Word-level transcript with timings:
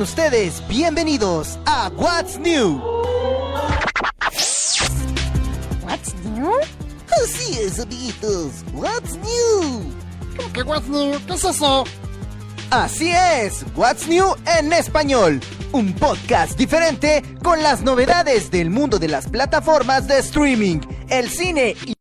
Sean 0.00 0.02
ustedes 0.02 0.66
bienvenidos 0.66 1.58
a 1.66 1.90
What's 1.94 2.38
New. 2.38 2.80
What's 5.82 6.14
new? 6.24 6.52
Así 7.22 7.58
es, 7.58 7.80
amiguitos. 7.80 8.64
What's 8.72 9.16
New. 9.16 9.92
¿Cómo 10.36 10.52
que 10.54 10.62
what's 10.62 10.88
new? 10.88 11.20
¿Qué 11.26 11.34
es 11.34 11.44
eso? 11.44 11.84
Así 12.70 13.10
es, 13.10 13.64
What's 13.76 14.08
New 14.08 14.34
en 14.58 14.72
español. 14.72 15.40
Un 15.72 15.92
podcast 15.92 16.56
diferente 16.56 17.22
con 17.42 17.62
las 17.62 17.82
novedades 17.82 18.50
del 18.50 18.70
mundo 18.70 18.98
de 18.98 19.08
las 19.08 19.28
plataformas 19.28 20.06
de 20.06 20.20
streaming, 20.20 20.80
el 21.10 21.28
cine 21.28 21.76
y, 21.84 21.94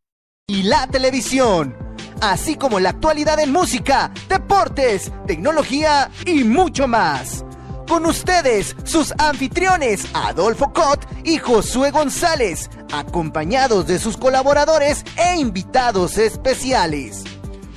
y 0.48 0.63
la 0.63 0.88
televisión. 0.88 1.76
Así 2.21 2.55
como 2.55 2.79
la 2.79 2.91
actualidad 2.91 3.40
en 3.40 3.52
música, 3.52 4.12
deportes, 4.29 5.12
tecnología 5.27 6.09
y 6.26 6.43
mucho 6.43 6.88
más. 6.88 7.43
Con 7.89 8.05
ustedes, 8.05 8.75
sus 8.84 9.11
anfitriones 9.17 10.05
Adolfo 10.13 10.71
Cot 10.71 11.07
y 11.23 11.39
Josué 11.39 11.89
González, 11.89 12.70
acompañados 12.93 13.88
de 13.88 13.98
sus 13.98 14.15
colaboradores 14.15 15.03
e 15.17 15.39
invitados 15.39 16.20
especiales. 16.20 17.23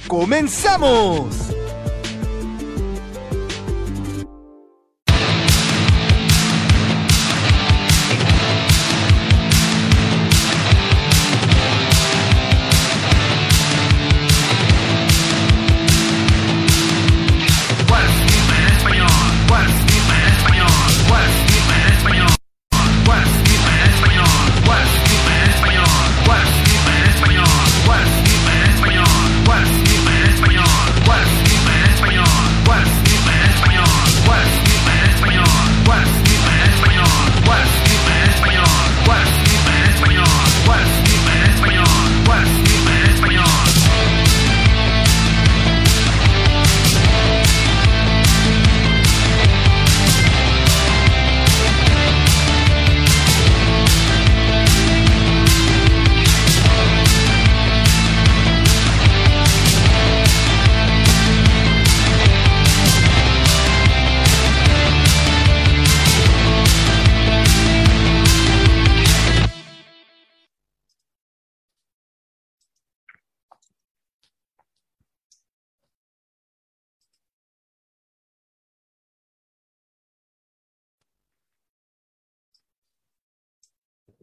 ¡Comenzamos! 0.09 1.52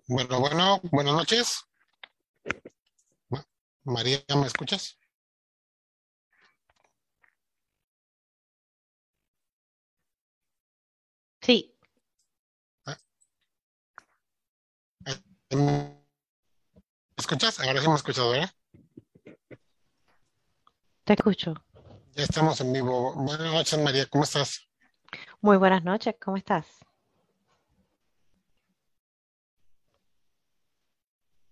Bueno, 0.09 0.39
bueno, 0.39 0.79
buenas 0.91 1.13
noches. 1.13 1.65
Ma- 3.29 3.45
María, 3.83 4.17
¿me 4.35 4.47
escuchas? 4.47 4.97
Sí, 11.41 11.75
¿Me 15.05 15.13
escuchas? 17.17 17.59
Ahora 17.59 17.79
sí 17.81 17.87
me 17.87 17.93
escuchas, 17.95 18.25
¿verdad? 18.31 18.49
te 21.03 21.13
escucho. 21.13 21.53
Ya 22.15 22.23
estamos 22.23 22.59
en 22.61 22.73
vivo. 22.73 23.13
Buenas 23.13 23.53
noches, 23.53 23.77
María, 23.77 24.07
¿cómo 24.07 24.23
estás? 24.23 24.67
Muy 25.41 25.57
buenas 25.57 25.83
noches, 25.83 26.15
¿cómo 26.19 26.35
estás? 26.35 26.65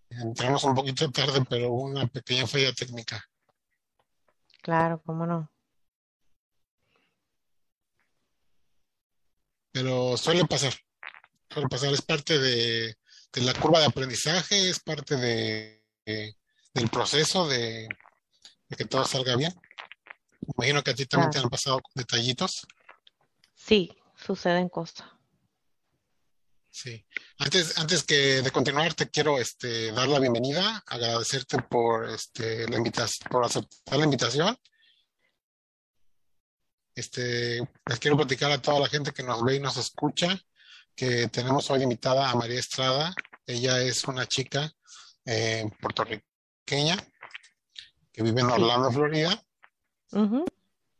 Entramos 0.10 0.64
un 0.64 0.74
poquito 0.76 1.12
tarde, 1.12 1.44
pero 1.50 1.72
hubo 1.72 1.84
una 1.84 2.08
pequeña 2.08 2.48
falla 2.48 2.74
técnica. 2.74 3.24
Claro, 4.62 5.02
cómo 5.06 5.26
no. 5.26 5.52
Pero 9.72 10.18
suele 10.18 10.46
pasar, 10.46 10.74
suele 11.50 11.68
pasar, 11.68 11.94
es 11.94 12.02
parte 12.02 12.40
de, 12.40 12.96
de 13.34 13.42
la 13.42 13.54
curva 13.54 13.80
de 13.80 13.86
aprendizaje, 13.86 14.70
es 14.70 14.80
parte 14.80 15.16
de, 15.18 15.84
de- 16.06 16.36
del 16.74 16.90
proceso 16.90 17.48
de, 17.48 17.88
de 18.70 18.76
que 18.76 18.86
todo 18.86 19.06
salga 19.06 19.36
bien. 19.36 19.54
Imagino 20.56 20.82
que 20.84 20.92
a 20.92 20.96
ti 20.96 21.06
también 21.06 21.30
te 21.32 21.40
han 21.40 21.50
pasado 21.50 21.82
detallitos. 21.94 22.66
Sí, 23.54 23.98
suceden 24.16 24.70
cosas. 24.70 25.08
Sí. 26.78 27.04
Antes, 27.40 27.76
antes 27.80 28.04
que 28.04 28.44
de 28.44 28.52
continuar, 28.52 28.94
te 28.94 29.10
quiero 29.10 29.40
este, 29.40 29.92
dar 29.94 30.08
la 30.08 30.20
bienvenida, 30.20 30.84
agradecerte 30.86 31.58
por, 31.64 32.08
este, 32.08 32.70
la 32.70 32.78
invitación, 32.78 33.28
por 33.32 33.44
aceptar 33.44 33.98
la 33.98 34.06
invitación. 34.06 34.56
Este, 36.94 37.68
les 37.84 38.00
quiero 38.00 38.16
platicar 38.16 38.52
a 38.52 38.62
toda 38.62 38.82
la 38.82 38.90
gente 38.90 39.12
que 39.12 39.24
nos 39.24 39.44
ve 39.44 39.56
y 39.56 39.60
nos 39.60 39.76
escucha 39.78 40.40
que 40.96 41.28
tenemos 41.30 41.68
hoy 41.72 41.82
invitada 41.82 42.30
a 42.30 42.36
María 42.36 42.60
Estrada. 42.60 43.12
Ella 43.48 43.82
es 43.82 44.04
una 44.04 44.28
chica 44.28 44.72
eh, 45.26 45.68
puertorriqueña 45.82 46.96
que 48.14 48.22
vive 48.22 48.42
en. 48.42 48.52
Orlando, 48.52 48.92
Florida, 48.92 49.44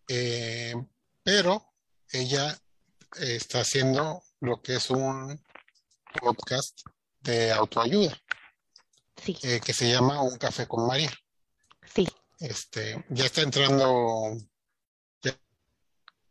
eh, 0.08 0.74
pero 1.22 1.72
ella 2.12 2.60
eh, 3.20 3.36
está 3.36 3.60
haciendo 3.60 4.24
lo 4.40 4.62
que 4.62 4.76
es 4.76 4.90
un 4.90 5.40
podcast 6.20 6.82
de 7.22 7.52
autoayuda. 7.52 8.18
Sí, 9.22 9.38
eh, 9.44 9.60
que 9.64 9.74
se 9.74 9.92
llama 9.92 10.22
Un 10.22 10.38
Café 10.38 10.68
con 10.68 10.86
María. 10.88 11.12
sí, 11.94 12.08
Este, 12.40 13.04
ya 13.10 13.26
está 13.26 13.42
entrando, 13.42 14.38
ya, 15.24 15.32
ya 15.32 15.38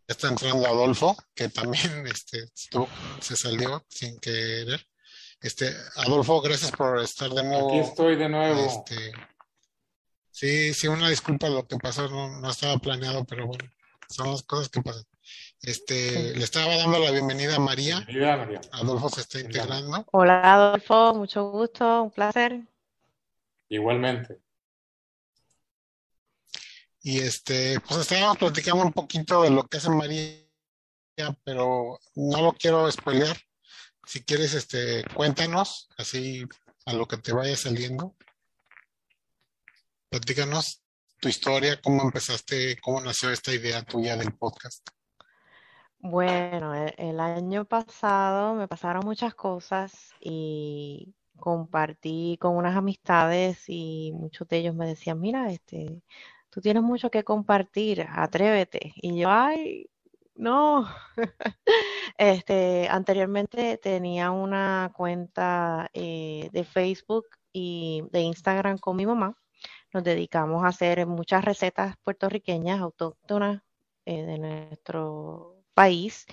está 0.06 0.28
entrando 0.28 0.66
Adolfo, 0.66 1.16
que 1.34 1.48
también 1.48 2.06
este, 2.06 2.44
estuvo- 2.54 2.88
se 3.20 3.36
salió 3.36 3.84
sin 3.88 4.18
querer. 4.20 4.86
Este, 5.40 5.74
Adolfo, 5.96 6.40
gracias 6.40 6.70
por 6.70 7.00
estar 7.00 7.28
de 7.30 7.42
nuevo. 7.42 7.68
Aquí 7.68 7.78
estoy 7.80 8.16
de 8.16 8.28
nuevo. 8.28 8.64
Este, 8.64 9.12
sí, 10.30 10.72
sí, 10.74 10.86
una 10.88 11.08
disculpa 11.10 11.48
lo 11.48 11.66
que 11.66 11.76
pasó, 11.76 12.08
no, 12.08 12.40
no 12.40 12.50
estaba 12.50 12.78
planeado, 12.78 13.24
pero 13.24 13.46
bueno, 13.48 13.68
son 14.08 14.30
las 14.30 14.42
cosas 14.44 14.68
que 14.68 14.80
pasan. 14.82 15.04
Este, 15.62 16.34
le 16.36 16.44
estaba 16.44 16.76
dando 16.76 16.98
la 16.98 17.10
bienvenida 17.10 17.56
a 17.56 17.58
María. 17.60 18.00
Bienvenida, 18.00 18.36
María. 18.36 18.60
Adolfo 18.72 19.08
se 19.08 19.20
está 19.22 19.38
Bienvenida. 19.38 19.62
integrando. 19.78 20.06
Hola 20.12 20.54
Adolfo, 20.54 21.14
mucho 21.14 21.50
gusto, 21.50 22.02
un 22.04 22.10
placer. 22.10 22.60
Igualmente. 23.68 24.40
Y 27.02 27.20
este, 27.20 27.78
pues 27.80 28.00
estábamos 28.00 28.38
platicando 28.38 28.82
un 28.84 28.92
poquito 28.92 29.42
de 29.42 29.50
lo 29.50 29.64
que 29.66 29.76
hace 29.76 29.90
María, 29.90 30.42
pero 31.44 31.98
no 32.14 32.42
lo 32.42 32.52
quiero 32.52 32.90
spoilear. 32.90 33.36
Si 34.04 34.24
quieres, 34.24 34.54
este, 34.54 35.04
cuéntanos, 35.14 35.88
así 35.96 36.46
a 36.84 36.92
lo 36.92 37.06
que 37.06 37.16
te 37.16 37.32
vaya 37.32 37.56
saliendo. 37.56 38.16
Platícanos 40.08 40.82
tu 41.20 41.28
historia, 41.28 41.80
cómo 41.80 42.02
empezaste, 42.02 42.76
cómo 42.80 43.00
nació 43.00 43.30
esta 43.30 43.52
idea 43.52 43.82
tuya 43.82 44.16
del 44.16 44.32
podcast. 44.34 44.86
Bueno, 46.10 46.74
el, 46.74 46.94
el 46.98 47.20
año 47.20 47.64
pasado 47.64 48.54
me 48.54 48.68
pasaron 48.68 49.04
muchas 49.04 49.34
cosas 49.34 50.14
y 50.20 51.14
compartí 51.36 52.38
con 52.40 52.56
unas 52.56 52.76
amistades 52.76 53.64
y 53.68 54.12
muchos 54.14 54.48
de 54.48 54.58
ellos 54.58 54.74
me 54.74 54.86
decían, 54.86 55.20
mira, 55.20 55.50
este, 55.50 56.02
tú 56.50 56.60
tienes 56.60 56.82
mucho 56.82 57.10
que 57.10 57.24
compartir, 57.24 58.06
atrévete. 58.08 58.92
Y 58.96 59.18
yo, 59.18 59.28
ay, 59.30 59.90
no. 60.34 60.86
Este, 62.18 62.88
anteriormente 62.88 63.78
tenía 63.78 64.30
una 64.30 64.92
cuenta 64.96 65.90
eh, 65.92 66.48
de 66.52 66.64
Facebook 66.64 67.26
y 67.52 68.02
de 68.12 68.20
Instagram 68.20 68.78
con 68.78 68.96
mi 68.96 69.06
mamá. 69.06 69.36
Nos 69.92 70.04
dedicamos 70.04 70.64
a 70.64 70.68
hacer 70.68 71.06
muchas 71.06 71.44
recetas 71.44 71.96
puertorriqueñas 72.04 72.80
autóctonas 72.80 73.62
eh, 74.06 74.22
de 74.24 74.38
nuestro 74.38 75.55
país. 75.76 76.26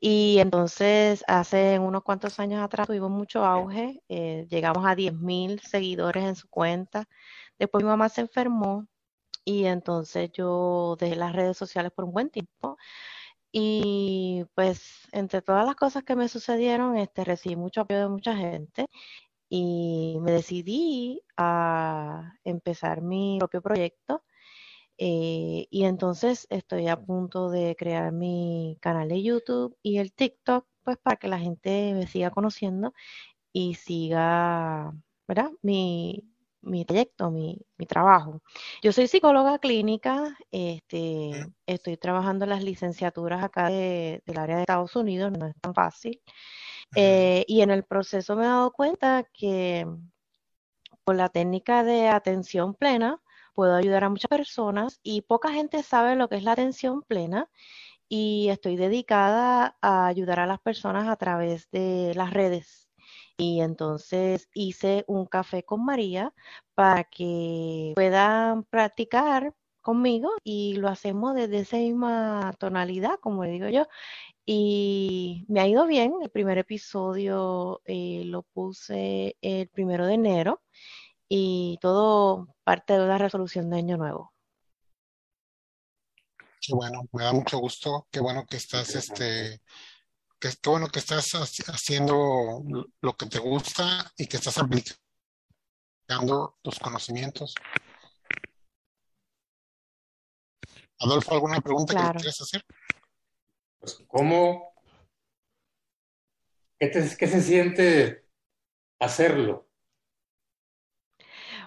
Y 0.00 0.38
entonces 0.40 1.24
hace 1.28 1.78
unos 1.80 2.04
cuantos 2.04 2.40
años 2.40 2.62
atrás 2.64 2.86
tuvimos 2.88 3.10
mucho 3.10 3.44
auge, 3.44 4.02
eh, 4.08 4.46
llegamos 4.50 4.86
a 4.86 4.94
10.000 4.96 5.60
seguidores 5.60 6.24
en 6.24 6.36
su 6.36 6.48
cuenta. 6.48 7.06
Después 7.58 7.84
mi 7.84 7.90
mamá 7.90 8.08
se 8.10 8.22
enfermó 8.22 8.86
y 9.44 9.66
entonces 9.66 10.30
yo 10.32 10.96
dejé 11.00 11.16
las 11.16 11.34
redes 11.34 11.56
sociales 11.58 11.92
por 11.92 12.06
un 12.06 12.12
buen 12.14 12.30
tiempo. 12.30 12.78
Y 13.52 14.44
pues 14.54 15.08
entre 15.12 15.42
todas 15.42 15.66
las 15.66 15.76
cosas 15.76 16.04
que 16.04 16.16
me 16.16 16.28
sucedieron, 16.28 16.96
este, 16.98 17.24
recibí 17.24 17.56
mucho 17.56 17.82
apoyo 17.82 18.00
de 18.00 18.08
mucha 18.08 18.36
gente 18.36 18.86
y 19.48 20.18
me 20.22 20.32
decidí 20.32 21.22
a 21.36 22.32
empezar 22.44 23.02
mi 23.02 23.38
propio 23.40 23.62
proyecto. 23.62 24.24
Eh, 24.98 25.66
y 25.70 25.84
entonces 25.84 26.46
estoy 26.50 26.88
a 26.88 27.00
punto 27.00 27.50
de 27.50 27.76
crear 27.76 28.12
mi 28.12 28.78
canal 28.80 29.08
de 29.08 29.22
YouTube 29.22 29.76
y 29.82 29.98
el 29.98 30.12
TikTok, 30.12 30.66
pues 30.82 30.98
para 30.98 31.16
que 31.16 31.28
la 31.28 31.38
gente 31.38 31.92
me 31.94 32.06
siga 32.06 32.30
conociendo 32.30 32.92
y 33.52 33.74
siga, 33.74 34.92
¿verdad? 35.28 35.50
Mi, 35.62 36.24
mi 36.62 36.84
trayecto, 36.84 37.30
mi, 37.30 37.60
mi 37.78 37.86
trabajo. 37.86 38.42
Yo 38.82 38.92
soy 38.92 39.08
psicóloga 39.08 39.58
clínica, 39.58 40.36
este, 40.50 41.46
estoy 41.66 41.96
trabajando 41.96 42.46
las 42.46 42.62
licenciaturas 42.64 43.42
acá 43.44 43.68
de- 43.70 44.22
del 44.26 44.38
área 44.38 44.56
de 44.56 44.62
Estados 44.62 44.96
Unidos, 44.96 45.32
no 45.32 45.46
es 45.46 45.54
tan 45.60 45.74
fácil. 45.74 46.20
Eh, 46.96 47.44
y 47.48 47.62
en 47.62 47.70
el 47.70 47.84
proceso 47.84 48.36
me 48.36 48.44
he 48.44 48.48
dado 48.48 48.72
cuenta 48.72 49.24
que 49.32 49.86
con 51.04 51.16
la 51.16 51.28
técnica 51.28 51.84
de 51.84 52.08
atención 52.08 52.74
plena 52.74 53.20
puedo 53.54 53.74
ayudar 53.76 54.04
a 54.04 54.10
muchas 54.10 54.28
personas 54.28 55.00
y 55.02 55.22
poca 55.22 55.52
gente 55.52 55.82
sabe 55.82 56.16
lo 56.16 56.28
que 56.28 56.36
es 56.36 56.44
la 56.44 56.52
atención 56.52 57.02
plena 57.02 57.48
y 58.08 58.48
estoy 58.50 58.76
dedicada 58.76 59.76
a 59.80 60.06
ayudar 60.06 60.40
a 60.40 60.46
las 60.46 60.60
personas 60.60 61.08
a 61.08 61.16
través 61.16 61.70
de 61.70 62.12
las 62.14 62.32
redes. 62.32 62.88
Y 63.36 63.60
entonces 63.60 64.48
hice 64.54 65.04
un 65.08 65.26
café 65.26 65.64
con 65.64 65.84
María 65.84 66.32
para 66.74 67.04
que 67.04 67.92
puedan 67.96 68.64
practicar 68.64 69.54
conmigo 69.80 70.30
y 70.44 70.76
lo 70.76 70.88
hacemos 70.88 71.34
desde 71.34 71.58
esa 71.60 71.76
misma 71.78 72.52
tonalidad, 72.58 73.18
como 73.20 73.44
digo 73.44 73.68
yo. 73.68 73.86
Y 74.46 75.44
me 75.48 75.60
ha 75.60 75.68
ido 75.68 75.86
bien. 75.86 76.14
El 76.22 76.30
primer 76.30 76.58
episodio 76.58 77.82
eh, 77.86 78.22
lo 78.26 78.42
puse 78.42 79.36
el 79.42 79.68
primero 79.68 80.06
de 80.06 80.14
enero 80.14 80.62
y 81.36 81.78
todo 81.80 82.46
parte 82.62 82.92
de 82.92 83.04
una 83.04 83.18
resolución 83.18 83.68
de 83.68 83.78
año 83.78 83.96
nuevo. 83.96 84.32
Qué 86.60 86.72
bueno, 86.72 87.08
me 87.12 87.24
da 87.24 87.32
mucho 87.32 87.58
gusto, 87.58 88.06
qué 88.08 88.20
bueno 88.20 88.46
que 88.48 88.56
estás, 88.56 88.94
este, 88.94 89.60
que, 90.38 90.48
qué 90.62 90.70
bueno 90.70 90.86
que 90.86 91.00
estás 91.00 91.34
haci- 91.34 91.64
haciendo 91.66 92.62
lo 93.00 93.16
que 93.16 93.26
te 93.26 93.40
gusta 93.40 94.12
y 94.16 94.28
que 94.28 94.36
estás 94.36 94.58
aplicando 94.58 94.96
tus 96.62 96.78
conocimientos. 96.78 97.52
Adolfo, 101.00 101.34
¿alguna 101.34 101.60
pregunta 101.60 101.94
que 101.94 102.18
quieras 102.18 102.40
hacer? 102.42 102.62
Pues, 103.80 104.04
¿cómo? 104.06 104.72
¿Qué, 106.78 106.86
te- 106.86 107.16
qué 107.18 107.26
se 107.26 107.42
siente 107.42 108.28
hacerlo? 109.00 109.63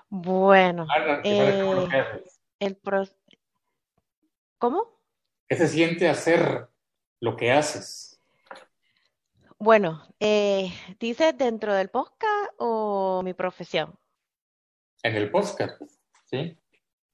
Bueno, 0.09 0.87
eh, 1.23 1.87
el 2.59 2.75
pro... 2.77 3.03
¿Cómo? 4.57 5.01
¿Qué 5.47 5.55
se 5.55 5.67
siente 5.67 6.07
hacer 6.07 6.67
lo 7.19 7.35
que 7.35 7.51
haces? 7.51 8.19
Bueno, 9.59 10.03
eh, 10.19 10.71
¿dices 10.99 11.37
dentro 11.37 11.73
del 11.73 11.89
podcast 11.89 12.51
o 12.57 13.21
mi 13.23 13.33
profesión? 13.33 13.97
En 15.03 15.15
el 15.15 15.31
podcast, 15.31 15.81
¿sí? 16.25 16.57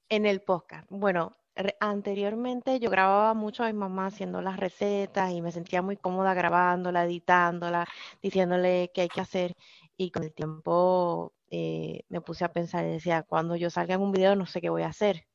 En 0.08 0.26
el 0.26 0.42
podcast. 0.42 0.86
Bueno, 0.90 1.36
anteriormente 1.80 2.78
yo 2.80 2.90
grababa 2.90 3.34
mucho 3.34 3.64
a 3.64 3.66
mi 3.66 3.72
mamá 3.72 4.06
haciendo 4.06 4.42
las 4.42 4.58
recetas 4.58 5.32
y 5.32 5.42
me 5.42 5.52
sentía 5.52 5.82
muy 5.82 5.96
cómoda 5.96 6.34
grabándola, 6.34 7.04
editándola, 7.04 7.86
diciéndole 8.22 8.90
qué 8.94 9.02
hay 9.02 9.08
que 9.08 9.20
hacer. 9.20 9.54
Y 9.96 10.10
con 10.10 10.24
el 10.24 10.32
tiempo 10.32 11.32
eh, 11.56 12.04
me 12.08 12.20
puse 12.20 12.44
a 12.44 12.52
pensar 12.52 12.84
y 12.86 12.90
decía, 12.90 13.22
cuando 13.22 13.56
yo 13.56 13.70
salga 13.70 13.94
en 13.94 14.02
un 14.02 14.12
video 14.12 14.34
no 14.36 14.46
sé 14.46 14.60
qué 14.60 14.70
voy 14.70 14.82
a 14.82 14.88
hacer. 14.88 15.26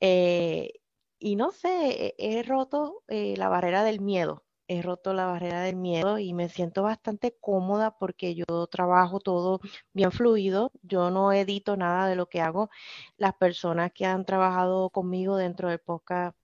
Eh, 0.00 0.72
y 1.18 1.36
no 1.36 1.52
sé, 1.52 2.14
he, 2.18 2.42
roto 2.42 3.02
eh, 3.08 3.36
la 3.36 3.48
barrera 3.48 3.84
del 3.84 4.00
miedo. 4.00 4.44
He 4.68 4.82
roto 4.82 5.14
la 5.14 5.26
barrera 5.26 5.62
del 5.62 5.76
miedo 5.76 6.18
y 6.18 6.34
me 6.34 6.48
siento 6.48 6.82
bastante 6.82 7.36
cómoda 7.40 7.96
porque 7.98 8.34
yo 8.34 8.66
trabajo 8.68 9.20
todo 9.20 9.60
bien 9.92 10.12
fluido. 10.12 10.72
Yo 10.82 11.10
no 11.10 11.32
edito 11.32 11.76
nada 11.76 12.08
de 12.08 12.16
lo 12.16 12.28
que 12.28 12.40
hago 12.40 12.70
las 13.16 13.34
personas 13.34 13.92
que 13.92 14.06
han 14.06 14.24
trabajado 14.24 14.90
conmigo 14.90 15.36
dentro 15.36 15.68
del 15.68 15.80
podcast 15.80 16.36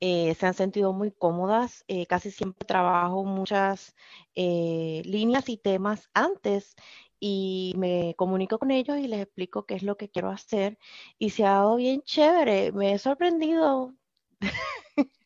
se 0.00 0.46
han 0.46 0.54
sentido 0.54 0.92
muy 0.92 1.12
cómodas. 1.12 1.84
Casi 2.08 2.30
siempre 2.30 2.66
trabajo 2.66 3.24
muchas 3.24 3.94
líneas 4.34 5.48
y 5.48 5.56
temas 5.58 6.10
antes 6.14 6.74
y 7.24 7.74
me 7.76 8.14
comunico 8.16 8.58
con 8.58 8.72
ellos 8.72 8.98
y 8.98 9.06
les 9.06 9.20
explico 9.22 9.64
qué 9.64 9.76
es 9.76 9.84
lo 9.84 9.96
que 9.96 10.10
quiero 10.10 10.30
hacer 10.30 10.76
y 11.20 11.30
se 11.30 11.44
ha 11.46 11.52
dado 11.52 11.76
bien 11.76 12.02
chévere. 12.02 12.72
Me 12.72 12.92
he 12.94 12.98
sorprendido. 12.98 13.94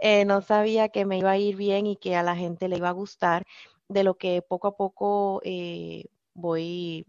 Eh, 0.00 0.24
no 0.26 0.42
sabía 0.42 0.90
que 0.90 1.06
me 1.06 1.18
iba 1.18 1.30
a 1.30 1.38
ir 1.38 1.56
bien 1.56 1.86
y 1.86 1.96
que 1.96 2.16
a 2.16 2.22
la 2.22 2.36
gente 2.36 2.68
le 2.68 2.76
iba 2.78 2.88
a 2.90 2.92
gustar, 2.92 3.44
de 3.88 4.04
lo 4.04 4.16
que 4.18 4.42
poco 4.42 4.68
a 4.68 4.76
poco 4.76 5.40
eh, 5.44 6.06
voy 6.34 7.06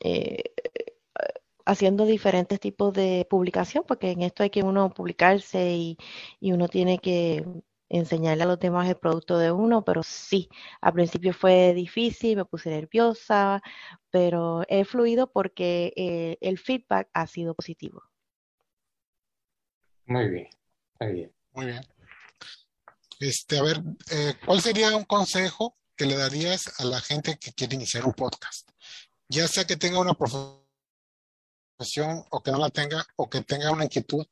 eh, 0.00 0.42
haciendo 1.66 2.06
diferentes 2.06 2.60
tipos 2.60 2.92
de 2.94 3.26
publicación, 3.28 3.84
porque 3.86 4.10
en 4.12 4.22
esto 4.22 4.42
hay 4.42 4.50
que 4.50 4.62
uno 4.62 4.90
publicarse 4.90 5.72
y, 5.74 5.98
y 6.40 6.52
uno 6.52 6.68
tiene 6.68 6.98
que 6.98 7.44
enseñarle 7.92 8.44
a 8.44 8.46
los 8.46 8.58
demás 8.58 8.88
el 8.88 8.96
producto 8.96 9.38
de 9.38 9.52
uno, 9.52 9.84
pero 9.84 10.02
sí, 10.02 10.48
al 10.80 10.94
principio 10.94 11.32
fue 11.32 11.74
difícil, 11.74 12.36
me 12.36 12.44
puse 12.44 12.70
nerviosa, 12.70 13.62
pero 14.10 14.64
he 14.68 14.84
fluido 14.84 15.30
porque 15.30 15.92
eh, 15.96 16.38
el 16.40 16.58
feedback 16.58 17.08
ha 17.12 17.26
sido 17.26 17.54
positivo. 17.54 18.02
Muy 20.06 20.28
bien, 20.28 20.48
muy 20.98 21.12
bien. 21.12 21.32
Muy 21.52 21.66
bien. 21.66 21.82
Este, 23.20 23.58
a 23.58 23.62
ver, 23.62 23.80
eh, 24.10 24.34
¿cuál 24.44 24.60
sería 24.60 24.96
un 24.96 25.04
consejo 25.04 25.76
que 25.94 26.06
le 26.06 26.16
darías 26.16 26.80
a 26.80 26.84
la 26.84 27.00
gente 27.00 27.38
que 27.38 27.52
quiere 27.52 27.76
iniciar 27.76 28.04
un 28.04 28.14
podcast? 28.14 28.68
Ya 29.28 29.46
sea 29.46 29.64
que 29.64 29.76
tenga 29.76 30.00
una 30.00 30.14
profesión 30.14 30.64
o 32.30 32.42
que 32.42 32.50
no 32.50 32.58
la 32.58 32.70
tenga, 32.70 33.06
o 33.16 33.28
que 33.28 33.42
tenga 33.42 33.70
una 33.70 33.84
inquietud, 33.84 34.26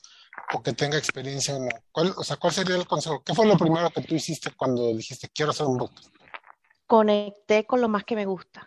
o 0.52 0.62
que 0.62 0.72
tenga 0.72 0.98
experiencia 0.98 1.56
o 1.56 1.60
no. 1.60 1.68
¿Cuál, 1.92 2.14
o 2.16 2.24
sea, 2.24 2.36
¿cuál 2.36 2.52
sería 2.52 2.76
el 2.76 2.86
consejo? 2.86 3.22
¿Qué 3.22 3.34
fue 3.34 3.46
lo 3.46 3.56
primero 3.56 3.90
que 3.90 4.02
tú 4.02 4.14
hiciste 4.14 4.50
cuando 4.56 4.88
dijiste 4.94 5.28
quiero 5.28 5.50
hacer 5.50 5.66
un 5.66 5.78
podcast? 5.78 6.14
Conecté 6.86 7.66
con 7.66 7.80
lo 7.80 7.88
más 7.88 8.04
que 8.04 8.16
me 8.16 8.26
gusta. 8.26 8.66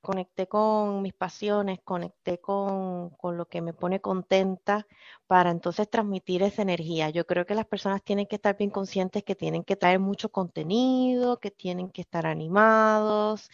Conecté 0.00 0.46
con 0.46 1.02
mis 1.02 1.12
pasiones, 1.12 1.80
conecté 1.84 2.38
con, 2.40 3.10
con 3.10 3.36
lo 3.36 3.46
que 3.46 3.60
me 3.60 3.74
pone 3.74 4.00
contenta 4.00 4.86
para 5.26 5.50
entonces 5.50 5.90
transmitir 5.90 6.42
esa 6.42 6.62
energía. 6.62 7.10
Yo 7.10 7.26
creo 7.26 7.44
que 7.44 7.54
las 7.54 7.66
personas 7.66 8.02
tienen 8.02 8.26
que 8.26 8.36
estar 8.36 8.56
bien 8.56 8.70
conscientes 8.70 9.24
que 9.24 9.34
tienen 9.34 9.64
que 9.64 9.76
traer 9.76 9.98
mucho 9.98 10.30
contenido, 10.30 11.38
que 11.40 11.50
tienen 11.50 11.90
que 11.90 12.00
estar 12.00 12.26
animados 12.26 13.50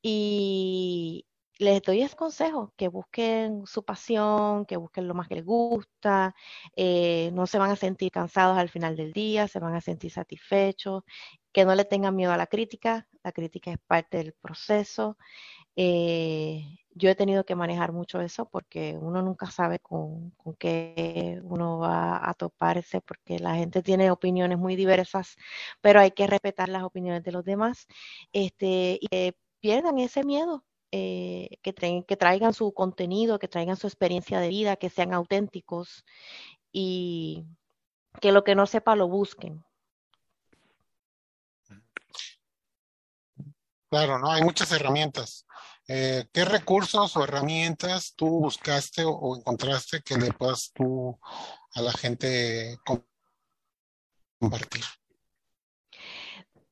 y 0.00 1.26
les 1.62 1.82
doy 1.82 2.02
ese 2.02 2.16
consejo, 2.16 2.72
que 2.76 2.88
busquen 2.88 3.66
su 3.66 3.84
pasión, 3.84 4.66
que 4.66 4.76
busquen 4.76 5.08
lo 5.08 5.14
más 5.14 5.28
que 5.28 5.36
les 5.36 5.44
gusta, 5.44 6.34
eh, 6.76 7.30
no 7.34 7.46
se 7.46 7.58
van 7.58 7.70
a 7.70 7.76
sentir 7.76 8.10
cansados 8.12 8.58
al 8.58 8.68
final 8.68 8.96
del 8.96 9.12
día, 9.12 9.48
se 9.48 9.60
van 9.60 9.74
a 9.74 9.80
sentir 9.80 10.10
satisfechos, 10.12 11.04
que 11.52 11.64
no 11.64 11.74
le 11.74 11.84
tengan 11.84 12.16
miedo 12.16 12.32
a 12.32 12.36
la 12.36 12.46
crítica, 12.46 13.08
la 13.22 13.32
crítica 13.32 13.72
es 13.72 13.78
parte 13.86 14.18
del 14.18 14.32
proceso. 14.34 15.16
Eh, 15.76 16.64
yo 16.94 17.10
he 17.10 17.14
tenido 17.14 17.44
que 17.44 17.54
manejar 17.54 17.92
mucho 17.92 18.20
eso 18.20 18.48
porque 18.50 18.96
uno 19.00 19.22
nunca 19.22 19.46
sabe 19.50 19.78
con, 19.78 20.30
con 20.32 20.54
qué 20.54 21.40
uno 21.44 21.78
va 21.78 22.28
a 22.28 22.34
toparse 22.34 23.00
porque 23.00 23.38
la 23.38 23.54
gente 23.54 23.82
tiene 23.82 24.10
opiniones 24.10 24.58
muy 24.58 24.76
diversas, 24.76 25.36
pero 25.80 26.00
hay 26.00 26.10
que 26.12 26.26
respetar 26.26 26.68
las 26.68 26.82
opiniones 26.82 27.22
de 27.24 27.32
los 27.32 27.44
demás 27.44 27.86
este, 28.32 28.98
y 29.00 29.06
que 29.08 29.36
pierdan 29.60 29.98
ese 29.98 30.24
miedo, 30.24 30.64
eh, 30.92 31.58
que, 31.62 31.72
traigan 32.16 32.52
su 32.52 32.72
contenido, 32.72 33.38
que 33.38 33.48
traigan 33.48 33.76
su 33.76 33.86
experiencia 33.86 34.40
de 34.40 34.48
vida, 34.48 34.76
que 34.76 34.90
sean 34.90 35.14
auténticos 35.14 36.04
y 36.70 37.46
que 38.20 38.30
lo 38.30 38.44
que 38.44 38.54
no 38.54 38.66
sepa 38.66 38.94
lo 38.94 39.08
busquen. 39.08 39.64
Claro, 43.88 44.18
¿no? 44.18 44.30
Hay 44.30 44.42
muchas 44.42 44.70
herramientas. 44.72 45.46
Eh, 45.88 46.26
¿qué 46.32 46.44
recursos 46.44 47.16
o 47.16 47.24
herramientas 47.24 48.14
tú 48.14 48.26
buscaste 48.40 49.04
o, 49.04 49.10
o 49.10 49.36
encontraste 49.36 50.02
que 50.02 50.16
le 50.16 50.32
puedas 50.32 50.72
tú 50.72 51.18
a 51.74 51.80
la 51.80 51.92
gente 51.92 52.78
com- 52.84 53.04
compartir? 54.38 54.84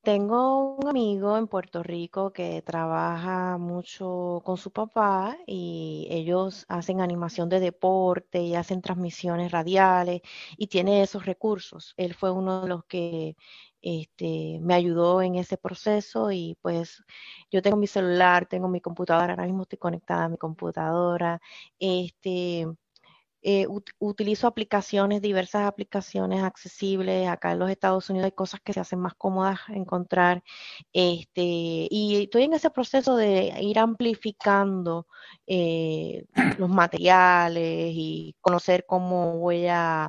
Tengo 0.03 0.77
un 0.77 0.89
amigo 0.89 1.37
en 1.37 1.47
Puerto 1.47 1.83
Rico 1.83 2.33
que 2.33 2.63
trabaja 2.63 3.59
mucho 3.59 4.41
con 4.47 4.57
su 4.57 4.71
papá 4.73 5.37
y 5.47 6.07
ellos 6.11 6.65
hacen 6.69 7.03
animación 7.03 7.51
de 7.51 7.61
deporte 7.61 8.41
y 8.41 8.55
hacen 8.55 8.81
transmisiones 8.81 9.53
radiales 9.53 10.23
y 10.57 10.69
tiene 10.69 11.03
esos 11.03 11.27
recursos. 11.27 11.93
Él 11.99 12.15
fue 12.15 12.31
uno 12.31 12.63
de 12.63 12.69
los 12.69 12.85
que 12.87 13.37
este, 13.83 14.59
me 14.63 14.73
ayudó 14.75 15.21
en 15.21 15.35
ese 15.35 15.59
proceso 15.59 16.33
y 16.33 16.57
pues 16.63 17.03
yo 17.51 17.61
tengo 17.61 17.77
mi 17.77 17.87
celular, 17.87 18.47
tengo 18.47 18.69
mi 18.69 18.81
computadora, 18.81 19.35
ahora 19.35 19.45
mismo 19.45 19.63
estoy 19.65 19.79
conectada 19.79 20.25
a 20.25 20.29
mi 20.31 20.39
computadora. 20.39 21.41
Este, 21.79 22.67
eh, 23.43 23.67
ut- 23.69 23.91
utilizo 23.99 24.47
aplicaciones, 24.47 25.23
diversas 25.23 25.63
aplicaciones 25.67 26.43
accesibles. 26.43 27.29
Acá 27.29 27.53
en 27.53 27.59
los 27.61 27.71
Estados 27.71 28.11
Unidos 28.11 28.27
hay 28.27 28.33
cosas 28.33 28.61
que 28.61 28.73
se 28.73 28.81
hacen 28.81 29.01
más 29.01 29.15
cómodas 29.15 29.61
encontrar. 29.69 30.43
Este, 30.93 31.43
y 31.91 32.23
estoy 32.25 32.45
en 32.45 32.55
ese 32.55 32.71
proceso 32.71 33.17
de 33.17 33.55
ir 33.61 33.79
amplificando 33.79 35.07
eh, 35.47 36.25
los 36.59 36.69
materiales 36.69 37.93
y 37.95 38.37
conocer 38.41 38.85
cómo 38.87 39.39
voy 39.39 39.67
a, 39.69 40.05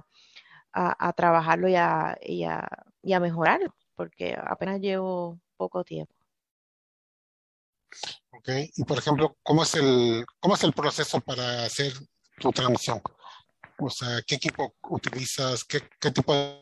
a- 0.74 1.08
a 1.08 1.14
trabajarlo 1.14 1.68
y 1.70 1.76
a, 1.76 2.18
y 2.22 2.44
a- 2.44 2.68
y 3.04 3.14
a 3.14 3.20
mejorarlo, 3.20 3.74
porque 3.96 4.38
apenas 4.40 4.80
llevo 4.80 5.40
poco 5.58 5.84
tiempo. 5.84 6.14
¿ok? 8.32 8.50
Y 8.76 8.84
por 8.84 8.98
ejemplo, 8.98 9.36
¿cómo 9.44 9.64
es 9.64 9.76
el, 9.76 10.26
cómo 10.40 10.56
es 10.56 10.64
el 10.64 10.74
proceso 10.74 11.20
para 11.22 11.66
hacer 11.66 11.94
tu 12.40 12.52
transmisión? 12.52 13.02
O 13.84 13.90
sea, 13.90 14.22
¿qué 14.26 14.36
equipo 14.36 14.76
utilizas? 14.90 15.64
¿Qué, 15.64 15.82
qué 16.00 16.12
tipo 16.12 16.34
de 16.34 16.62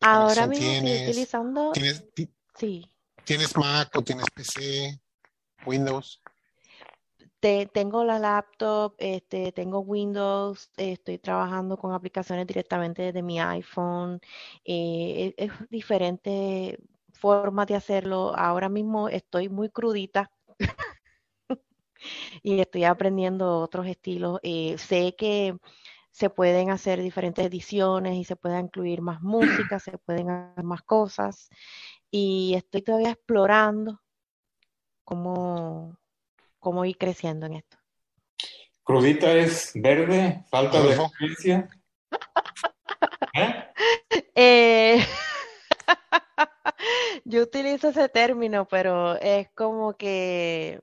Ahora 0.00 0.46
mismo 0.46 0.66
estoy 0.72 1.02
utilizando, 1.02 1.72
¿Tienes, 1.74 2.14
ti- 2.14 2.32
sí. 2.56 2.90
tienes 3.24 3.54
Mac 3.54 3.94
o 3.94 4.02
tienes 4.02 4.24
PC, 4.34 4.98
Windows? 5.66 6.22
Te- 7.38 7.66
tengo 7.66 8.02
la 8.02 8.18
laptop, 8.18 8.94
este, 8.98 9.52
tengo 9.52 9.80
Windows, 9.80 10.70
eh, 10.78 10.92
estoy 10.92 11.18
trabajando 11.18 11.76
con 11.76 11.92
aplicaciones 11.92 12.46
directamente 12.46 13.02
desde 13.02 13.22
mi 13.22 13.38
iPhone. 13.38 14.20
eh, 14.64 15.34
es, 15.36 15.50
es 15.50 15.68
diferente 15.68 16.78
formas 17.12 17.66
de 17.66 17.74
hacerlo. 17.76 18.34
Ahora 18.34 18.70
mismo 18.70 19.10
estoy 19.10 19.50
muy 19.50 19.68
crudita 19.68 20.30
y 22.42 22.60
estoy 22.60 22.84
aprendiendo 22.84 23.58
otros 23.58 23.86
estilos. 23.86 24.40
Eh, 24.42 24.76
sé 24.78 25.14
que 25.16 25.56
se 26.10 26.30
pueden 26.30 26.70
hacer 26.70 27.00
diferentes 27.02 27.44
ediciones 27.44 28.16
y 28.16 28.24
se 28.24 28.36
puede 28.36 28.58
incluir 28.58 29.00
más 29.00 29.22
música, 29.22 29.78
se 29.78 29.96
pueden 29.98 30.30
hacer 30.30 30.64
más 30.64 30.82
cosas 30.82 31.48
y 32.10 32.54
estoy 32.56 32.82
todavía 32.82 33.10
explorando 33.10 34.00
cómo, 35.04 35.96
cómo 36.58 36.84
ir 36.84 36.98
creciendo 36.98 37.46
en 37.46 37.54
esto. 37.54 37.76
Crudita 38.82 39.32
es 39.32 39.72
verde, 39.74 40.44
falta 40.50 40.82
de 40.82 40.94
experiencia. 40.94 41.68
¿Eh? 43.34 43.64
Eh, 44.34 45.06
yo 47.24 47.42
utilizo 47.42 47.90
ese 47.90 48.08
término, 48.08 48.66
pero 48.66 49.16
es 49.16 49.48
como 49.50 49.94
que, 49.94 50.80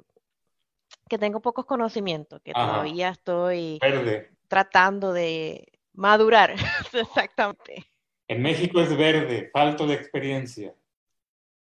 que 1.10 1.18
tengo 1.18 1.42
pocos 1.42 1.66
conocimientos, 1.66 2.42
que 2.42 2.52
Ajá. 2.54 2.68
todavía 2.68 3.10
estoy 3.10 3.80
Verde. 3.80 4.32
tratando 4.48 5.14
de 5.14 5.72
madurar. 5.94 6.54
Exactamente. 6.94 7.86
En 8.28 8.42
México 8.42 8.82
es 8.82 8.96
verde, 8.96 9.50
falta 9.54 9.86
de 9.86 9.94
experiencia. 9.94 10.76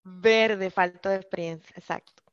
Verde, 0.04 0.72
falta 0.72 1.10
de 1.12 1.18
experiencia. 1.18 1.74
Exacto. 1.76 2.24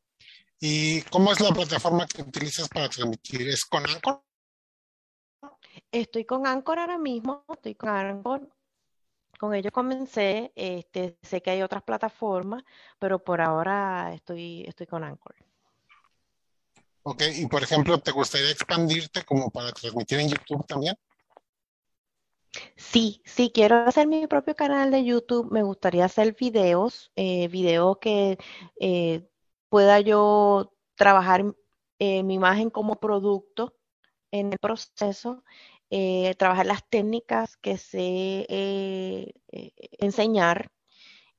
¿Y 0.58 1.02
cómo 1.02 1.32
es 1.32 1.40
la 1.40 1.52
plataforma 1.52 2.06
que 2.06 2.22
utilizas 2.22 2.68
para 2.68 2.88
transmitir? 2.88 3.46
¿Es 3.48 3.64
con 3.64 3.84
Anchor? 3.86 4.22
Estoy 5.92 6.24
con 6.24 6.46
Anchor 6.46 6.78
ahora 6.78 6.98
mismo, 6.98 7.44
estoy 7.52 7.74
con 7.74 7.90
Anchor. 7.90 8.48
Con 9.38 9.54
ello 9.54 9.70
comencé, 9.70 10.52
este, 10.54 11.18
sé 11.22 11.42
que 11.42 11.50
hay 11.50 11.60
otras 11.60 11.82
plataformas, 11.82 12.64
pero 12.98 13.22
por 13.22 13.42
ahora 13.42 14.14
estoy, 14.14 14.64
estoy 14.66 14.86
con 14.86 15.04
Anchor. 15.04 15.36
Ok, 17.08 17.22
y 17.36 17.46
por 17.46 17.62
ejemplo, 17.62 17.98
¿te 17.98 18.10
gustaría 18.10 18.50
expandirte 18.50 19.22
como 19.22 19.48
para 19.48 19.70
transmitir 19.70 20.18
en 20.18 20.28
YouTube 20.28 20.66
también? 20.66 20.96
Sí, 22.74 23.22
sí, 23.24 23.52
quiero 23.54 23.76
hacer 23.86 24.08
mi 24.08 24.26
propio 24.26 24.56
canal 24.56 24.90
de 24.90 25.04
YouTube. 25.04 25.52
Me 25.52 25.62
gustaría 25.62 26.04
hacer 26.04 26.34
videos, 26.34 27.12
eh, 27.14 27.46
videos 27.46 27.98
que 28.00 28.38
eh, 28.80 29.24
pueda 29.68 30.00
yo 30.00 30.74
trabajar 30.96 31.44
eh, 32.00 32.24
mi 32.24 32.34
imagen 32.34 32.70
como 32.70 32.98
producto 32.98 33.76
en 34.32 34.52
el 34.52 34.58
proceso, 34.58 35.44
trabajar 36.38 36.66
las 36.66 36.88
técnicas 36.90 37.56
que 37.56 37.78
sé 37.78 39.32
enseñar 40.00 40.72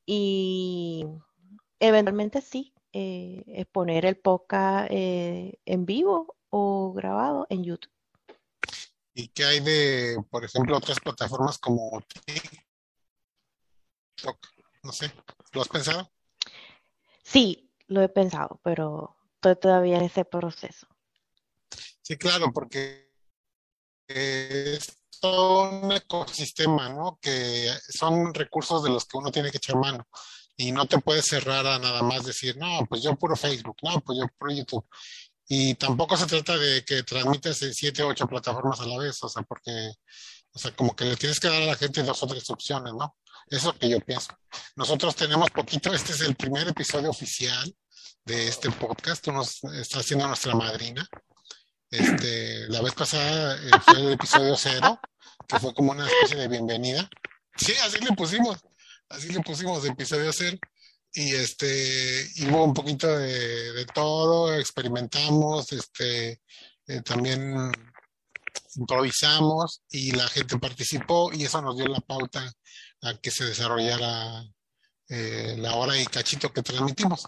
y 0.05 1.05
eventualmente 1.81 2.39
sí, 2.39 2.73
eh, 2.99 3.43
exponer 3.49 4.05
el 4.07 4.17
podcast 4.17 4.87
eh, 4.89 5.59
en 5.65 5.85
vivo 5.85 6.35
o 6.49 6.93
grabado 6.93 7.45
en 7.47 7.63
YouTube. 7.63 7.93
¿Y 9.13 9.27
qué 9.27 9.45
hay 9.45 9.59
de, 9.59 10.17
por 10.31 10.43
ejemplo, 10.43 10.75
otras 10.75 10.99
plataformas 10.99 11.59
como 11.59 12.01
TikTok? 14.15 14.47
No 14.81 14.91
sé, 14.91 15.13
¿lo 15.51 15.61
has 15.61 15.67
pensado? 15.67 16.11
Sí, 17.23 17.71
lo 17.85 18.01
he 18.01 18.09
pensado, 18.09 18.59
pero 18.63 19.15
estoy 19.35 19.57
todavía 19.57 19.97
en 19.97 20.05
ese 20.05 20.25
proceso. 20.25 20.87
Sí, 22.01 22.17
claro, 22.17 22.51
porque 22.51 23.11
es 24.07 24.97
todo 25.21 25.69
un 25.69 25.91
ecosistema, 25.91 26.89
¿no? 26.89 27.19
Que 27.21 27.69
son 27.89 28.33
recursos 28.33 28.83
de 28.83 28.89
los 28.89 29.05
que 29.05 29.17
uno 29.17 29.31
tiene 29.31 29.51
que 29.51 29.57
echar 29.57 29.75
mano. 29.75 30.07
Y 30.57 30.71
no 30.71 30.87
te 30.87 30.97
puedes 30.99 31.25
cerrar 31.25 31.65
a 31.67 31.77
nada 31.77 32.01
más 32.01 32.25
decir, 32.25 32.57
no, 32.57 32.85
pues 32.89 33.03
yo 33.03 33.15
puro 33.15 33.35
Facebook, 33.35 33.77
no, 33.83 34.01
pues 34.01 34.17
yo 34.19 34.27
puro 34.39 34.51
YouTube. 34.51 34.85
Y 35.47 35.75
tampoco 35.75 36.17
se 36.17 36.25
trata 36.25 36.57
de 36.57 36.83
que 36.83 37.03
transmitas 37.03 37.61
en 37.61 37.73
siete 37.73 38.03
o 38.03 38.07
ocho 38.07 38.27
plataformas 38.27 38.81
a 38.81 38.87
la 38.87 38.97
vez, 38.97 39.23
o 39.23 39.29
sea, 39.29 39.43
porque, 39.43 39.71
o 40.51 40.59
sea, 40.59 40.75
como 40.75 40.95
que 40.95 41.05
le 41.05 41.15
tienes 41.15 41.39
que 41.39 41.47
dar 41.47 41.61
a 41.61 41.67
la 41.67 41.75
gente 41.75 42.03
dos 42.03 42.21
o 42.23 42.27
tres 42.27 42.49
opciones, 42.49 42.93
¿no? 42.93 43.15
Eso 43.47 43.57
es 43.57 43.63
lo 43.63 43.79
que 43.79 43.89
yo 43.89 43.99
pienso. 44.01 44.29
Nosotros 44.75 45.15
tenemos 45.15 45.49
poquito, 45.51 45.93
este 45.93 46.11
es 46.11 46.21
el 46.21 46.35
primer 46.35 46.67
episodio 46.67 47.11
oficial 47.11 47.73
de 48.25 48.47
este 48.47 48.69
podcast, 48.71 49.23
tú 49.23 49.31
nos 49.31 49.63
está 49.63 49.99
haciendo 49.99 50.27
nuestra 50.27 50.53
madrina. 50.53 51.07
Este, 51.89 52.67
la 52.67 52.81
vez 52.81 52.93
pasada 52.93 53.55
eh, 53.55 53.71
fue 53.85 53.99
el 54.01 54.11
episodio 54.13 54.57
cero, 54.57 54.99
que 55.47 55.59
fue 55.59 55.73
como 55.73 55.91
una 55.91 56.05
especie 56.07 56.35
de 56.35 56.49
bienvenida. 56.49 57.09
Sí, 57.55 57.73
así 57.83 57.99
le 57.99 58.11
pusimos, 58.13 58.57
así 59.09 59.29
le 59.29 59.41
pusimos 59.41 59.85
episodio 59.85 60.31
cero. 60.33 60.57
Y 61.13 61.33
este, 61.33 62.29
y 62.35 62.47
hubo 62.47 62.63
un 62.63 62.73
poquito 62.73 63.07
de, 63.07 63.73
de 63.73 63.85
todo, 63.85 64.53
experimentamos, 64.53 65.71
este, 65.71 66.41
eh, 66.87 67.01
también 67.01 67.71
improvisamos 68.75 69.81
y 69.89 70.11
la 70.11 70.27
gente 70.27 70.57
participó 70.59 71.31
y 71.33 71.45
eso 71.45 71.61
nos 71.61 71.75
dio 71.75 71.87
la 71.87 72.01
pauta 72.01 72.51
a 73.01 73.17
que 73.17 73.31
se 73.31 73.45
desarrollara 73.45 74.43
eh, 75.09 75.55
la 75.57 75.75
hora 75.75 75.99
y 75.99 76.05
cachito 76.05 76.51
que 76.53 76.63
transmitimos. 76.63 77.27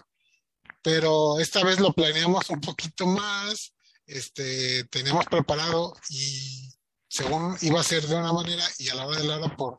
Pero 0.82 1.38
esta 1.40 1.64
vez 1.64 1.80
lo 1.80 1.92
planeamos 1.92 2.48
un 2.50 2.60
poquito 2.60 3.06
más, 3.06 3.74
este, 4.06 4.84
tenemos 4.84 5.26
preparado 5.26 5.94
y 6.08 6.70
según 7.08 7.56
iba 7.62 7.80
a 7.80 7.84
ser 7.84 8.06
de 8.06 8.14
una 8.14 8.32
manera 8.32 8.64
y 8.78 8.88
a 8.88 8.94
la 8.94 9.06
hora 9.06 9.18
de 9.18 9.24
la 9.24 9.36
hora 9.36 9.56
por, 9.56 9.78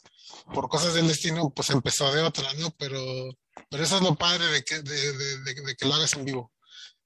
por 0.54 0.70
cosas 0.70 0.94
del 0.94 1.08
destino, 1.08 1.52
pues 1.56 1.70
empezó 1.70 2.12
de 2.14 2.22
otra, 2.22 2.52
¿no? 2.54 2.72
Pero, 2.78 3.00
pero 3.70 3.84
eso 3.84 3.98
es 3.98 4.02
lo 4.02 4.16
padre 4.16 4.46
de 4.48 4.64
que, 4.64 4.82
de, 4.82 5.14
de, 5.14 5.38
de, 5.40 5.76
que 5.76 5.86
lo 5.86 5.94
hagas 5.96 6.14
en 6.14 6.26
vivo. 6.26 6.52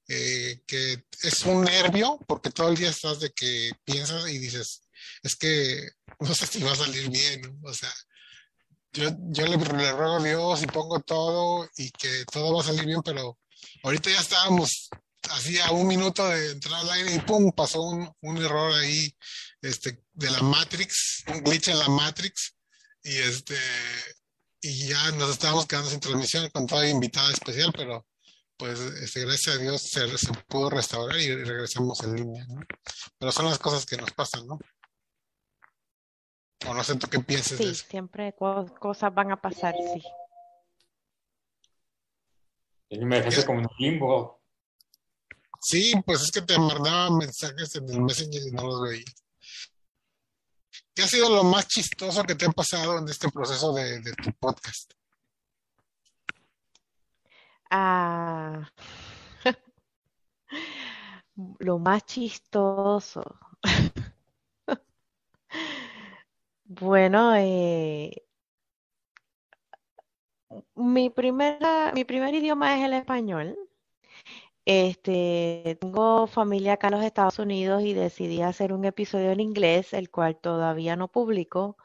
Eh, 0.08 0.60
que 0.66 1.04
es 1.22 1.42
un 1.46 1.64
nervio 1.64 2.20
porque 2.28 2.50
todo 2.50 2.68
el 2.68 2.76
día 2.76 2.90
estás 2.90 3.18
de 3.18 3.32
que 3.32 3.72
piensas 3.84 4.28
y 4.30 4.38
dices, 4.38 4.82
es 5.22 5.34
que 5.34 5.90
no 6.20 6.32
sé 6.32 6.46
si 6.46 6.62
va 6.62 6.72
a 6.72 6.76
salir 6.76 7.10
bien, 7.10 7.42
¿no? 7.42 7.68
O 7.68 7.74
sea, 7.74 7.92
yo, 8.92 9.10
yo 9.30 9.46
le, 9.46 9.56
le 9.56 9.92
ruego 9.92 10.16
a 10.16 10.22
Dios 10.22 10.62
y 10.62 10.66
pongo 10.66 11.00
todo 11.00 11.68
y 11.76 11.90
que 11.90 12.24
todo 12.32 12.54
va 12.54 12.62
a 12.62 12.66
salir 12.66 12.86
bien, 12.86 13.02
pero 13.02 13.38
ahorita 13.82 14.10
ya 14.10 14.20
estábamos 14.20 14.88
así 15.30 15.58
a 15.58 15.72
un 15.72 15.86
minuto 15.86 16.26
de 16.28 16.52
entrar 16.52 16.80
al 16.80 16.90
aire 16.90 17.14
y 17.14 17.18
pum, 17.20 17.52
pasó 17.52 17.82
un, 17.82 18.10
un 18.20 18.36
error 18.38 18.72
ahí 18.74 19.14
este, 19.60 20.02
de 20.12 20.30
la 20.30 20.40
Matrix, 20.40 21.24
un 21.28 21.42
glitch 21.42 21.68
en 21.68 21.78
la 21.78 21.88
Matrix 21.88 22.55
y 23.06 23.16
este 23.18 23.56
y 24.60 24.88
ya 24.88 25.10
nos 25.12 25.30
estábamos 25.30 25.66
quedando 25.66 25.88
sin 25.90 26.00
transmisión 26.00 26.50
con 26.50 26.66
toda 26.66 26.88
invitada 26.88 27.30
especial, 27.32 27.72
pero 27.76 28.04
pues 28.56 28.80
este, 28.80 29.20
gracias 29.24 29.56
a 29.56 29.58
Dios 29.58 29.80
se, 29.82 30.18
se 30.18 30.32
pudo 30.48 30.70
restaurar 30.70 31.18
y 31.20 31.34
regresamos 31.44 32.02
en 32.02 32.16
línea, 32.16 32.44
¿no? 32.48 32.60
Pero 33.18 33.32
son 33.32 33.44
las 33.46 33.58
cosas 33.58 33.86
que 33.86 33.96
nos 33.96 34.12
pasan, 34.12 34.46
¿no? 34.46 34.58
O 36.66 36.74
no 36.74 36.82
sé 36.82 36.96
tú 36.96 37.06
qué 37.08 37.20
piensas 37.20 37.58
de 37.58 37.64
Sí, 37.64 37.70
eso. 37.70 37.84
siempre 37.88 38.34
co- 38.36 38.66
cosas 38.80 39.14
van 39.14 39.30
a 39.30 39.40
pasar, 39.40 39.74
sí. 39.92 40.02
Y 42.88 43.04
me 43.04 43.16
dejaste 43.16 43.44
como 43.44 43.60
un 43.60 43.68
limbo. 43.78 44.40
Sí, 45.60 45.92
pues 46.04 46.22
es 46.22 46.30
que 46.30 46.42
te 46.42 46.58
mandaba 46.58 47.10
mensajes 47.10 47.74
en 47.76 47.88
el 47.90 48.00
Messenger 48.00 48.40
y 48.46 48.50
no 48.52 48.66
los 48.66 48.82
veía. 48.82 49.04
¿Qué 50.96 51.02
ha 51.02 51.06
sido 51.06 51.28
lo 51.28 51.44
más 51.44 51.68
chistoso 51.68 52.24
que 52.24 52.34
te 52.34 52.46
ha 52.46 52.48
pasado 52.48 52.98
en 52.98 53.06
este 53.06 53.30
proceso 53.30 53.74
de, 53.74 54.00
tu 54.00 54.32
podcast? 54.40 54.94
Ah, 57.70 58.66
lo 61.58 61.78
más 61.78 62.06
chistoso. 62.06 63.22
Bueno, 66.68 67.36
eh, 67.36 68.26
mi 70.74 71.10
primera, 71.10 71.92
mi 71.94 72.04
primer 72.04 72.34
idioma 72.34 72.76
es 72.76 72.84
el 72.84 72.94
español. 72.94 73.56
Este, 74.66 75.78
tengo 75.80 76.26
familia 76.26 76.74
acá 76.74 76.88
en 76.88 76.94
los 76.94 77.04
Estados 77.04 77.38
Unidos 77.38 77.82
y 77.84 77.94
decidí 77.94 78.42
hacer 78.42 78.72
un 78.72 78.84
episodio 78.84 79.30
en 79.32 79.40
inglés, 79.40 79.92
el 79.94 80.10
cual 80.10 80.36
todavía 80.38 80.96
no 80.96 81.08
publico. 81.08 81.76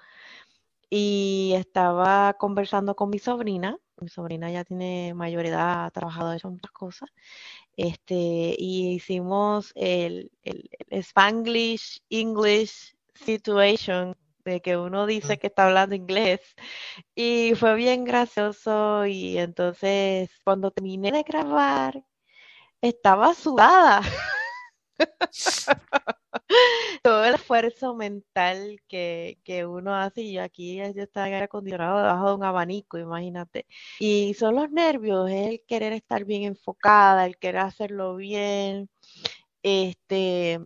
Y 0.90 1.54
estaba 1.56 2.34
conversando 2.36 2.96
con 2.96 3.10
mi 3.10 3.20
sobrina. 3.20 3.78
Mi 4.00 4.10
sobrina 4.10 4.52
ya 4.52 4.64
tiene 4.66 5.14
mayor 5.14 5.46
edad, 5.46 5.86
ha 5.86 5.92
trabajado, 5.92 6.30
ha 6.32 6.36
hecho 6.38 6.50
muchas 6.52 6.72
cosas. 6.72 7.10
Este, 7.78 8.56
y 8.58 8.94
hicimos 8.96 9.72
el, 9.76 10.32
el, 10.44 10.70
el 10.90 11.00
Spanglish 11.00 12.02
English 12.10 12.96
situation 13.16 14.16
de 14.46 14.62
que 14.62 14.78
uno 14.78 15.06
dice 15.06 15.38
que 15.40 15.48
está 15.48 15.68
hablando 15.68 15.96
inglés 15.96 16.42
y 17.16 17.54
fue 17.56 17.76
bien 17.76 18.06
gracioso 18.06 19.06
y 19.06 19.38
entonces 19.38 20.32
cuando 20.44 20.72
terminé 20.72 21.12
de 21.12 21.24
grabar 21.24 22.04
estaba 22.82 23.34
sudada. 23.34 24.02
Todo 27.04 27.26
el 27.26 27.36
esfuerzo 27.36 27.96
mental 27.96 28.82
que, 28.88 29.40
que 29.44 29.66
uno 29.66 29.96
hace, 29.96 30.22
y 30.22 30.34
yo 30.34 30.44
aquí 30.44 30.78
yo 30.78 31.04
estaba 31.04 31.28
en 31.28 31.34
aire 31.36 31.46
acondicionado 31.46 31.98
debajo 31.98 32.30
de 32.30 32.36
un 32.36 32.44
abanico, 32.44 32.98
imagínate. 32.98 33.66
Y 34.00 34.34
son 34.36 34.56
los 34.56 34.70
nervios, 34.72 35.30
el 35.30 35.64
querer 35.68 35.94
estar 35.94 36.26
bien 36.26 36.44
enfocada, 36.44 37.26
el 37.26 37.38
querer 37.38 37.62
hacerlo 37.62 38.16
bien. 38.16 38.90
Este, 39.64 40.60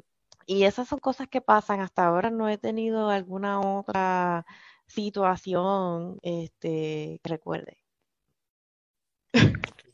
y 0.46 0.64
esas 0.64 0.88
son 0.88 1.00
cosas 1.00 1.28
que 1.30 1.42
pasan. 1.42 1.82
Hasta 1.82 2.06
ahora 2.06 2.30
no 2.32 2.50
he 2.50 2.58
tenido 2.58 3.10
alguna 3.10 3.60
otra 3.62 4.46
situación, 4.88 6.20
este, 6.24 7.20
que 7.24 7.30
recuerde. 7.30 7.78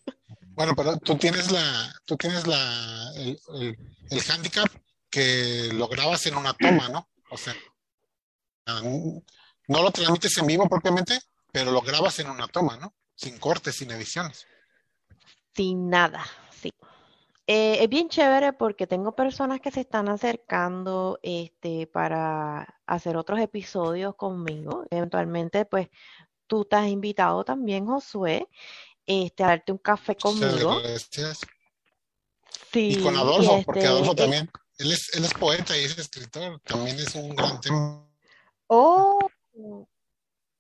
Bueno, 0.62 0.76
pero 0.76 0.96
tú 0.98 1.18
tienes 1.18 1.52
la, 1.52 1.92
tú 2.06 2.16
tienes 2.18 2.46
la, 2.46 3.12
el, 3.16 3.40
el, 4.12 4.22
handicap 4.30 4.68
que 5.10 5.72
lo 5.74 5.88
grabas 5.88 6.28
en 6.28 6.36
una 6.36 6.54
toma, 6.54 6.88
¿no? 6.88 7.10
O 7.32 7.36
sea, 7.36 7.56
no 8.68 9.82
lo 9.82 9.90
transmites 9.90 10.38
en 10.38 10.46
vivo 10.46 10.70
propiamente, 10.70 11.18
pero 11.52 11.72
lo 11.72 11.82
grabas 11.82 12.20
en 12.20 12.30
una 12.30 12.48
toma, 12.48 12.78
¿no? 12.78 12.94
Sin 13.16 13.40
cortes, 13.40 13.78
sin 13.78 13.90
ediciones. 13.90 14.46
Sin 15.56 15.90
nada, 15.90 16.24
sí. 16.52 16.72
Eh, 17.48 17.80
es 17.82 17.90
bien 17.90 18.08
chévere 18.08 18.54
porque 18.54 18.86
tengo 18.86 19.16
personas 19.16 19.62
que 19.62 19.72
se 19.72 19.82
están 19.82 20.10
acercando 20.10 21.18
este, 21.24 21.88
para 21.88 22.80
hacer 22.86 23.18
otros 23.18 23.40
episodios 23.40 24.14
conmigo. 24.14 24.86
Eventualmente, 24.92 25.66
pues 25.66 25.90
tú 26.46 26.68
has 26.70 26.88
invitado 26.88 27.44
también, 27.46 27.88
Josué, 27.88 28.48
este, 29.06 29.44
a 29.44 29.48
darte 29.48 29.72
un 29.72 29.78
café 29.78 30.16
conmigo. 30.16 30.80
Gracias. 30.82 31.40
Sí, 32.72 32.98
Y 32.98 33.04
con 33.04 33.16
Adolfo, 33.16 33.62
porque 33.66 33.82
este, 33.82 33.92
Adolfo 33.92 34.12
eh, 34.14 34.16
también, 34.16 34.52
él 34.78 34.92
es, 34.92 35.14
él 35.16 35.26
es 35.26 35.34
poeta 35.34 35.78
y 35.78 35.84
es 35.84 35.98
escritor, 35.98 36.60
también 36.62 36.98
es 36.98 37.16
un 37.16 37.36
gran 37.36 37.60
tema. 37.60 38.08
Oh, 38.68 39.20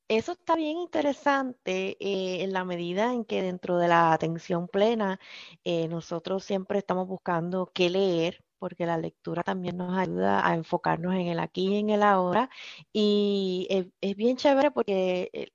eso 0.09 0.33
está 0.33 0.55
bien 0.55 0.77
interesante 0.77 1.95
eh, 1.99 2.43
en 2.43 2.51
la 2.51 2.65
medida 2.65 3.13
en 3.13 3.23
que 3.23 3.41
dentro 3.41 3.77
de 3.77 3.87
la 3.87 4.11
atención 4.11 4.67
plena 4.67 5.19
eh, 5.63 5.87
nosotros 5.87 6.43
siempre 6.43 6.79
estamos 6.79 7.07
buscando 7.07 7.71
qué 7.73 7.89
leer, 7.89 8.43
porque 8.59 8.85
la 8.85 8.97
lectura 8.97 9.43
también 9.43 9.77
nos 9.77 9.97
ayuda 9.97 10.45
a 10.45 10.53
enfocarnos 10.55 11.13
en 11.15 11.27
el 11.27 11.39
aquí 11.39 11.69
y 11.69 11.77
en 11.77 11.89
el 11.91 12.03
ahora. 12.03 12.49
Y 12.91 13.67
es, 13.69 13.85
es 14.01 14.15
bien 14.17 14.35
chévere 14.35 14.71
porque 14.71 15.53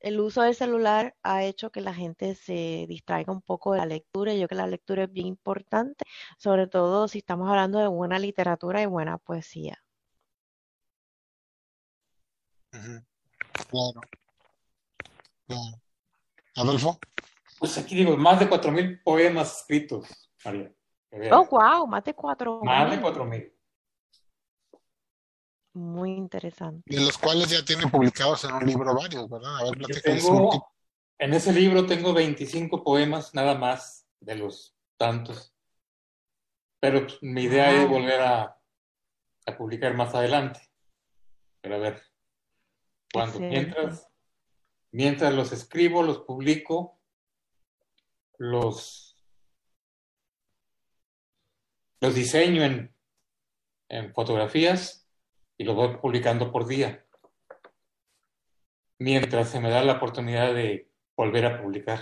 el, 0.00 0.20
uso 0.20 0.42
del 0.42 0.54
celular 0.54 1.16
ha 1.22 1.44
hecho 1.44 1.70
que 1.70 1.80
la 1.80 1.94
gente 1.94 2.34
se 2.34 2.86
distraiga 2.88 3.32
un 3.32 3.42
poco 3.42 3.72
de 3.72 3.78
la 3.78 3.86
lectura. 3.86 4.32
y 4.32 4.40
Yo 4.40 4.48
creo 4.48 4.58
que 4.58 4.62
la 4.64 4.66
lectura 4.66 5.04
es 5.04 5.12
bien 5.12 5.26
importante, 5.26 6.04
sobre 6.38 6.66
todo 6.66 7.08
si 7.08 7.18
estamos 7.18 7.48
hablando 7.48 7.78
de 7.78 7.88
buena 7.88 8.18
literatura 8.18 8.82
y 8.82 8.86
buena 8.86 9.18
poesía. 9.18 9.82
Claro, 12.70 14.00
claro. 15.46 15.80
Adolfo, 16.56 16.98
Pues 17.58 17.78
aquí 17.78 17.94
digo, 17.94 18.16
más 18.16 18.38
de 18.40 18.48
4.000 18.48 19.02
poemas 19.02 19.60
escritos, 19.60 20.30
María. 20.44 20.72
Oh, 21.32 21.46
wow, 21.46 21.86
más 21.86 22.04
de 22.04 22.14
cuatro 22.14 22.60
Más 22.62 22.90
de 22.90 22.96
mil. 22.96 23.04
4.000. 23.04 23.57
Muy 25.78 26.10
interesante. 26.10 26.82
de 26.92 27.00
los 27.00 27.16
cuales 27.16 27.48
ya 27.50 27.64
tiene 27.64 27.86
publicados 27.86 28.42
en 28.42 28.52
un 28.52 28.66
libro 28.66 28.96
varios, 28.96 29.30
¿verdad? 29.30 29.58
A 29.58 29.64
ver, 29.64 29.78
Yo 29.78 30.00
tengo, 30.02 30.72
en 31.18 31.34
ese 31.34 31.52
libro 31.52 31.86
tengo 31.86 32.12
25 32.12 32.82
poemas 32.82 33.32
nada 33.32 33.54
más 33.54 34.04
de 34.18 34.34
los 34.34 34.74
tantos. 34.96 35.54
Pero 36.80 37.06
pues, 37.06 37.22
mi 37.22 37.42
idea 37.42 37.70
es 37.70 37.88
volver 37.88 38.20
a, 38.20 38.60
a 39.46 39.56
publicar 39.56 39.94
más 39.94 40.12
adelante. 40.16 40.68
Pero 41.60 41.76
a 41.76 41.78
ver, 41.78 42.02
cuando, 43.12 43.38
mientras, 43.38 44.08
mientras 44.90 45.32
los 45.32 45.52
escribo, 45.52 46.02
los 46.02 46.18
publico, 46.18 46.98
los, 48.36 49.16
los 52.00 52.14
diseño 52.16 52.64
en, 52.64 52.92
en 53.88 54.12
fotografías 54.12 55.07
y 55.58 55.64
los 55.64 55.74
voy 55.74 55.96
publicando 55.96 56.50
por 56.52 56.66
día. 56.66 57.04
Mientras 58.98 59.50
se 59.50 59.60
me 59.60 59.70
da 59.70 59.82
la 59.84 59.94
oportunidad 59.94 60.54
de 60.54 60.90
volver 61.16 61.46
a 61.46 61.60
publicar. 61.60 62.00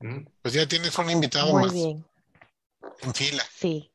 ¿Mm? 0.00 0.26
Pues 0.42 0.54
ya 0.54 0.68
tienes 0.68 0.96
un 0.98 1.10
invitado 1.10 1.52
Muy 1.52 1.62
más 1.62 1.72
bien, 1.72 2.04
en 3.02 3.14
fila. 3.14 3.42
sí. 3.54 3.90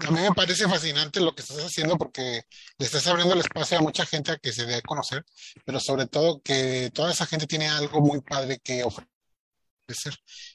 A 0.00 0.12
mí 0.12 0.20
me 0.20 0.30
parece 0.30 0.68
fascinante 0.68 1.18
lo 1.18 1.34
que 1.34 1.42
estás 1.42 1.58
haciendo 1.58 1.98
porque 1.98 2.42
le 2.78 2.86
estás 2.86 3.04
abriendo 3.08 3.34
el 3.34 3.40
espacio 3.40 3.78
a 3.78 3.82
mucha 3.82 4.06
gente 4.06 4.30
a 4.30 4.36
que 4.36 4.52
se 4.52 4.64
dé 4.64 4.76
a 4.76 4.82
conocer, 4.82 5.24
pero 5.64 5.80
sobre 5.80 6.06
todo 6.06 6.40
que 6.40 6.92
toda 6.94 7.10
esa 7.10 7.26
gente 7.26 7.48
tiene 7.48 7.66
algo 7.66 8.00
muy 8.00 8.20
padre 8.20 8.60
que 8.60 8.84
ofrecer. 8.84 9.17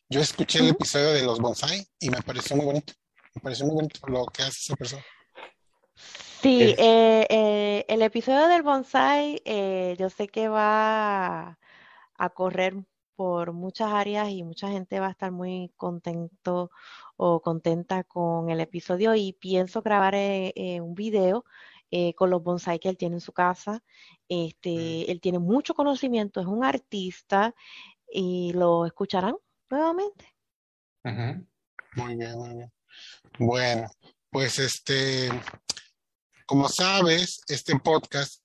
Yo 0.10 0.20
escuché 0.20 0.60
el 0.60 0.70
episodio 0.70 1.12
de 1.12 1.24
los 1.24 1.40
bonsai 1.40 1.84
y 2.00 2.10
me 2.10 2.22
pareció 2.22 2.56
muy 2.56 2.66
bonito. 2.66 2.94
Me 3.34 3.42
pareció 3.42 3.66
muy 3.66 3.76
bonito 3.76 4.00
lo 4.08 4.26
que 4.28 4.44
hace 4.44 4.60
esa 4.60 4.76
persona. 4.76 5.04
Sí, 5.96 6.76
eh, 6.78 7.26
eh, 7.30 7.86
el 7.88 8.02
episodio 8.04 8.48
del 8.48 8.62
bonsai, 8.62 9.42
eh, 9.46 9.96
yo 9.98 10.10
sé 10.10 10.28
que 10.28 10.50
va 10.50 11.58
a 12.18 12.30
correr 12.30 12.76
por 13.16 13.54
muchas 13.54 13.92
áreas 13.92 14.30
y 14.30 14.44
mucha 14.44 14.70
gente 14.70 15.00
va 15.00 15.08
a 15.08 15.12
estar 15.12 15.32
muy 15.32 15.72
contento 15.78 16.70
o 17.16 17.42
contenta 17.42 18.04
con 18.04 18.50
el 18.50 18.60
episodio 18.60 19.16
y 19.16 19.34
pienso 19.34 19.82
grabar 19.82 20.16
eh, 20.16 20.54
eh, 20.56 20.82
un 20.82 20.94
video 20.96 21.46
eh, 21.92 22.14
con 22.16 22.30
los 22.30 22.44
bonsai 22.44 22.80
que 22.80 22.90
él 22.90 22.98
tiene 22.98 23.16
en 23.16 23.22
su 23.22 23.34
casa. 23.34 23.84
Mm, 24.36 24.44
Este, 24.46 25.12
él 25.12 25.22
tiene 25.22 25.40
mucho 25.40 25.74
conocimiento, 25.76 26.40
es 26.42 26.48
un 26.48 26.64
artista 26.64 27.54
y 28.14 28.54
lo 28.54 28.86
escucharán 28.86 29.36
nuevamente. 29.70 30.36
Muy 31.04 32.16
bien, 32.16 32.38
muy 32.38 32.56
bien. 32.56 32.74
Bueno, 33.40 33.90
pues 34.30 34.60
este, 34.60 35.30
como 36.46 36.70
sabes, 36.70 37.42
este 37.48 37.78
podcast 37.80 38.42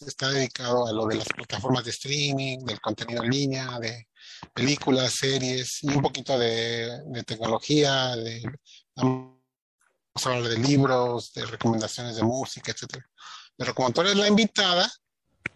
está 0.00 0.30
dedicado 0.30 0.86
a 0.86 0.92
lo 0.92 1.06
de 1.06 1.16
las 1.16 1.28
plataformas 1.28 1.84
de 1.84 1.90
streaming, 1.90 2.60
del 2.60 2.80
contenido 2.80 3.22
en 3.22 3.30
línea, 3.30 3.78
de 3.78 4.08
películas, 4.54 5.14
series 5.14 5.82
y 5.82 5.88
un 5.88 6.02
poquito 6.02 6.38
de, 6.38 7.02
de 7.06 7.22
tecnología, 7.24 8.16
de, 8.16 8.42
vamos 8.96 9.38
a 10.24 10.30
hablar 10.30 10.50
de 10.50 10.58
libros, 10.58 11.32
de 11.32 11.44
recomendaciones 11.46 12.16
de 12.16 12.22
música, 12.22 12.72
etcétera. 12.72 13.08
Pero 13.56 13.74
como 13.74 13.90
tú 13.90 14.00
eres 14.00 14.16
la 14.16 14.28
invitada, 14.28 14.90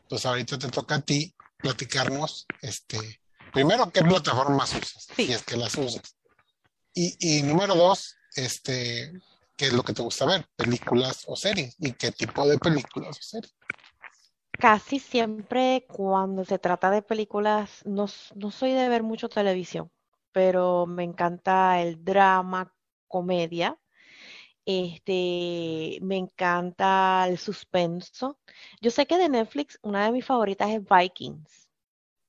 pues 0.09 0.26
ahorita 0.26 0.59
te 0.59 0.68
toca 0.68 0.96
a 0.96 1.00
ti 1.00 1.35
platicarnos, 1.62 2.46
este, 2.61 3.20
primero, 3.53 3.90
qué 3.90 4.03
plataformas 4.03 4.75
usas, 4.75 5.05
si 5.05 5.14
Sí, 5.27 5.33
es 5.33 5.42
que 5.42 5.57
las 5.57 5.75
usas. 5.77 6.16
Y, 6.94 7.38
y 7.38 7.42
número 7.42 7.75
dos, 7.75 8.16
este, 8.37 9.12
¿qué 9.57 9.66
es 9.66 9.72
lo 9.72 9.83
que 9.83 9.94
te 9.94 10.03
gusta 10.03 10.27
ver? 10.27 10.46
¿Películas 10.57 11.25
o 11.27 11.37
series? 11.37 11.75
¿Y 11.79 11.92
qué 11.92 12.12
tipo 12.12 12.46
de 12.46 12.59
películas 12.59 13.18
o 13.18 13.22
series? 13.22 13.55
casi 14.62 15.01
siempre 15.01 15.87
cuando 15.88 16.44
se 16.44 16.57
trata 16.57 16.88
de 16.92 17.03
películas, 17.03 17.85
no, 17.85 18.07
no 18.37 18.51
soy 18.53 18.70
de 18.72 18.88
ver 18.88 19.03
mucho 19.03 19.29
televisión, 19.29 19.90
pero 20.31 20.87
me 20.87 21.03
encanta 21.03 21.81
el 21.81 22.05
drama, 22.05 22.72
comedia. 23.09 23.77
Este, 24.66 25.98
me 26.03 26.16
encanta 26.18 27.27
el 27.29 27.38
suspenso. 27.38 28.38
Yo 28.81 28.90
sé 28.90 29.07
que 29.07 29.18
de 29.18 29.29
Netflix 29.29 29.79
una 29.83 30.05
de 30.07 30.12
mis 30.12 30.25
favoritas 30.25 30.70
es 30.70 30.83
Vikings. 30.88 31.68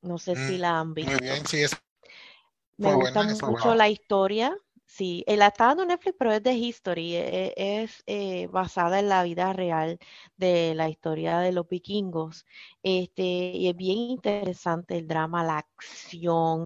No 0.02 0.18
sé 0.20 0.36
si 0.36 0.58
Mm, 0.58 0.60
la 0.60 0.80
han 0.80 0.94
Muy 1.02 1.20
visto. 1.20 1.22
bien, 1.22 1.46
sí, 1.48 1.64
es 1.64 1.72
Me 2.78 2.94
muy 2.94 2.96
gusta 2.96 3.24
buena, 3.24 3.36
muy 3.36 3.40
mucho 3.46 3.74
buena. 3.74 3.76
la 3.76 3.90
historia. 3.90 4.56
Sí, 4.86 5.24
eh, 5.28 5.38
la 5.38 5.48
está 5.48 5.68
dando 5.68 5.86
Netflix, 5.86 6.16
pero 6.20 6.32
es 6.34 6.44
de 6.44 6.54
History. 6.54 7.16
e- 7.16 7.54
e- 7.58 7.84
Es, 7.84 8.04
eh, 8.08 8.48
basada 8.48 9.00
en 9.00 9.10
la 9.10 9.24
vida 9.24 9.54
real 9.54 9.98
de 10.38 10.74
la 10.76 10.90
historia 10.90 11.40
de 11.40 11.52
los 11.52 11.68
vikingos. 11.68 12.46
Este, 12.84 13.24
y 13.24 13.68
es 13.70 13.76
bien 13.76 13.98
interesante 14.00 14.98
el 14.98 15.08
drama, 15.08 15.44
la 15.44 15.58
acción, 15.60 16.66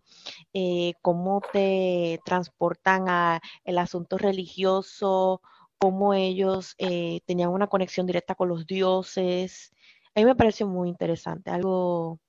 eh, 0.53 0.93
cómo 1.01 1.41
te 1.53 2.19
transportan 2.25 3.05
a 3.09 3.41
el 3.63 3.77
asunto 3.79 4.17
religioso, 4.17 5.41
cómo 5.79 6.13
ellos 6.13 6.75
eh, 6.77 7.21
tenían 7.25 7.49
una 7.49 7.67
conexión 7.67 8.07
directa 8.07 8.35
con 8.35 8.49
los 8.49 8.65
dioses. 8.65 9.71
A 10.15 10.19
mí 10.19 10.25
me 10.25 10.35
pareció 10.35 10.67
muy 10.67 10.89
interesante, 10.89 11.49
algo 11.49 12.19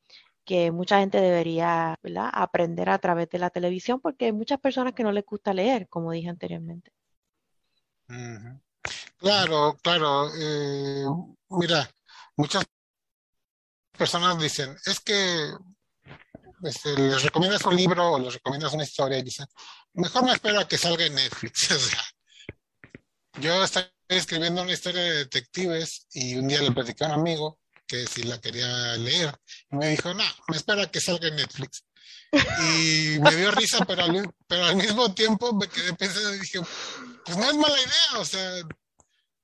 que 0.44 0.70
mucha 0.70 1.00
gente 1.00 1.20
debería, 1.20 1.98
aprender 2.32 2.88
a 2.88 2.98
través 2.98 3.28
de 3.28 3.38
la 3.38 3.50
televisión, 3.50 4.00
porque 4.00 4.26
hay 4.26 4.32
muchas 4.32 4.58
personas 4.58 4.94
que 4.94 5.02
no 5.02 5.12
les 5.12 5.24
gusta 5.24 5.52
leer, 5.52 5.88
como 5.88 6.12
dije 6.12 6.28
anteriormente. 6.28 6.90
Claro, 9.18 9.76
claro. 9.82 10.30
eh, 10.34 11.04
mira, 11.50 11.90
muchas 12.36 12.64
personas 13.92 14.38
dicen, 14.38 14.74
es 14.86 15.00
que 15.00 15.52
este, 16.62 16.94
les 16.96 17.22
recomiendas 17.22 17.64
un 17.66 17.76
libro 17.76 18.12
o 18.12 18.18
les 18.18 18.34
recomiendas 18.34 18.72
una 18.72 18.84
historia 18.84 19.18
y 19.18 19.22
dicen, 19.22 19.46
mejor 19.92 20.24
me 20.24 20.32
espero 20.32 20.60
a 20.60 20.68
que 20.68 20.78
salga 20.78 21.04
en 21.04 21.14
Netflix. 21.14 21.70
O 21.72 21.78
sea, 21.78 22.00
yo 23.40 23.64
estoy 23.64 23.84
escribiendo 24.08 24.62
una 24.62 24.72
historia 24.72 25.02
de 25.02 25.16
detectives 25.18 26.06
y 26.12 26.36
un 26.36 26.48
día 26.48 26.62
le 26.62 26.72
platicé 26.72 27.04
a 27.04 27.08
un 27.08 27.14
amigo 27.14 27.58
que 27.86 28.06
si 28.06 28.22
la 28.22 28.40
quería 28.40 28.96
leer 28.96 29.34
y 29.70 29.76
me 29.76 29.88
dijo, 29.90 30.12
no, 30.14 30.24
me 30.48 30.56
espero 30.56 30.82
a 30.82 30.90
que 30.90 31.00
salga 31.00 31.28
en 31.28 31.36
Netflix. 31.36 31.84
Y 32.30 33.18
me 33.20 33.34
dio 33.34 33.50
risa, 33.52 33.84
pero 33.86 34.02
al, 34.02 34.34
pero 34.46 34.66
al 34.66 34.76
mismo 34.76 35.14
tiempo 35.14 35.54
me 35.54 35.66
quedé 35.68 35.94
pensando 35.94 36.34
y 36.34 36.40
dije, 36.40 36.60
pues 37.24 37.38
no 37.38 37.44
es 37.50 37.56
mala 37.56 37.80
idea, 37.80 38.18
o 38.18 38.24
sea, 38.24 38.62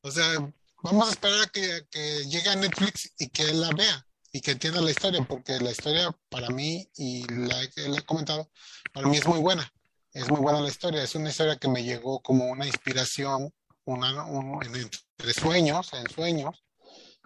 o 0.03 0.11
sea, 0.11 0.53
vamos 0.83 1.09
a 1.09 1.13
esperar 1.13 1.41
a 1.43 1.47
que, 1.47 1.87
llegue 2.29 2.51
a 2.51 2.57
Netflix 2.57 3.11
y 3.19 3.29
que 3.29 3.45
él 3.45 3.63
la 3.63 3.71
vea 3.71 4.07
y 4.33 4.41
que 4.41 4.51
entienda 4.51 4.83
la 4.83 4.91
historia, 4.91 5.25
porque 5.27 5.59
la 5.61 5.71
historia 5.71 6.15
para 6.29 6.51
mí, 6.51 6.91
y 6.97 7.27
la, 7.29 7.57
la 7.77 7.99
he 7.99 8.03
comentado, 8.05 8.51
para 8.93 9.09
mí 9.09 9.17
es 9.17 9.27
muy 9.27 9.39
buena. 9.39 9.73
Es 10.13 10.29
muy 10.29 10.41
buena 10.41 10.61
la 10.61 10.69
historia. 10.69 11.03
Es 11.03 11.15
una 11.15 11.31
historia 11.31 11.57
que 11.57 11.69
me 11.69 11.83
llegó 11.83 12.21
como 12.21 12.47
una 12.47 12.67
inspiración, 12.67 13.53
una, 13.85 14.25
un- 14.25 14.65
en- 14.65 14.75
entre 15.19 15.33
sueños, 15.35 15.93
en 15.93 16.09
sueños. 16.11 16.65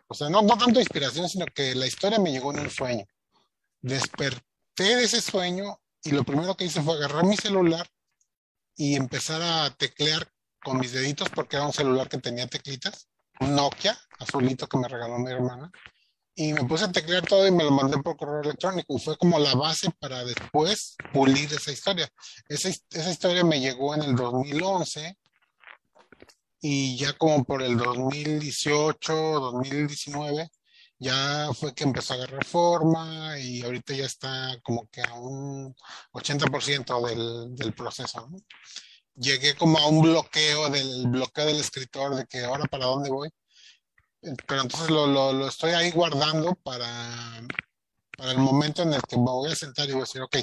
O 0.09 0.14
sea, 0.14 0.29
no, 0.29 0.42
no 0.42 0.57
tanto 0.57 0.81
inspiración, 0.81 1.29
sino 1.29 1.47
que 1.47 1.75
la 1.75 1.87
historia 1.87 2.18
me 2.18 2.33
llegó 2.33 2.53
en 2.53 2.61
un 2.61 2.71
sueño. 2.71 3.05
Desperté 3.81 4.42
de 4.97 5.05
ese 5.05 5.21
sueño 5.21 5.81
y 6.03 6.11
lo 6.11 6.25
primero 6.25 6.57
que 6.57 6.64
hice 6.64 6.83
fue 6.83 6.94
agarrar 6.94 7.25
mi 7.25 7.37
celular 7.37 7.87
y 8.77 8.94
empezar 8.97 9.42
a 9.42 9.71
teclear 9.77 10.31
con 10.62 10.79
mis 10.79 10.92
deditos 10.92 11.29
porque 11.31 11.57
era 11.57 11.66
un 11.66 11.73
celular 11.73 12.09
que 12.09 12.18
tenía 12.18 12.47
teclitas, 12.47 13.09
un 13.40 13.55
Nokia 13.55 13.99
azulito 14.18 14.68
que 14.68 14.79
me 14.79 14.88
regaló 14.88 15.18
mi 15.18 15.31
hermana. 15.31 15.71
Y 16.35 16.53
me 16.53 16.64
puse 16.64 16.85
a 16.85 16.92
teclear 16.92 17.27
todo 17.27 17.47
y 17.49 17.51
me 17.51 17.64
lo 17.64 17.73
mandé 17.73 17.99
por 17.99 18.16
correo 18.16 18.42
electrónico. 18.42 18.97
Y 18.97 19.01
fue 19.01 19.16
como 19.18 19.38
la 19.40 19.55
base 19.57 19.90
para 19.99 20.25
después 20.25 20.94
pulir 21.12 21.53
esa 21.53 21.73
historia. 21.73 22.09
Esa, 22.49 22.68
esa 22.68 23.11
historia 23.11 23.42
me 23.42 23.59
llegó 23.61 23.92
en 23.97 24.03
el 24.03 24.14
2011 24.14 25.16
y 26.61 26.97
ya 26.97 27.12
como 27.14 27.44
por 27.44 27.62
el 27.62 27.77
2018, 27.77 29.12
2019, 29.12 30.51
ya 30.99 31.51
fue 31.55 31.75
que 31.75 31.85
empezó 31.85 32.14
a 32.14 32.16
agarrar 32.16 32.44
forma 32.44 33.38
y 33.38 33.62
ahorita 33.62 33.94
ya 33.94 34.07
está 34.07 34.59
como 34.62 34.88
que 34.88 35.01
a 35.03 35.14
un 35.14 35.75
80% 36.12 37.07
del, 37.09 37.55
del 37.57 37.73
proceso, 37.75 38.29
¿no? 38.29 38.38
Llegué 39.14 39.55
como 39.57 39.79
a 39.79 39.87
un 39.88 40.03
bloqueo 40.03 40.71
del 40.71 41.09
bloqueo 41.09 41.47
del 41.47 41.61
escritor 41.61 42.14
de 42.14 42.27
que 42.27 42.44
ahora 42.44 42.64
para 42.66 42.87
dónde 42.87 43.11
voy. 43.11 43.31
Pero 44.21 44.62
entonces 44.62 44.90
lo, 44.90 45.07
lo, 45.07 45.33
lo 45.33 45.49
estoy 45.49 45.73
ahí 45.73 45.90
guardando 45.90 46.55
para, 46.57 46.87
para 48.16 48.33
el 48.33 48.38
momento 48.38 48.83
en 48.83 48.92
el 48.94 49.03
que 49.03 49.16
me 49.16 49.25
voy 49.25 49.51
a 49.53 49.57
sentar 49.57 49.88
y 49.88 49.92
voy 49.92 50.03
a 50.03 50.05
decir, 50.05 50.23
ok, 50.23 50.37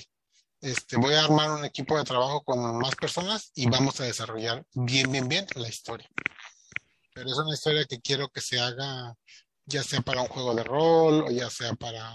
este, 0.61 0.97
voy 0.97 1.13
a 1.13 1.25
armar 1.25 1.51
un 1.51 1.65
equipo 1.65 1.97
de 1.97 2.03
trabajo 2.03 2.43
con 2.43 2.77
más 2.77 2.95
personas 2.95 3.51
y 3.55 3.69
vamos 3.69 3.99
a 3.99 4.05
desarrollar 4.05 4.65
bien, 4.73 5.11
bien, 5.11 5.27
bien 5.27 5.45
la 5.55 5.67
historia. 5.67 6.09
Pero 7.13 7.29
es 7.29 7.37
una 7.37 7.53
historia 7.53 7.85
que 7.85 8.01
quiero 8.01 8.29
que 8.29 8.41
se 8.41 8.59
haga, 8.59 9.15
ya 9.65 9.83
sea 9.83 10.01
para 10.01 10.21
un 10.21 10.27
juego 10.27 10.53
de 10.53 10.63
rol 10.63 11.25
o 11.27 11.31
ya 11.31 11.49
sea 11.49 11.73
para 11.73 12.13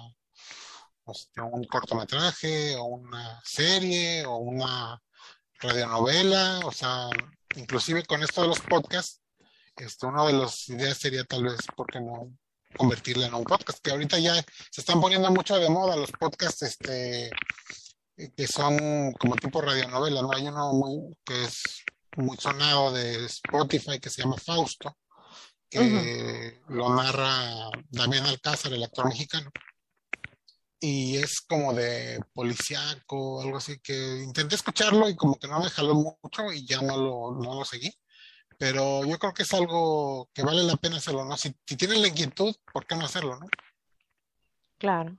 este, 1.06 1.40
un 1.40 1.64
cortometraje 1.64 2.76
o 2.76 2.84
una 2.84 3.40
serie 3.44 4.24
o 4.26 4.36
una 4.36 5.00
radionovela, 5.60 6.60
o 6.64 6.72
sea, 6.72 7.08
inclusive 7.56 8.04
con 8.04 8.22
esto 8.22 8.42
de 8.42 8.48
los 8.48 8.60
podcasts, 8.60 9.20
este, 9.76 10.06
una 10.06 10.26
de 10.26 10.34
las 10.34 10.68
ideas 10.68 10.98
sería 10.98 11.24
tal 11.24 11.44
vez, 11.44 11.58
¿por 11.76 11.86
qué 11.86 12.00
no 12.00 12.32
convertirla 12.76 13.26
en 13.26 13.34
un 13.34 13.44
podcast? 13.44 13.78
Que 13.82 13.90
ahorita 13.90 14.18
ya 14.18 14.34
se 14.34 14.80
están 14.80 15.00
poniendo 15.00 15.30
mucho 15.30 15.58
de 15.58 15.68
moda 15.68 15.96
los 15.96 16.12
podcasts, 16.12 16.62
este, 16.62 17.30
que 18.36 18.46
son 18.46 19.12
como 19.12 19.36
tipo 19.36 19.60
radionovela, 19.60 20.22
¿no? 20.22 20.32
Hay 20.32 20.46
uno 20.46 20.72
muy, 20.72 21.16
que 21.24 21.44
es 21.44 21.62
muy 22.16 22.36
sonado 22.36 22.92
de 22.92 23.24
Spotify 23.26 23.98
que 24.00 24.10
se 24.10 24.22
llama 24.22 24.36
Fausto, 24.36 24.96
que 25.68 26.60
lo 26.68 26.94
narra 26.94 27.70
Damián 27.88 28.26
Alcázar, 28.26 28.72
el 28.72 28.82
actor 28.82 29.06
mexicano. 29.06 29.50
Y 30.82 31.18
es 31.18 31.40
como 31.42 31.74
de 31.74 32.20
policíaco, 32.32 33.42
algo 33.42 33.58
así, 33.58 33.78
que 33.80 34.22
intenté 34.22 34.54
escucharlo 34.54 35.08
y 35.08 35.16
como 35.16 35.38
que 35.38 35.46
no 35.46 35.60
me 35.60 35.68
jaló 35.68 35.94
mucho 35.94 36.52
y 36.52 36.66
ya 36.66 36.80
no 36.80 36.96
lo, 36.96 37.32
no 37.34 37.54
lo 37.54 37.64
seguí. 37.64 37.92
Pero 38.58 39.04
yo 39.04 39.18
creo 39.18 39.32
que 39.32 39.42
es 39.42 39.54
algo 39.54 40.28
que 40.34 40.42
vale 40.42 40.62
la 40.62 40.76
pena 40.76 40.96
hacerlo, 40.96 41.24
¿no? 41.24 41.36
Si, 41.36 41.54
si 41.66 41.76
tienes 41.76 41.98
la 41.98 42.08
inquietud, 42.08 42.54
¿por 42.72 42.86
qué 42.86 42.96
no 42.96 43.04
hacerlo, 43.04 43.38
no? 43.38 43.46
Claro. 44.78 45.16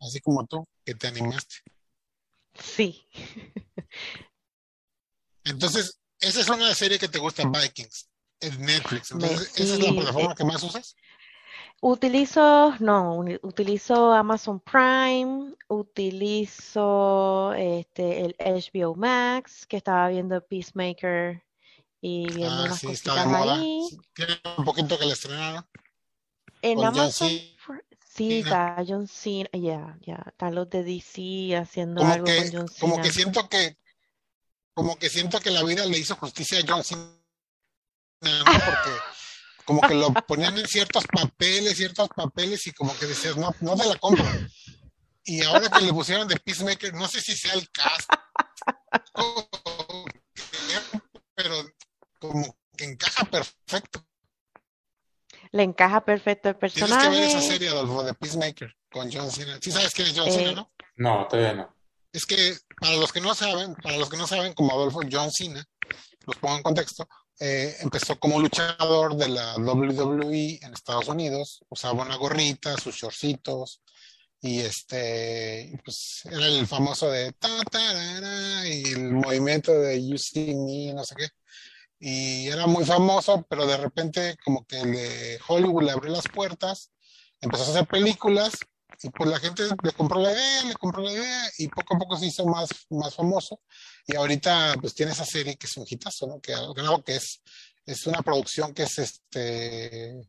Así 0.00 0.20
como 0.20 0.46
tú, 0.46 0.66
que 0.84 0.94
te 0.94 1.06
animaste. 1.08 1.56
Sí. 2.54 3.06
Entonces, 5.44 6.00
esa 6.20 6.40
es 6.40 6.48
una 6.48 6.74
serie 6.74 6.98
que 6.98 7.08
te 7.08 7.18
gusta, 7.18 7.44
Vikings, 7.44 8.08
en 8.40 8.60
Netflix. 8.64 9.10
Entonces, 9.10 9.52
¿esa 9.56 9.74
es 9.74 9.80
la 9.80 9.88
sí, 9.88 9.94
plataforma 9.94 10.32
eh, 10.32 10.34
que 10.34 10.44
más 10.44 10.62
usas? 10.62 10.96
Utilizo, 11.82 12.74
no, 12.80 13.20
utilizo 13.42 14.12
Amazon 14.12 14.60
Prime, 14.60 15.54
utilizo 15.68 17.54
este 17.54 18.20
el 18.26 18.36
HBO 18.38 18.94
Max, 18.94 19.66
que 19.66 19.78
estaba 19.78 20.08
viendo 20.08 20.44
Peacemaker 20.46 21.42
y 22.02 22.30
viendo 22.34 22.62
Ah, 22.62 22.64
unas 22.64 22.80
sí, 22.80 22.86
cositas 22.86 23.16
ahí. 23.26 23.86
Sí, 23.88 23.98
Tiene 24.14 24.40
un 24.58 24.64
poquito 24.64 24.98
que 24.98 25.06
la 25.06 25.12
estrenaron 25.14 25.66
En 26.62 26.84
Amazon. 26.84 27.30
Sí, 28.20 28.40
está 28.40 28.84
John 28.86 29.08
Cena, 29.08 29.48
ya, 29.54 29.96
ya, 30.02 30.22
están 30.26 30.54
los 30.54 30.68
de 30.68 30.84
DC 30.84 31.56
haciendo 31.56 32.02
Como 32.02 32.12
algo 32.12 32.26
con 32.26 32.34
que, 32.34 32.50
John 32.52 32.68
como 32.78 32.94
Cena. 32.96 33.02
que 33.02 33.12
siento 33.12 33.48
que, 33.48 33.78
como 34.74 34.98
que 34.98 35.08
siento 35.08 35.40
que 35.40 35.50
la 35.50 35.62
vida 35.62 35.86
le 35.86 35.96
hizo 35.96 36.14
justicia 36.16 36.58
a 36.58 36.62
John 36.68 36.84
Cena, 36.84 37.10
¿no? 38.20 38.44
Porque 38.44 38.90
como 39.64 39.80
que 39.80 39.94
lo 39.94 40.12
ponían 40.26 40.58
en 40.58 40.68
ciertos 40.68 41.06
papeles, 41.06 41.78
ciertos 41.78 42.10
papeles, 42.10 42.66
y 42.66 42.72
como 42.72 42.94
que 42.98 43.06
decías, 43.06 43.38
no, 43.38 43.54
no 43.60 43.74
te 43.74 43.86
la 43.86 43.96
compro. 43.96 44.26
Y 45.24 45.42
ahora 45.42 45.70
que 45.70 45.80
le 45.80 45.92
pusieron 45.94 46.28
de 46.28 46.36
Peacemaker, 46.36 46.92
no 46.92 47.08
sé 47.08 47.22
si 47.22 47.34
sea 47.34 47.54
el 47.54 47.70
cast, 47.70 48.10
pero 51.34 51.54
como 52.18 52.54
que 52.76 52.84
encaja 52.84 53.24
perfecto. 53.24 54.04
Le 55.52 55.62
encaja 55.64 56.04
perfecto 56.04 56.48
el 56.48 56.56
Tienes 56.56 56.74
que 56.76 56.86
ver 56.86 56.96
esa 56.98 57.10
personaje. 57.38 57.46
serie, 57.48 57.68
Adolfo, 57.70 58.02
de 58.04 58.14
Peacemaker 58.14 58.74
con 58.90 59.10
John 59.12 59.30
Cena. 59.30 59.58
¿Sí 59.60 59.70
sabes 59.72 59.92
quién 59.94 60.08
es 60.08 60.14
John 60.18 60.28
Eh, 60.28 60.32
Cena, 60.32 60.52
no? 60.52 60.72
No, 60.96 61.26
todavía 61.28 61.54
no. 61.54 61.76
Es 62.12 62.26
que 62.26 62.56
para 62.80 62.96
los 62.96 63.12
que 63.12 63.20
no 63.20 63.34
saben, 63.34 63.74
para 63.76 63.96
los 63.96 64.08
que 64.10 64.16
no 64.16 64.26
saben, 64.26 64.52
como 64.54 64.72
Adolfo 64.72 65.00
John 65.10 65.30
Cena, 65.30 65.64
los 66.26 66.36
pongo 66.36 66.56
en 66.56 66.62
contexto, 66.62 67.08
eh, 67.38 67.76
empezó 67.80 68.18
como 68.18 68.38
luchador 68.40 69.16
de 69.16 69.28
la 69.28 69.56
WWE 69.56 70.58
en 70.62 70.74
Estados 70.74 71.08
Unidos, 71.08 71.64
usaba 71.68 72.02
una 72.02 72.16
gorrita, 72.16 72.76
sus 72.76 72.94
shortcitos, 72.96 73.80
y 74.42 74.60
este, 74.60 75.78
pues 75.84 76.22
era 76.24 76.46
el 76.46 76.66
famoso 76.66 77.10
de 77.10 77.32
ta, 77.32 77.48
tarara, 77.70 78.66
y 78.68 78.82
el 78.92 79.12
movimiento 79.12 79.72
de 79.72 80.06
You 80.06 80.18
See 80.18 80.54
Me, 80.54 80.92
no 80.94 81.04
sé 81.04 81.14
qué. 81.16 81.28
Y 82.00 82.48
era 82.48 82.66
muy 82.66 82.84
famoso, 82.86 83.46
pero 83.48 83.66
de 83.66 83.76
repente 83.76 84.36
como 84.42 84.66
que 84.66 84.82
le, 84.84 85.38
Hollywood 85.46 85.84
le 85.84 85.92
abrió 85.92 86.10
las 86.10 86.26
puertas, 86.26 86.90
empezó 87.40 87.64
a 87.64 87.68
hacer 87.68 87.86
películas 87.86 88.54
y 89.02 89.10
pues 89.10 89.28
la 89.28 89.38
gente 89.38 89.64
le 89.82 89.92
compró 89.92 90.18
la 90.18 90.32
idea, 90.32 90.64
le 90.64 90.74
compró 90.74 91.02
la 91.02 91.12
idea 91.12 91.50
y 91.58 91.68
poco 91.68 91.94
a 91.94 91.98
poco 91.98 92.16
se 92.16 92.26
hizo 92.26 92.46
más, 92.46 92.70
más 92.88 93.14
famoso 93.14 93.60
y 94.06 94.16
ahorita 94.16 94.76
pues 94.80 94.94
tiene 94.94 95.12
esa 95.12 95.26
serie 95.26 95.56
que 95.56 95.66
es 95.66 95.76
un 95.76 95.84
hitazo, 95.86 96.26
¿no? 96.26 96.40
Que 96.40 96.54
creo 96.74 97.04
que 97.04 97.16
es, 97.16 97.42
es 97.84 98.06
una 98.06 98.22
producción 98.22 98.72
que 98.72 98.84
es 98.84 98.98
este, 98.98 100.26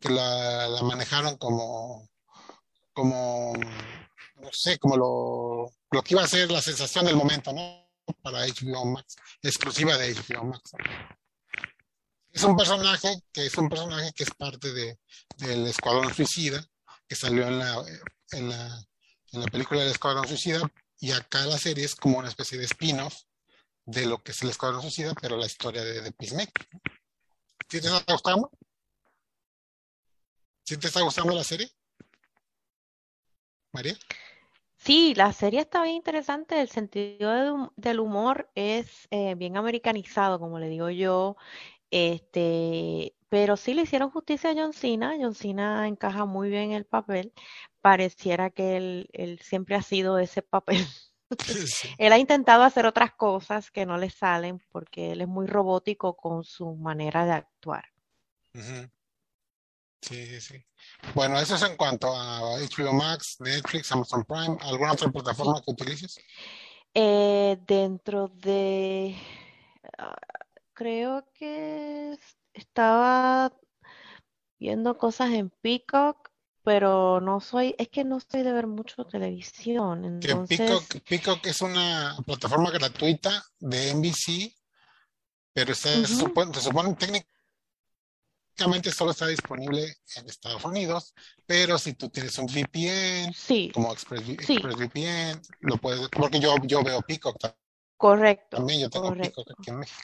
que 0.00 0.08
la, 0.08 0.68
la 0.68 0.82
manejaron 0.82 1.36
como, 1.38 2.08
como, 2.92 3.52
no 4.36 4.48
sé, 4.52 4.78
como 4.78 4.96
lo, 4.96 5.72
lo 5.90 6.02
que 6.02 6.14
iba 6.14 6.22
a 6.22 6.28
ser 6.28 6.50
la 6.52 6.62
sensación 6.62 7.04
del 7.06 7.16
momento, 7.16 7.52
¿no? 7.52 7.83
Para 8.22 8.46
HBO 8.46 8.84
Max, 8.86 9.16
exclusiva 9.42 9.96
de 9.96 10.14
HBO 10.14 10.44
Max. 10.44 10.72
Es 12.30 12.42
un 12.42 12.56
personaje 12.56 13.22
que 13.32 13.46
es 13.46 13.56
un 13.56 13.68
personaje 13.68 14.12
que 14.12 14.24
es 14.24 14.30
parte 14.30 14.72
de, 14.72 14.98
del 15.36 15.66
Escuadrón 15.66 16.12
Suicida, 16.12 16.66
que 17.06 17.14
salió 17.14 17.46
en 17.46 17.58
la, 17.58 17.84
en 18.32 18.48
la, 18.48 18.84
en 19.32 19.40
la 19.40 19.46
película 19.46 19.80
del 19.80 19.90
Escuadrón 19.90 20.26
Suicida, 20.26 20.60
y 20.98 21.12
acá 21.12 21.46
la 21.46 21.58
serie 21.58 21.84
es 21.84 21.94
como 21.94 22.18
una 22.18 22.28
especie 22.28 22.58
de 22.58 22.64
spin-off 22.64 23.14
de 23.84 24.06
lo 24.06 24.22
que 24.22 24.32
es 24.32 24.42
el 24.42 24.50
Escuadrón 24.50 24.82
Suicida, 24.82 25.14
pero 25.20 25.36
la 25.36 25.46
historia 25.46 25.84
de, 25.84 26.00
de 26.00 26.12
Peacemaker. 26.12 26.66
¿Sí 27.68 27.80
te 27.80 27.86
está 27.86 28.12
gustando? 28.12 28.50
¿Sí 30.64 30.76
te 30.76 30.86
está 30.88 31.02
gustando 31.02 31.34
la 31.34 31.44
serie? 31.44 31.70
María. 33.72 33.96
Sí, 34.84 35.14
la 35.14 35.32
serie 35.32 35.60
está 35.60 35.82
bien 35.82 35.96
interesante. 35.96 36.60
El 36.60 36.68
sentido 36.68 37.32
de 37.32 37.68
del 37.76 38.00
humor 38.00 38.50
es 38.54 39.08
eh, 39.10 39.34
bien 39.34 39.56
americanizado, 39.56 40.38
como 40.38 40.58
le 40.58 40.68
digo 40.68 40.90
yo. 40.90 41.36
Este, 41.90 43.14
pero 43.28 43.56
sí 43.56 43.74
le 43.74 43.82
hicieron 43.82 44.10
justicia 44.10 44.50
a 44.50 44.54
John 44.54 44.72
Cena. 44.74 45.16
John 45.18 45.34
Cena 45.34 45.88
encaja 45.88 46.26
muy 46.26 46.50
bien 46.50 46.64
en 46.64 46.72
el 46.72 46.84
papel. 46.86 47.32
Pareciera 47.80 48.50
que 48.50 48.76
él, 48.76 49.08
él 49.12 49.38
siempre 49.40 49.74
ha 49.76 49.82
sido 49.82 50.18
ese 50.18 50.42
papel. 50.42 50.76
Él 51.98 52.12
ha 52.12 52.18
intentado 52.18 52.62
hacer 52.62 52.86
otras 52.86 53.14
cosas 53.14 53.70
que 53.70 53.86
no 53.86 53.96
le 53.96 54.10
salen 54.10 54.60
porque 54.70 55.12
él 55.12 55.22
es 55.22 55.28
muy 55.28 55.46
robótico 55.46 56.16
con 56.16 56.44
su 56.44 56.74
manera 56.76 57.24
de 57.24 57.32
actuar. 57.32 57.84
Sí, 60.04 60.26
sí, 60.26 60.40
sí. 60.40 60.64
Bueno, 61.14 61.38
eso 61.38 61.54
es 61.54 61.62
en 61.62 61.76
cuanto 61.76 62.14
a 62.14 62.40
HBO 62.58 62.92
Max, 62.92 63.36
Netflix, 63.40 63.90
Amazon 63.92 64.24
Prime, 64.24 64.58
¿alguna 64.60 64.92
otra 64.92 65.10
plataforma 65.10 65.62
que 65.64 65.70
utilices? 65.70 66.18
Eh, 66.92 67.58
dentro 67.66 68.28
de, 68.28 69.16
ah, 69.98 70.14
creo 70.74 71.24
que 71.32 72.12
es- 72.12 72.36
estaba 72.52 73.50
viendo 74.60 74.96
cosas 74.98 75.30
en 75.32 75.50
Peacock, 75.50 76.30
pero 76.62 77.20
no 77.20 77.40
soy, 77.40 77.74
es 77.78 77.88
que 77.88 78.04
no 78.04 78.20
soy 78.20 78.42
de 78.42 78.52
ver 78.52 78.66
mucho 78.66 79.04
televisión, 79.06 80.04
entonces, 80.04 80.58
Peacock, 80.58 81.02
Peacock 81.08 81.46
es 81.46 81.60
una 81.62 82.16
plataforma 82.26 82.70
gratuita 82.70 83.42
de 83.58 83.90
NBC, 83.90 84.54
pero 85.52 85.74
se, 85.74 86.06
supone, 86.06 86.52
se 86.54 86.60
supone 86.60 86.94
técnicamente 86.94 87.33
solo 88.92 89.10
está 89.10 89.26
disponible 89.26 89.96
en 90.16 90.28
Estados 90.28 90.64
Unidos, 90.64 91.14
pero 91.46 91.78
si 91.78 91.94
tú 91.94 92.08
tienes 92.10 92.36
un 92.38 92.46
VPN, 92.46 93.32
sí, 93.32 93.72
como 93.72 93.92
Express, 93.92 94.28
sí, 94.38 94.58
ExpressVPN, 94.58 95.40
lo 95.60 95.76
puedes, 95.78 96.08
porque 96.10 96.40
yo, 96.40 96.56
yo 96.64 96.82
veo 96.82 97.00
Peacock 97.02 97.38
ta- 97.38 97.56
correcto, 97.96 98.56
también, 98.56 98.80
yo 98.80 98.90
tengo 98.90 99.12
Peacock 99.12 99.50
correcto. 99.50 99.52
aquí 99.58 99.70
en 99.70 99.78
México. 99.80 100.02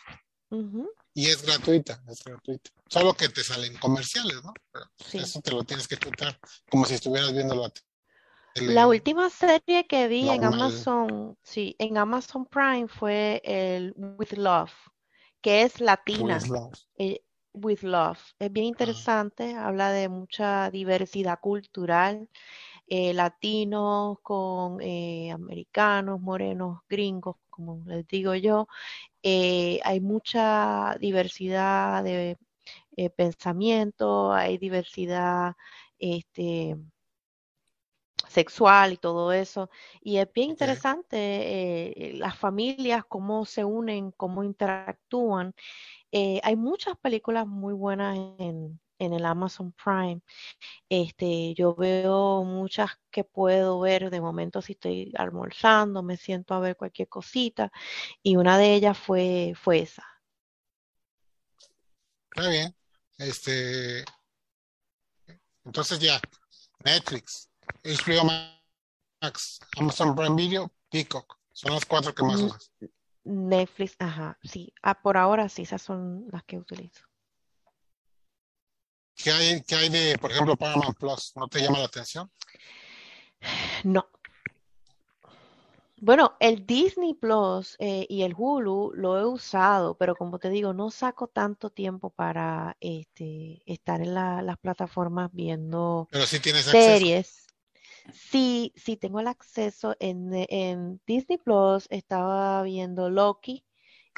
ujú, 0.51 0.91
Y 1.15 1.27
es 1.27 1.43
gratuita, 1.43 2.03
es 2.09 2.23
gratuita. 2.25 2.71
Solo 2.89 3.15
que 3.15 3.29
te 3.29 3.43
salen 3.45 3.77
comerciales, 3.79 4.43
¿no? 4.45 4.55
Pero 4.73 4.87
sí. 4.99 5.19
eso 5.23 5.41
te 5.41 5.51
lo 5.53 5.65
tienes 5.65 5.87
que 5.89 5.97
chutar, 5.97 6.39
como 6.71 6.85
si 6.85 6.95
estuvieras 6.95 7.33
viendo 7.33 7.55
la 7.55 7.71
tele 8.55 8.73
La 8.73 8.87
última 8.89 9.29
serie 9.31 9.87
que 9.87 10.09
vi 10.09 10.29
en 10.29 10.43
normal. 10.43 10.61
Amazon, 10.63 11.37
sí, 11.43 11.77
en 11.79 11.99
Amazon 11.99 12.47
Prime 12.47 12.89
fue 12.89 13.41
el 13.45 13.93
With 13.97 14.33
Love, 14.33 14.73
que 15.43 15.63
es 15.63 15.81
latina. 15.81 16.39
With 16.39 16.47
Love. 16.49 16.73
eh, 16.97 17.23
With 17.55 17.83
Love. 17.83 18.19
Es 18.39 18.53
bien 18.53 18.67
Ah, 18.75 19.09
interesante, 19.09 19.55
habla 19.55 19.91
de 19.93 20.09
mucha 20.09 20.71
diversidad 20.71 21.39
cultural, 21.41 22.29
eh, 22.87 23.13
latinos 23.15 24.19
con 24.23 24.81
eh, 24.81 25.31
americanos, 25.33 26.21
morenos, 26.21 26.81
gringos, 26.89 27.37
como 27.51 27.83
les 27.87 28.07
digo 28.09 28.35
yo. 28.35 28.69
Eh, 29.23 29.81
hay 29.85 30.01
mucha 30.01 30.97
diversidad 31.01 32.05
de 32.05 32.37
pensamiento, 33.17 34.33
hay 34.33 34.59
diversidad 34.59 35.55
este, 35.99 36.77
sexual 38.29 38.93
y 38.93 38.97
todo 38.97 39.33
eso. 39.33 39.71
Y 40.01 40.19
es 40.19 40.33
bien 40.33 40.51
interesante 40.51 42.13
las 42.17 42.37
familias, 42.39 43.05
cómo 43.09 43.45
se 43.45 43.65
unen, 43.65 44.13
cómo 44.13 44.45
interactúan. 44.45 45.55
Eh, 46.13 46.41
hay 46.43 46.57
muchas 46.57 46.97
películas 46.99 47.47
muy 47.47 47.73
buenas 47.75 48.17
en, 48.39 48.81
en 48.99 49.13
el 49.13 49.25
Amazon 49.25 49.73
Prime. 49.73 50.21
Este, 50.89 51.55
yo 51.55 51.75
veo 51.75 52.45
muchas 52.45 52.91
que 53.11 53.25
puedo 53.25 53.81
ver 53.81 54.11
de 54.11 54.21
momento 54.21 54.61
si 54.61 54.73
estoy 54.73 55.13
almorzando, 55.17 56.03
me 56.03 56.17
siento 56.17 56.55
a 56.55 56.61
ver 56.61 56.77
cualquier 56.77 57.09
cosita, 57.09 57.71
y 58.23 58.37
una 58.37 58.59
de 58.59 58.75
ellas 58.75 58.99
fue, 58.99 59.55
fue 59.61 59.81
esa. 59.81 60.05
Está 62.35 62.49
bien. 62.49 62.75
Este, 63.19 64.05
entonces 65.65 65.99
ya, 65.99 66.21
Netflix, 66.85 67.51
HBO 67.85 68.31
Max, 69.23 69.61
Amazon 69.77 70.15
Prime 70.15 70.37
Video, 70.37 70.73
Peacock. 70.91 71.39
Son 71.53 71.73
las 71.73 71.85
cuatro 71.85 72.15
que 72.15 72.23
más 72.23 72.37
N- 72.41 72.47
usas. 72.47 72.73
Netflix, 73.25 73.97
ajá, 73.99 74.39
sí. 74.43 74.73
Ah, 74.83 75.01
por 75.01 75.17
ahora 75.17 75.49
sí, 75.49 75.63
esas 75.63 75.83
son 75.83 76.27
las 76.31 76.45
que 76.45 76.59
utilizo. 76.59 77.05
¿Qué 79.15 79.31
hay, 79.31 79.63
qué 79.63 79.75
hay 79.75 79.89
de, 79.91 80.19
por 80.19 80.31
ejemplo, 80.33 80.57
Paramount 80.57 80.97
Plus? 80.99 81.33
¿No 81.37 81.47
te 81.49 81.61
llama 81.61 81.79
la 81.79 81.85
atención? 81.87 82.31
No. 83.85 84.07
Bueno, 86.03 86.35
el 86.41 86.65
Disney 86.67 87.13
Plus 87.13 87.77
eh, 87.79 88.07
y 88.09 88.23
el 88.23 88.35
Hulu 88.35 88.93
lo 88.95 89.19
he 89.19 89.27
usado, 89.27 89.99
pero 89.99 90.15
como 90.17 90.39
te 90.39 90.49
digo, 90.49 90.73
no 90.73 90.91
saco 90.91 91.27
tanto 91.29 91.69
tiempo 91.69 92.09
para 92.09 92.75
este, 92.81 93.63
estar 93.67 94.01
en 94.01 94.15
la- 94.15 94.41
las 94.41 94.57
plataformas 94.57 95.31
viendo 95.33 96.09
Pero 96.11 96.25
sí 96.27 96.41
tienes 96.41 96.67
acceso. 96.69 96.99
series. 96.99 97.47
Sí, 98.09 98.73
sí 98.77 98.97
tengo 98.97 99.21
el 99.21 99.29
acceso 99.29 99.97
en, 100.01 100.31
en 100.33 101.01
Disney 101.07 101.39
Plus. 101.39 101.87
Estaba 101.91 102.63
viendo 102.63 103.11
Loki, 103.11 103.65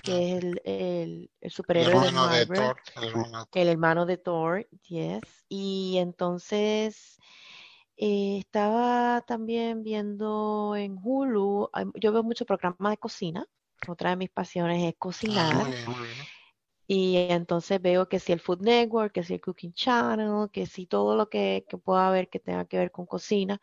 Ah, 0.07 0.23
que 0.23 0.37
es 0.39 0.45
el, 0.45 0.63
el, 0.65 1.31
el 1.41 1.51
superhéroe 1.51 1.99
de 1.99 2.11
hermano 2.11 2.29
de 2.29 2.47
Marvel, 2.47 2.47
Thor, 2.47 2.81
el 2.95 3.05
hermano 3.09 3.39
de 3.41 3.47
Thor. 3.47 3.63
el 3.63 3.69
hermano 3.69 4.07
de 4.07 4.19
Thor, 4.19 4.69
yes. 4.89 5.45
Y 5.49 5.99
entonces 5.99 7.19
eh, 7.97 8.39
estaba 8.41 9.23
también 9.27 9.83
viendo 9.85 10.75
en 10.77 10.99
Hulu, 11.03 11.71
yo 11.97 12.13
veo 12.13 12.23
mucho 12.23 12.47
programa 12.47 12.91
de 12.91 12.99
cocina. 12.99 13.47
Otra 13.87 14.11
de 14.11 14.17
mis 14.17 14.31
pasiones 14.31 14.83
es 14.85 14.95
Ah, 15.27 15.51
cocinar. 15.51 15.53
muy 15.53 15.73
bien, 15.73 15.91
muy 15.91 16.03
bien. 16.07 16.29
Y 16.95 17.17
entonces 17.31 17.81
veo 17.81 18.09
que 18.09 18.19
si 18.21 18.33
el 18.33 18.41
Food 18.41 18.61
Network, 18.63 19.13
que 19.15 19.23
si 19.25 19.35
el 19.35 19.41
Cooking 19.41 19.73
Channel, 19.73 20.51
que 20.53 20.67
si 20.67 20.87
todo 20.87 21.17
lo 21.17 21.29
que, 21.31 21.65
que 21.69 21.79
pueda 21.79 22.09
haber 22.09 22.29
que 22.29 22.39
tenga 22.41 22.67
que 22.67 22.77
ver 22.79 22.91
con 22.93 23.07
cocina. 23.07 23.61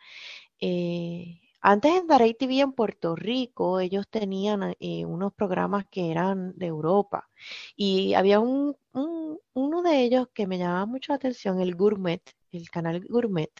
Eh, 0.61 1.41
antes 1.61 1.93
en 1.95 2.07
Daray 2.07 2.33
TV 2.35 2.61
en 2.61 2.73
Puerto 2.73 3.15
Rico, 3.15 3.79
ellos 3.81 4.07
tenían 4.09 4.75
eh, 4.79 5.05
unos 5.05 5.33
programas 5.33 5.85
que 5.91 6.11
eran 6.11 6.53
de 6.57 6.67
Europa. 6.67 7.29
Y 7.75 8.13
había 8.15 8.39
un, 8.39 8.75
un- 8.93 9.39
uno 9.53 9.81
de 9.83 10.01
ellos 10.03 10.27
que 10.33 10.47
me 10.47 10.57
llamaba 10.57 10.85
mucho 10.87 11.11
la 11.13 11.17
atención, 11.17 11.61
el 11.61 11.75
Gourmet, 11.75 12.21
el 12.51 12.69
canal 12.71 13.01
Gourmet. 13.09 13.51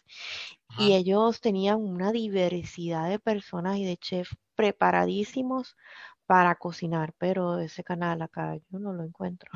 Y 0.76 0.94
ellos 0.94 1.40
tenían 1.40 1.80
una 1.82 2.12
diversidad 2.12 3.08
de 3.08 3.18
personas 3.18 3.78
y 3.78 3.84
de 3.84 3.96
chefs 3.98 4.36
preparadísimos 4.54 5.76
para 6.30 6.54
cocinar, 6.54 7.12
pero 7.18 7.58
ese 7.58 7.82
canal 7.82 8.22
acá 8.22 8.54
yo 8.70 8.78
no 8.78 8.92
lo 8.92 9.02
encuentro. 9.02 9.50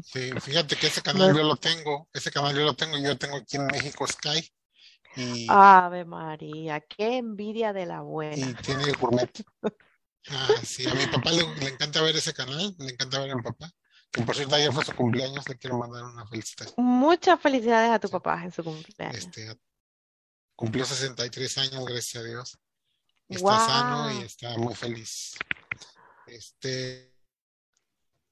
Sí, 0.00 0.32
fíjate 0.40 0.76
que 0.76 0.88
ese 0.88 1.02
canal 1.02 1.34
yo 1.36 1.42
lo 1.44 1.56
tengo, 1.56 2.08
ese 2.12 2.30
canal 2.30 2.54
yo 2.56 2.64
lo 2.64 2.74
tengo, 2.74 2.98
yo 2.98 3.16
tengo 3.18 3.36
aquí 3.36 3.56
en 3.56 3.66
México 3.66 4.06
Sky 4.06 4.52
y, 5.16 5.46
Ave 5.46 6.04
María, 6.04 6.80
qué 6.80 7.18
envidia 7.18 7.72
de 7.72 7.86
la 7.86 8.02
y 8.30 8.54
buena. 8.54 8.56
tiene 8.56 8.84
el 8.84 8.96
gourmet. 8.96 9.30
Ah, 10.28 10.60
sí, 10.64 10.88
a 10.88 10.94
mi 10.94 11.06
papá 11.06 11.30
le, 11.32 11.44
le 11.56 11.68
encanta 11.68 12.02
ver 12.02 12.16
ese 12.16 12.32
canal, 12.34 12.74
le 12.78 12.92
encanta 12.92 13.20
ver 13.20 13.30
a 13.32 13.36
mi 13.36 13.42
papá. 13.42 13.70
Que 14.10 14.22
por 14.22 14.34
cierto, 14.36 14.54
ayer 14.56 14.72
fue 14.72 14.84
su 14.84 14.94
cumpleaños, 14.94 15.48
le 15.48 15.56
quiero 15.58 15.78
mandar 15.78 16.04
una 16.04 16.26
felicitación. 16.26 16.76
Muchas 16.76 17.40
felicidades 17.40 17.90
a 17.90 17.98
tu 17.98 18.08
Sí, 18.08 18.10
papá 18.10 18.42
en 18.44 18.52
su 18.52 18.62
cumpleaños. 18.62 19.16
este, 19.16 19.58
cumplió 20.56 20.84
63 20.84 21.58
años, 21.58 21.84
gracias 21.84 22.22
a 22.22 22.26
Dios. 22.26 22.58
Está 23.28 23.58
sano 23.58 24.10
y 24.10 24.22
está 24.22 24.56
muy 24.58 24.74
feliz. 24.74 25.36
Este, 26.34 27.14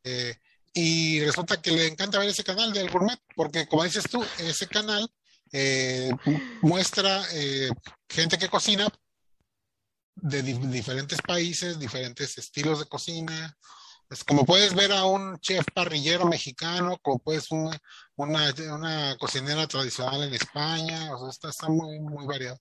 eh, 0.05 0.35
y 0.73 1.21
resulta 1.21 1.61
que 1.61 1.73
le 1.73 1.87
encanta 1.87 2.19
ver 2.19 2.29
ese 2.29 2.45
canal 2.45 2.73
del 2.73 2.91
gourmet, 2.91 3.19
porque 3.35 3.67
como 3.67 3.85
dices 3.85 4.05
tú, 4.11 4.25
ese 4.39 4.67
canal 4.67 5.09
eh, 5.53 6.11
muestra 6.63 7.25
eh, 7.33 7.71
gente 8.09 8.39
que 8.39 8.49
cocina 8.49 8.89
de 10.15 10.43
di- 10.43 10.67
diferentes 10.69 11.19
países, 11.23 11.79
diferentes 11.79 12.39
estilos 12.39 12.79
de 12.79 12.87
cocina. 12.87 13.57
Es 14.09 14.25
como 14.25 14.45
puedes 14.45 14.75
ver 14.75 14.93
a 14.93 15.05
un 15.05 15.39
chef 15.39 15.65
parrillero 15.73 16.27
mexicano, 16.27 16.99
como 17.03 17.19
puedes 17.21 17.51
una, 17.51 17.79
una, 18.17 18.53
una 18.75 19.17
cocinera 19.19 19.67
tradicional 19.69 20.23
en 20.25 20.35
España, 20.35 21.15
o 21.15 21.19
sea, 21.19 21.31
está, 21.31 21.51
está 21.51 21.69
muy, 21.69 22.01
muy 22.01 22.27
variado. 22.27 22.59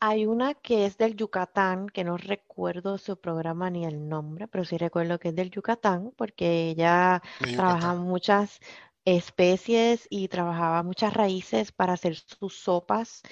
Hay 0.00 0.26
una 0.26 0.54
que 0.54 0.86
es 0.86 0.96
del 0.98 1.16
Yucatán, 1.16 1.88
que 1.88 2.04
no 2.04 2.16
recuerdo 2.16 2.98
su 2.98 3.18
programa 3.20 3.68
ni 3.70 3.84
el 3.84 4.08
nombre, 4.08 4.46
pero 4.48 4.64
sí 4.64 4.78
recuerdo 4.78 5.18
que 5.18 5.28
es 5.30 5.34
del 5.36 5.50
Yucatán, 5.50 6.12
porque 6.16 6.70
ella 6.70 7.20
de 7.40 7.50
trabaja 7.54 7.94
Yucatán. 7.94 8.06
muchas 8.06 8.60
especies 9.04 10.06
y 10.10 10.28
trabajaba 10.28 10.82
muchas 10.84 11.14
raíces 11.14 11.72
para 11.72 11.94
hacer 11.94 12.14
sus 12.16 12.54
sopas. 12.60 13.22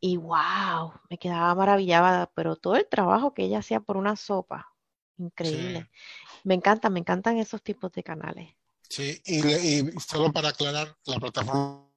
Y 0.00 0.16
wow, 0.18 0.92
me 1.10 1.18
quedaba 1.18 1.54
maravillada, 1.54 2.30
pero 2.34 2.56
todo 2.56 2.76
el 2.76 2.88
trabajo 2.88 3.34
que 3.34 3.44
ella 3.44 3.58
hacía 3.60 3.80
por 3.80 3.96
una 3.96 4.16
sopa, 4.16 4.68
increíble. 5.18 5.88
Me 6.44 6.54
encanta, 6.54 6.90
me 6.90 7.00
encantan 7.00 7.38
esos 7.38 7.62
tipos 7.62 7.92
de 7.92 8.02
canales. 8.04 8.50
Sí, 8.88 9.20
y, 9.24 9.42
le- 9.42 9.60
y 9.64 10.00
solo 10.00 10.32
para 10.32 10.50
aclarar, 10.50 10.96
la 11.06 11.18
plataforma 11.18 11.88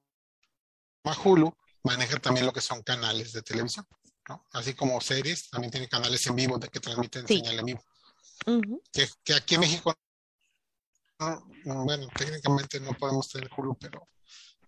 Hulu 1.24 1.52
maneja 1.84 2.18
también 2.18 2.46
lo 2.46 2.52
que 2.52 2.60
son 2.60 2.82
canales 2.82 3.32
de 3.32 3.42
televisión, 3.42 3.86
¿no? 4.28 4.46
Así 4.52 4.74
como 4.74 5.00
series, 5.00 5.48
también 5.50 5.70
tiene 5.70 5.88
canales 5.88 6.26
en 6.26 6.36
vivo 6.36 6.58
de 6.58 6.68
que 6.68 6.80
transmiten 6.80 7.26
Sí. 7.26 7.36
señal 7.38 7.58
en 7.60 7.64
vivo. 7.66 7.84
Que, 8.92 9.08
que 9.24 9.34
aquí 9.34 9.54
en 9.54 9.60
México, 9.60 9.94
no, 11.18 11.46
no, 11.64 11.84
bueno, 11.84 12.08
técnicamente 12.16 12.78
no 12.80 12.92
podemos 12.92 13.28
tener 13.28 13.48
Hulu, 13.56 13.76
pero, 13.78 14.08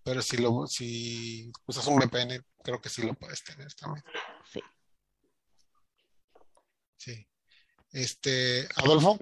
pero 0.03 0.21
si, 0.21 0.37
lo, 0.37 0.65
si 0.67 1.51
usas 1.65 1.85
un 1.87 1.99
VPN, 1.99 2.43
creo 2.63 2.81
que 2.81 2.89
sí 2.89 3.03
lo 3.03 3.13
puedes 3.13 3.43
tener 3.43 3.73
también. 3.75 4.03
Sí. 4.51 4.61
Sí. 6.97 7.27
Este, 7.91 8.67
Adolfo, 8.75 9.17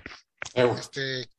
este, 0.77 1.29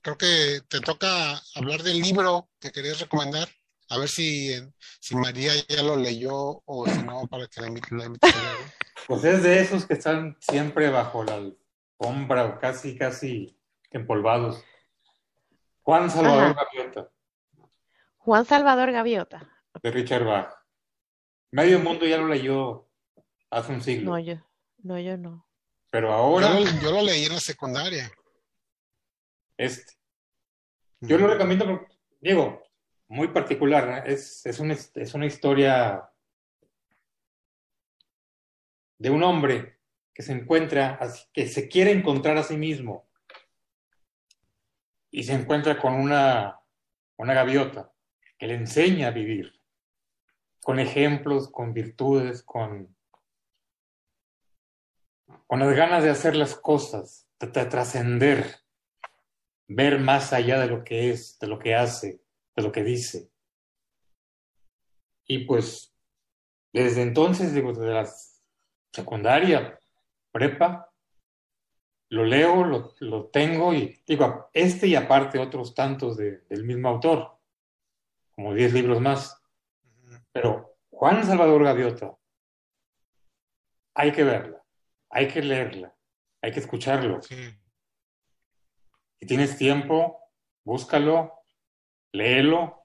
creo 0.00 0.16
que 0.16 0.62
te 0.68 0.80
toca 0.80 1.42
hablar 1.56 1.82
del 1.82 2.00
libro 2.00 2.50
que 2.58 2.70
querías 2.70 3.00
recomendar. 3.00 3.48
A 3.90 3.98
ver 3.98 4.08
si, 4.08 4.52
si 5.00 5.16
María 5.16 5.52
ya 5.68 5.82
lo 5.82 5.96
leyó 5.96 6.62
o 6.64 6.86
si 6.86 7.02
no, 7.02 7.26
para 7.26 7.46
que 7.48 7.60
la 7.60 7.66
invite. 7.68 8.28
Pues 9.06 9.24
es 9.24 9.42
de 9.42 9.60
esos 9.60 9.84
que 9.86 9.94
están 9.94 10.36
siempre 10.40 10.88
bajo 10.90 11.24
la 11.24 11.34
alfombra 11.34 12.46
o 12.46 12.58
casi, 12.60 12.96
casi 12.96 13.58
empolvados. 13.90 14.64
Juan 15.82 16.08
Salvador 16.10 16.44
Ajá. 16.56 16.64
Gaviota, 16.72 17.10
Juan 18.18 18.44
Salvador 18.44 18.92
Gaviota. 18.92 19.48
de 19.82 19.90
Richard 19.90 20.24
Bach. 20.24 20.54
Medio 21.50 21.80
mundo 21.80 22.06
ya 22.06 22.18
lo 22.18 22.28
leyó 22.28 22.88
hace 23.50 23.72
un 23.72 23.82
siglo, 23.82 24.12
No, 24.12 24.18
yo, 24.20 24.34
no, 24.84 25.00
yo 25.00 25.16
no. 25.16 25.44
pero 25.90 26.12
ahora 26.12 26.60
yo 26.80 26.92
lo 26.92 27.02
leí 27.02 27.24
en 27.24 27.32
la 27.34 27.40
secundaria. 27.40 28.08
este. 29.56 29.94
Yo 31.00 31.16
lo 31.18 31.26
recomiendo, 31.28 31.64
porque, 31.66 31.96
digo, 32.20 32.62
muy 33.10 33.28
particular. 33.28 34.04
Es, 34.06 34.46
es, 34.46 34.60
una, 34.60 34.74
es 34.74 35.14
una 35.14 35.26
historia 35.26 36.08
de 38.98 39.10
un 39.10 39.22
hombre 39.24 39.78
que 40.14 40.22
se 40.22 40.32
encuentra, 40.32 40.98
que 41.32 41.48
se 41.48 41.68
quiere 41.68 41.90
encontrar 41.90 42.38
a 42.38 42.44
sí 42.44 42.56
mismo 42.56 43.08
y 45.10 45.24
se 45.24 45.34
encuentra 45.34 45.78
con 45.80 45.94
una, 45.94 46.60
una 47.16 47.34
gaviota 47.34 47.92
que 48.38 48.46
le 48.46 48.54
enseña 48.54 49.08
a 49.08 49.12
vivir, 49.12 49.60
con 50.62 50.78
ejemplos, 50.78 51.50
con 51.50 51.74
virtudes, 51.74 52.44
con, 52.44 52.96
con 55.48 55.58
las 55.58 55.74
ganas 55.74 56.04
de 56.04 56.10
hacer 56.10 56.36
las 56.36 56.54
cosas, 56.54 57.28
de, 57.40 57.48
de 57.48 57.66
trascender, 57.66 58.60
ver 59.66 59.98
más 59.98 60.32
allá 60.32 60.60
de 60.60 60.68
lo 60.68 60.84
que 60.84 61.10
es, 61.10 61.38
de 61.40 61.48
lo 61.48 61.58
que 61.58 61.74
hace, 61.74 62.20
de 62.60 62.66
lo 62.66 62.72
que 62.72 62.84
dice. 62.84 63.30
Y 65.26 65.44
pues, 65.44 65.94
desde 66.72 67.02
entonces, 67.02 67.54
digo, 67.54 67.72
desde 67.72 67.92
la 67.94 68.08
secundaria, 68.92 69.78
prepa, 70.32 70.92
lo 72.10 72.24
leo, 72.24 72.64
lo, 72.64 72.92
lo 73.00 73.28
tengo 73.28 73.72
y 73.72 74.02
digo, 74.06 74.50
este 74.52 74.88
y 74.88 74.96
aparte 74.96 75.38
otros 75.38 75.74
tantos 75.74 76.16
de- 76.16 76.38
del 76.48 76.64
mismo 76.64 76.88
autor, 76.88 77.38
como 78.34 78.52
10 78.52 78.72
libros 78.72 79.00
más. 79.00 79.40
Pero 80.32 80.76
Juan 80.90 81.24
Salvador 81.24 81.62
Gaviota, 81.64 82.16
hay 83.94 84.12
que 84.12 84.24
verla, 84.24 84.64
hay 85.08 85.28
que 85.28 85.42
leerla, 85.42 85.96
hay 86.42 86.52
que 86.52 86.60
escucharlo. 86.60 87.22
Sí. 87.22 87.36
Si 89.20 89.26
tienes 89.26 89.56
tiempo, 89.56 90.18
búscalo, 90.64 91.39
léelo. 92.12 92.84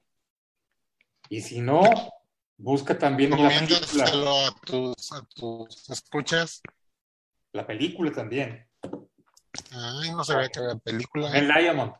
Y 1.29 1.41
si 1.41 1.59
no, 1.61 1.81
busca 2.57 2.97
también 2.97 3.31
la 3.31 3.49
película. 3.49 4.05
A 4.47 4.55
tus, 4.65 5.11
a 5.11 5.25
tus 5.33 5.89
escuchas. 5.89 6.61
La 7.51 7.65
película 7.65 8.11
también. 8.11 8.67
Ay, 9.71 10.11
no 10.11 10.23
sabía 10.23 10.49
que 10.49 10.59
había 10.59 10.75
película. 10.75 11.35
El 11.37 11.47
Diamond. 11.47 11.93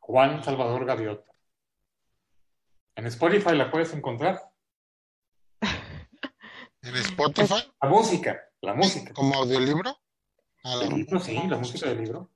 Juan 0.00 0.42
Salvador 0.42 0.84
Gaviota. 0.84 1.30
En 2.96 3.06
Spotify 3.06 3.54
la 3.54 3.70
puedes 3.70 3.92
encontrar. 3.94 4.40
En 6.84 6.96
Spotify, 6.96 7.72
La 7.80 7.88
música, 7.88 8.42
la 8.60 8.74
música. 8.74 9.12
como 9.14 9.36
audiolibro. 9.36 9.96
Ah, 10.64 10.74
la- 10.74 10.86
El 10.86 10.94
libro, 10.94 11.20
sí, 11.20 11.40
la 11.48 11.56
música 11.56 11.88
del 11.88 11.98
libro. 12.02 12.28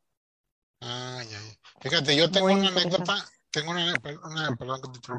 Ah, 0.80 1.20
ya, 1.24 1.30
ya. 1.40 1.65
Fíjate, 1.80 2.16
yo 2.16 2.30
tengo 2.30 2.48
Muy 2.48 2.56
una 2.60 2.68
anécdota, 2.68 3.24
tengo 3.50 3.70
una, 3.70 3.94
una- 4.24 4.56
perdón 4.56 4.80
que 4.82 4.98
te. 5.00 5.12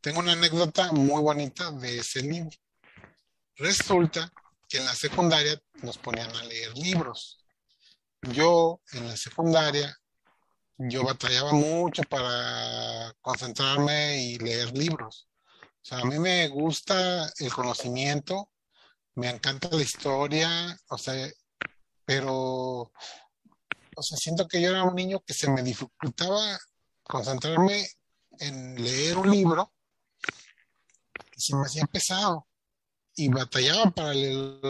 Tengo 0.00 0.20
una 0.20 0.32
anécdota 0.32 0.92
muy 0.92 1.22
bonita 1.22 1.70
de 1.72 1.98
ese 1.98 2.22
libro. 2.22 2.50
Resulta 3.56 4.32
que 4.68 4.78
en 4.78 4.84
la 4.86 4.94
secundaria 4.94 5.60
nos 5.82 5.98
ponían 5.98 6.30
a 6.34 6.44
leer 6.44 6.76
libros. 6.78 7.44
Yo 8.22 8.80
en 8.92 9.08
la 9.08 9.16
secundaria, 9.16 9.96
yo 10.76 11.04
batallaba 11.04 11.52
mucho 11.52 12.02
para 12.04 13.12
concentrarme 13.20 14.22
y 14.22 14.38
leer 14.38 14.76
libros. 14.76 15.28
O 15.60 15.84
sea, 15.84 15.98
a 15.98 16.04
mí 16.04 16.18
me 16.18 16.48
gusta 16.48 17.30
el 17.38 17.52
conocimiento, 17.52 18.50
me 19.14 19.30
encanta 19.30 19.68
la 19.70 19.82
historia, 19.82 20.78
o 20.88 20.98
sea, 20.98 21.28
pero 22.04 22.92
o 23.98 24.02
sea, 24.02 24.16
siento 24.16 24.46
que 24.46 24.62
yo 24.62 24.70
era 24.70 24.84
un 24.84 24.94
niño 24.94 25.20
que 25.26 25.34
se 25.34 25.50
me 25.50 25.62
dificultaba 25.62 26.58
concentrarme 27.02 27.88
en 28.38 28.80
leer 28.80 29.18
un 29.18 29.28
libro 29.28 29.74
que 31.30 31.40
se 31.40 31.56
me 31.56 31.62
hacía 31.66 31.84
pesado 31.86 32.46
y 33.16 33.28
batallaba 33.28 33.90
para 33.90 34.14
leer 34.14 34.60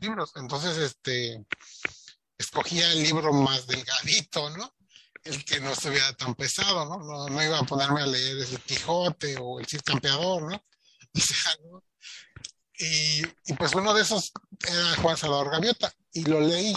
libros. 0.00 0.32
Entonces, 0.36 0.76
este, 0.76 1.46
escogía 2.36 2.92
el 2.92 3.02
libro 3.02 3.32
más 3.32 3.66
delgadito, 3.66 4.50
¿no? 4.50 4.74
El 5.24 5.42
que 5.42 5.58
no 5.60 5.74
se 5.74 5.88
vea 5.88 6.12
tan 6.12 6.34
pesado, 6.34 6.84
¿no? 6.84 6.98
No, 6.98 7.28
no 7.30 7.42
iba 7.42 7.58
a 7.58 7.64
ponerme 7.64 8.02
a 8.02 8.06
leer 8.06 8.36
el 8.36 8.60
Quijote 8.60 9.38
o 9.40 9.58
el 9.58 9.66
Cid 9.66 9.80
Campeador, 9.80 10.42
¿no? 10.42 10.62
O 11.16 11.18
sea, 11.18 11.56
¿no? 11.64 11.82
Y, 12.78 13.22
y 13.46 13.54
pues 13.56 13.74
uno 13.74 13.94
de 13.94 14.02
esos 14.02 14.32
era 14.68 14.96
Juan 14.96 15.16
Salvador 15.16 15.50
Gaviota 15.50 15.90
y 16.16 16.24
lo 16.24 16.40
leí 16.40 16.74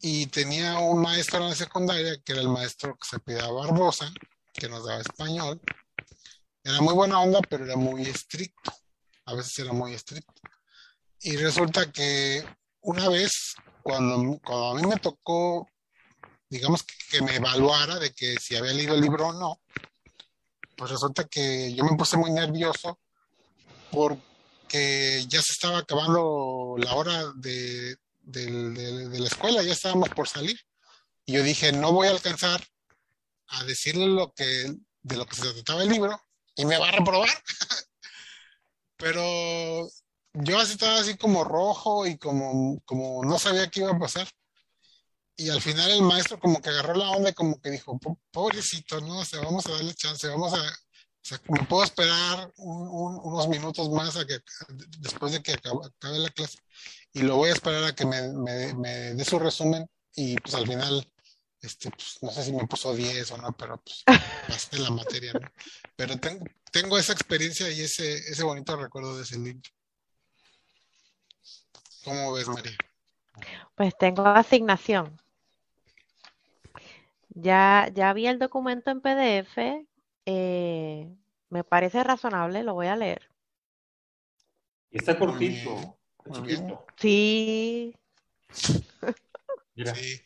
y 0.00 0.26
tenía 0.26 0.80
un 0.80 1.00
maestro 1.00 1.38
en 1.38 1.50
la 1.50 1.54
secundaria 1.54 2.20
que 2.24 2.32
era 2.32 2.40
el 2.40 2.48
maestro 2.48 2.96
que 2.96 3.06
se 3.08 3.20
pedía 3.20 3.46
Barbosa, 3.46 4.12
que 4.52 4.68
nos 4.68 4.84
daba 4.84 5.00
español. 5.00 5.60
Era 6.64 6.80
muy 6.80 6.94
buena 6.94 7.20
onda, 7.20 7.40
pero 7.48 7.64
era 7.64 7.76
muy 7.76 8.02
estricto. 8.02 8.72
A 9.26 9.34
veces 9.34 9.56
era 9.60 9.72
muy 9.72 9.94
estricto. 9.94 10.34
Y 11.20 11.36
resulta 11.36 11.92
que 11.92 12.44
una 12.80 13.08
vez, 13.08 13.54
cuando, 13.84 14.40
cuando 14.40 14.70
a 14.70 14.74
mí 14.74 14.82
me 14.84 14.96
tocó, 14.96 15.68
digamos 16.48 16.82
que, 16.82 16.94
que 17.08 17.22
me 17.22 17.36
evaluara 17.36 18.00
de 18.00 18.12
que 18.12 18.36
si 18.40 18.56
había 18.56 18.72
leído 18.72 18.96
el 18.96 19.00
libro 19.00 19.28
o 19.28 19.32
no, 19.32 19.60
pues 20.76 20.90
resulta 20.90 21.24
que 21.28 21.72
yo 21.72 21.84
me 21.84 21.96
puse 21.96 22.16
muy 22.16 22.32
nervioso 22.32 22.98
porque 23.92 25.24
ya 25.28 25.40
se 25.40 25.52
estaba 25.52 25.78
acabando 25.78 26.74
la 26.78 26.94
hora 26.94 27.32
de, 27.36 27.96
de- 28.22 29.18
la 29.20 29.26
escuela, 29.26 29.62
ya 29.62 29.72
estábamos 29.72 30.08
por 30.10 30.28
salir. 30.28 30.58
Y 31.26 31.34
yo 31.34 31.42
dije, 31.42 31.72
no 31.72 31.92
voy 31.92 32.08
a 32.08 32.10
alcanzar 32.10 32.64
a 33.48 33.64
decirle 33.64 34.06
lo 34.06 34.32
que, 34.32 34.72
de 35.02 35.16
lo 35.16 35.26
que 35.26 35.36
se 35.36 35.52
trataba 35.52 35.82
el 35.82 35.88
libro 35.90 36.20
y 36.56 36.64
me 36.64 36.78
va 36.78 36.88
a 36.88 36.92
reprobar. 36.92 37.28
Pero 38.96 39.88
yo 40.34 40.58
así 40.58 40.72
estaba 40.72 40.98
así 41.00 41.16
como 41.16 41.44
rojo 41.44 42.06
y 42.06 42.18
como, 42.18 42.80
como 42.84 43.24
no 43.24 43.38
sabía 43.38 43.68
qué 43.70 43.80
iba 43.80 43.90
a 43.92 43.98
pasar. 43.98 44.28
Y 45.36 45.48
al 45.48 45.62
final 45.62 45.90
el 45.90 46.02
maestro 46.02 46.38
como 46.38 46.60
que 46.60 46.68
agarró 46.68 46.94
la 46.94 47.10
onda 47.10 47.30
y 47.30 47.34
como 47.34 47.58
que 47.60 47.70
dijo, 47.70 47.98
"Po- 47.98 48.18
pobrecito, 48.30 49.00
no, 49.00 49.20
o 49.20 49.24
sea, 49.24 49.40
vamos 49.40 49.66
a 49.66 49.72
darle 49.72 49.94
chance, 49.94 50.28
vamos 50.28 50.52
a, 50.52 50.58
o 50.60 50.68
sea, 51.22 51.40
me 51.48 51.64
puedo 51.64 51.82
esperar 51.84 52.52
un- 52.56 52.88
un- 52.88 53.20
unos 53.22 53.48
minutos 53.48 53.88
más 53.90 54.16
a 54.16 54.26
que, 54.26 54.38
después 54.98 55.32
de 55.32 55.42
que 55.42 55.52
acabe, 55.52 55.78
acabe 55.86 56.18
la 56.18 56.28
clase 56.30 56.58
y 57.12 57.22
lo 57.22 57.36
voy 57.36 57.50
a 57.50 57.52
esperar 57.54 57.84
a 57.84 57.94
que 57.94 58.06
me, 58.06 58.32
me- 58.32 58.74
me 58.74 58.90
dé 59.14 59.24
su 59.24 59.38
resumen 59.38 59.86
y 60.14 60.36
pues 60.38 60.54
al 60.54 60.66
final, 60.66 61.10
este, 61.60 61.90
pues, 61.90 62.18
no 62.22 62.30
sé 62.30 62.44
si 62.44 62.52
me 62.52 62.66
puso 62.66 62.94
10 62.94 63.30
o 63.32 63.36
no, 63.38 63.52
pero 63.56 63.80
pues 63.82 64.04
pasé 64.48 64.78
la 64.78 64.90
materia, 64.90 65.32
¿no? 65.34 65.48
Pero 65.96 66.16
tengo, 66.18 66.44
tengo 66.72 66.98
esa 66.98 67.12
experiencia 67.12 67.70
y 67.70 67.80
ese, 67.82 68.14
ese 68.14 68.42
bonito 68.44 68.76
recuerdo 68.76 69.16
de 69.16 69.22
ese 69.24 69.38
libro. 69.38 69.62
¿Cómo 72.04 72.32
ves, 72.32 72.48
María? 72.48 72.76
Pues 73.74 73.96
tengo 73.98 74.26
asignación. 74.26 75.20
Ya, 77.30 77.88
ya 77.94 78.12
vi 78.12 78.26
el 78.26 78.38
documento 78.38 78.90
en 78.90 79.00
PDF. 79.00 79.86
eh, 80.26 81.08
me 81.48 81.64
parece 81.64 82.02
razonable, 82.04 82.62
lo 82.62 82.74
voy 82.74 82.86
a 82.86 82.96
leer. 82.96 83.28
Y 84.90 84.98
está 84.98 85.18
cortito. 85.18 85.98
Chiquito. 86.32 86.86
Sí, 86.96 87.94
Mira, 89.74 89.94
Sí. 89.94 90.20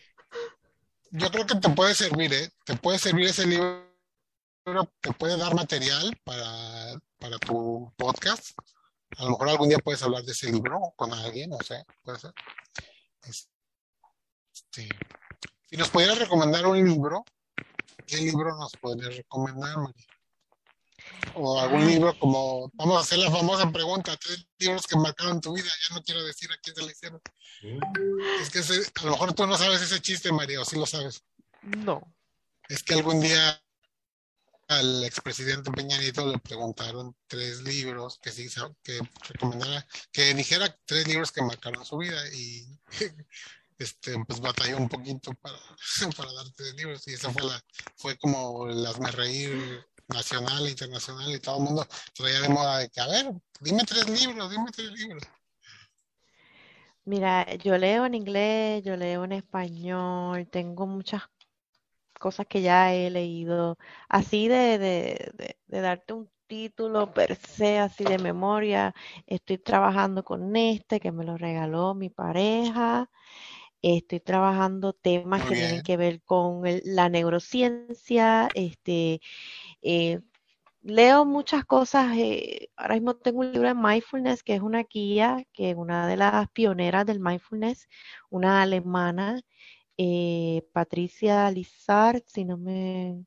Yo 1.17 1.31
creo 1.31 1.47
que 1.47 1.55
te 1.55 1.69
puede 1.69 1.95
servir, 1.95 2.33
¿eh? 2.35 2.51
Te 2.65 2.77
puede 2.77 2.99
servir 2.99 3.27
ese 3.27 3.47
libro, 3.47 3.87
te 5.01 5.13
puede 5.13 5.37
dar 5.37 5.55
material 5.55 6.21
para, 6.25 7.01
para 7.21 7.39
tu 7.39 7.93
podcast. 7.97 8.51
A 9.19 9.25
lo 9.25 9.31
mejor 9.31 9.49
algún 9.49 9.69
día 9.69 9.79
puedes 9.79 10.03
hablar 10.03 10.25
de 10.25 10.33
ese 10.33 10.51
libro 10.51 10.93
con 10.97 11.13
alguien, 11.13 11.51
no 11.51 11.59
sé, 11.59 11.85
puede 12.03 12.19
ser. 12.19 12.35
Este, 13.23 14.89
si 15.71 15.77
nos 15.77 15.89
pudieras 15.91 16.19
recomendar 16.19 16.67
un 16.67 16.85
libro, 16.85 17.25
¿qué 18.07 18.17
libro 18.17 18.57
nos 18.57 18.73
podrías 18.73 19.17
recomendar, 19.17 19.77
María? 19.77 20.07
O 21.37 21.59
algún 21.61 21.87
libro 21.87 22.17
como, 22.19 22.71
vamos 22.75 22.97
a 22.97 23.01
hacer 23.01 23.19
la 23.19 23.31
famosa 23.31 23.71
pregunta, 23.73 24.17
tres 24.17 24.47
libros 24.59 24.87
que 24.87 24.97
marcaron 24.97 25.41
tu 25.41 25.53
vida, 25.55 25.69
ya 25.89 25.95
no 25.97 26.03
quiero 26.03 26.23
decir 26.23 26.51
a 26.53 26.57
quién 26.63 26.77
se 26.77 26.83
le 26.83 26.93
hicieron. 26.93 27.21
Es 28.41 28.51
que 28.51 28.61
ese- 28.61 28.91
a 29.01 29.05
lo 29.05 29.11
mejor 29.13 29.33
tú 29.35 29.47
no 29.47 29.57
sabes 29.59 29.83
ese 29.83 30.01
chiste, 30.01 30.31
María, 30.33 30.61
o 30.61 30.65
sí 30.65 30.77
lo 30.77 30.87
sabes. 30.87 31.23
no. 31.63 32.01
Es 32.69 32.83
que 32.83 32.95
algún 32.95 33.21
día 33.21 33.61
al 34.69 35.05
expresidente 35.05 35.71
Peña 35.71 35.99
Nieto 35.99 36.27
le 36.27 36.39
preguntaron 36.39 37.15
tres 37.27 37.61
libros 37.63 38.19
que 38.23 38.31
sí 38.33 38.49
que 38.83 39.01
recomendara, 39.29 39.87
que 40.11 40.33
dijera 40.35 40.75
tres 40.87 41.07
libros 41.07 41.31
que 41.31 41.43
marcaron 41.43 41.85
su 41.85 41.99
vida 41.99 42.19
y 42.33 42.67
este 43.79 44.17
pues 44.27 44.41
batalló 44.41 44.79
un 44.79 44.89
poquito 44.89 45.35
para, 45.35 45.59
para 46.17 46.33
dar 46.33 46.47
tres 46.57 46.75
libros 46.75 47.07
y 47.09 47.13
esa 47.15 47.31
fue 47.31 47.43
la, 47.43 47.63
fue 47.97 48.17
como 48.17 48.69
el 48.69 48.85
hazme 48.87 49.11
reír 49.11 49.85
nacional, 50.09 50.69
internacional 50.69 51.31
y 51.35 51.41
todo 51.41 51.59
el 51.59 51.65
mundo 51.65 51.87
traía 52.15 52.41
de 52.41 52.49
moda 52.49 52.79
de 52.79 52.89
que 52.91 53.01
a 53.01 53.07
ver, 53.09 53.33
dime 53.61 53.85
tres 53.85 54.09
libros, 54.09 54.51
dime 54.51 54.71
tres 54.73 54.91
libros. 54.93 55.23
Mira, 57.05 57.55
yo 57.57 57.77
leo 57.79 58.07
en 58.07 58.15
inglés, 58.15 58.83
yo 58.85 58.97
leo 58.97 59.25
en 59.25 59.33
español, 59.33 60.49
tengo 60.51 60.87
muchas 60.87 61.23
cosas 62.21 62.47
que 62.47 62.63
ya 62.63 62.95
he 62.95 63.11
leído, 63.11 63.79
así 64.09 64.49
de, 64.49 64.79
de, 64.79 65.33
de, 65.35 65.59
de 65.67 65.81
darte 65.81 66.15
un 66.15 66.31
título 66.47 67.13
per 67.15 67.37
se, 67.37 67.79
así 67.79 68.05
de 68.07 68.19
memoria. 68.19 68.95
Estoy 69.27 69.59
trabajando 69.59 70.25
con 70.25 70.57
este 70.57 71.01
que 71.01 71.13
me 71.13 71.25
lo 71.25 71.37
regaló 71.39 71.95
mi 71.95 72.11
pareja. 72.11 73.11
Estoy 73.83 74.21
trabajando 74.21 74.93
temas 74.95 75.43
Muy 75.43 75.49
que 75.49 75.57
tienen 75.57 75.83
que 75.83 75.97
ver 75.99 76.23
con 76.25 76.67
el- 76.67 76.83
la 76.85 77.09
neurociencia. 77.11 78.51
Este, 78.55 79.21
eh, 79.85 80.21
leo 80.83 81.25
muchas 81.27 81.65
cosas. 81.67 82.17
eh, 82.19 82.71
ahora 82.77 82.95
mismo 82.95 83.17
tengo 83.17 83.41
un 83.41 83.53
libro 83.53 83.69
de 83.69 83.75
mindfulness 83.75 84.43
que 84.43 84.55
es 84.57 84.63
una 84.63 84.85
guía, 84.85 85.45
que 85.53 85.71
es 85.71 85.77
una 85.77 86.07
de 86.09 86.17
las 86.17 86.49
pioneras 86.51 87.07
del 87.07 87.21
mindfulness, 87.21 87.89
una 88.31 88.63
alemana, 88.63 89.41
eh, 89.99 90.63
Patricia 90.73 91.51
Lizard, 91.51 92.23
si 92.27 92.45
no 92.45 92.57
me, 92.59 93.25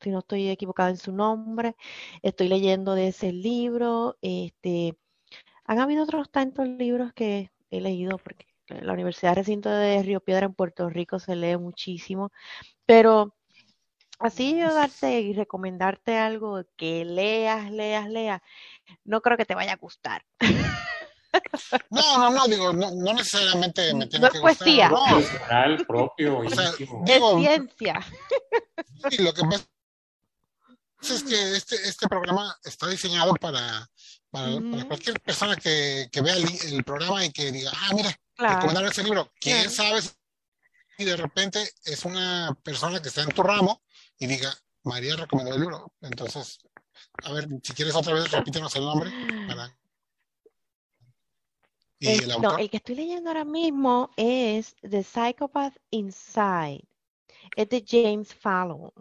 si 0.00 0.10
no 0.10 0.20
estoy 0.20 0.48
equivocada 0.50 0.90
en 0.90 0.96
su 0.98 1.12
nombre. 1.12 1.76
Estoy 2.22 2.48
leyendo 2.48 2.94
de 2.94 3.08
ese 3.08 3.32
libro. 3.32 4.18
Este, 4.22 4.96
han 5.64 5.78
habido 5.80 6.04
otros 6.04 6.30
tantos 6.30 6.68
libros 6.68 7.12
que 7.14 7.50
he 7.70 7.80
leído 7.80 8.18
porque 8.18 8.46
la 8.68 8.92
Universidad 8.92 9.34
Recinto 9.36 9.70
de 9.70 10.02
Río 10.02 10.20
Piedra 10.20 10.46
en 10.46 10.54
Puerto 10.54 10.88
Rico 10.90 11.18
se 11.18 11.36
lee 11.36 11.56
muchísimo, 11.56 12.30
pero 12.86 13.34
así 14.20 14.58
yo 14.58 14.72
darte 14.72 15.20
y 15.20 15.32
recomendarte 15.32 16.16
algo 16.16 16.62
que 16.76 17.04
leas, 17.04 17.70
leas, 17.70 18.08
leas, 18.08 18.40
no 19.04 19.20
creo 19.20 19.36
que 19.36 19.44
te 19.46 19.54
vaya 19.54 19.72
a 19.72 19.76
gustar. 19.76 20.24
No, 21.90 22.18
no, 22.18 22.30
no, 22.30 22.46
digo, 22.48 22.72
no, 22.72 22.90
no 22.90 23.14
necesariamente 23.14 23.94
me 23.94 24.06
tiene 24.08 24.26
No 24.26 24.32
que 24.32 24.38
es 24.38 24.42
gustar, 24.42 24.66
poesía. 24.66 24.88
no, 24.88 25.04
personal, 25.16 25.86
propio, 25.86 26.38
o 26.38 26.50
sea, 26.50 26.70
íntimo. 26.70 27.04
Es 27.06 27.14
digo, 27.14 27.38
ciencia. 27.40 28.00
Sí, 29.10 29.22
lo 29.22 29.32
que 29.32 29.42
pasa 29.42 29.64
es 31.14 31.22
que 31.22 31.56
este, 31.56 31.76
este 31.88 32.06
programa 32.08 32.54
está 32.64 32.86
diseñado 32.88 33.34
para, 33.34 33.88
para, 34.30 34.84
cualquier 34.86 35.18
persona 35.20 35.56
que, 35.56 36.08
que 36.12 36.20
vea 36.20 36.34
el, 36.34 36.46
el 36.72 36.84
programa 36.84 37.24
y 37.24 37.30
que 37.30 37.50
diga, 37.50 37.70
ah, 37.74 37.94
mira, 37.94 38.14
Claro. 38.40 38.54
recomendar 38.56 38.84
ese 38.86 39.02
libro. 39.04 39.30
¿Quién 39.38 39.70
sabe 39.70 40.00
si 40.00 41.04
de 41.04 41.16
repente 41.16 41.70
es 41.84 42.04
una 42.06 42.56
persona 42.62 43.00
que 43.02 43.08
está 43.08 43.22
en 43.22 43.28
tu 43.30 43.42
ramo 43.42 43.82
y 44.20 44.28
diga, 44.28 44.52
María 44.84 45.16
recomendó 45.16 45.54
el 45.54 45.60
libro? 45.62 45.92
Entonces, 46.00 46.60
a 47.24 47.32
ver, 47.32 47.48
si 47.62 47.72
quieres 47.74 47.96
otra 47.96 48.14
vez, 48.14 48.30
repítenos 48.30 48.76
el 48.76 48.84
nombre 48.84 49.10
para... 49.48 49.76
Y 51.98 52.08
Es- 52.08 52.28
el 52.28 52.42
no, 52.42 52.56
el 52.56 52.70
que 52.70 52.76
estoy 52.78 52.94
leyendo 52.94 53.30
ahora 53.30 53.44
mismo 53.44 54.10
es 54.16 54.76
The 54.82 55.02
Psychopath 55.02 55.76
Inside. 55.90 56.84
Es 57.56 57.68
de 57.68 57.84
James 57.86 58.34
Fallon. 58.34 58.92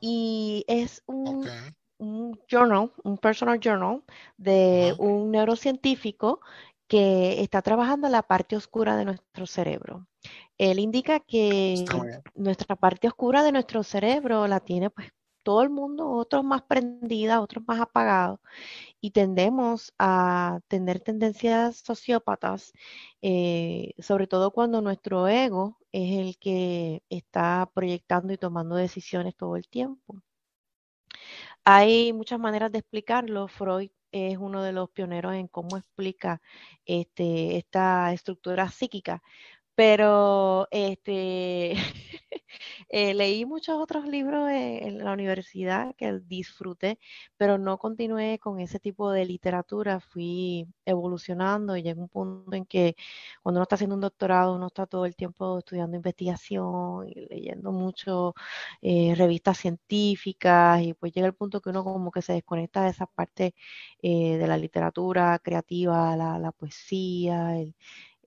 Y 0.00 0.64
es 0.68 1.02
un, 1.06 1.46
un 1.98 2.38
journal, 2.50 2.92
un 3.04 3.18
personal 3.18 3.60
journal 3.60 4.02
de 4.36 4.92
Ajá. 4.92 5.02
un 5.02 5.30
neurocientífico 5.30 6.40
que 6.86 7.42
está 7.42 7.62
trabajando 7.62 8.08
la 8.08 8.22
parte 8.22 8.56
oscura 8.56 8.96
de 8.96 9.04
nuestro 9.04 9.46
cerebro. 9.46 10.06
Él 10.58 10.78
indica 10.78 11.20
que 11.20 11.84
nuestra 12.34 12.76
parte 12.76 13.08
oscura 13.08 13.42
de 13.42 13.52
nuestro 13.52 13.82
cerebro 13.82 14.46
la 14.46 14.60
tiene 14.60 14.90
pues 14.90 15.08
todo 15.42 15.62
el 15.62 15.70
mundo, 15.70 16.10
otros 16.10 16.42
más 16.42 16.62
prendida, 16.62 17.40
otros 17.40 17.64
más 17.68 17.80
apagados, 17.80 18.40
y 19.00 19.12
tendemos 19.12 19.92
a 19.98 20.58
tener 20.68 21.00
tendencias 21.00 21.76
sociópatas, 21.86 22.72
eh, 23.22 23.94
sobre 23.98 24.26
todo 24.26 24.50
cuando 24.50 24.80
nuestro 24.82 25.28
ego 25.28 25.78
es 25.92 26.18
el 26.18 26.38
que 26.38 27.02
está 27.10 27.70
proyectando 27.74 28.32
y 28.32 28.38
tomando 28.38 28.74
decisiones 28.76 29.36
todo 29.36 29.56
el 29.56 29.68
tiempo. 29.68 30.20
Hay 31.64 32.12
muchas 32.12 32.38
maneras 32.38 32.72
de 32.72 32.78
explicarlo. 32.78 33.48
Freud 33.48 33.90
es 34.12 34.38
uno 34.38 34.62
de 34.62 34.72
los 34.72 34.90
pioneros 34.90 35.34
en 35.34 35.48
cómo 35.48 35.76
explica 35.76 36.40
este, 36.84 37.56
esta 37.56 38.12
estructura 38.12 38.68
psíquica. 38.68 39.22
Pero 39.76 40.68
este, 40.70 41.72
eh, 42.88 43.14
leí 43.14 43.44
muchos 43.44 43.76
otros 43.78 44.06
libros 44.06 44.48
en, 44.50 44.82
en 44.88 45.04
la 45.04 45.12
universidad 45.12 45.94
que 45.96 46.18
disfruté, 46.20 46.98
pero 47.36 47.58
no 47.58 47.78
continué 47.78 48.38
con 48.38 48.60
ese 48.60 48.80
tipo 48.80 49.10
de 49.12 49.26
literatura. 49.26 50.00
Fui 50.00 50.66
evolucionando 50.86 51.76
y 51.76 51.82
llega 51.82 52.00
un 52.00 52.08
punto 52.08 52.54
en 52.56 52.64
que 52.66 52.96
cuando 53.42 53.58
uno 53.58 53.64
está 53.64 53.74
haciendo 53.76 53.94
un 53.96 54.00
doctorado, 54.02 54.54
uno 54.56 54.68
está 54.68 54.86
todo 54.86 55.04
el 55.06 55.16
tiempo 55.16 55.58
estudiando 55.58 55.96
investigación 55.96 57.08
y 57.08 57.26
leyendo 57.28 57.72
mucho 57.72 58.34
eh, 58.82 59.14
revistas 59.16 59.58
científicas 59.58 60.80
y 60.82 60.94
pues 60.94 61.12
llega 61.12 61.26
el 61.26 61.34
punto 61.34 61.60
que 61.60 61.70
uno 61.70 61.84
como 61.84 62.10
que 62.10 62.22
se 62.22 62.32
desconecta 62.34 62.82
de 62.84 62.90
esa 62.90 63.06
parte 63.06 63.54
eh, 64.02 64.36
de 64.38 64.46
la 64.46 64.56
literatura 64.56 65.38
creativa, 65.38 66.16
la, 66.16 66.38
la 66.38 66.52
poesía, 66.52 67.58
el, 67.58 67.74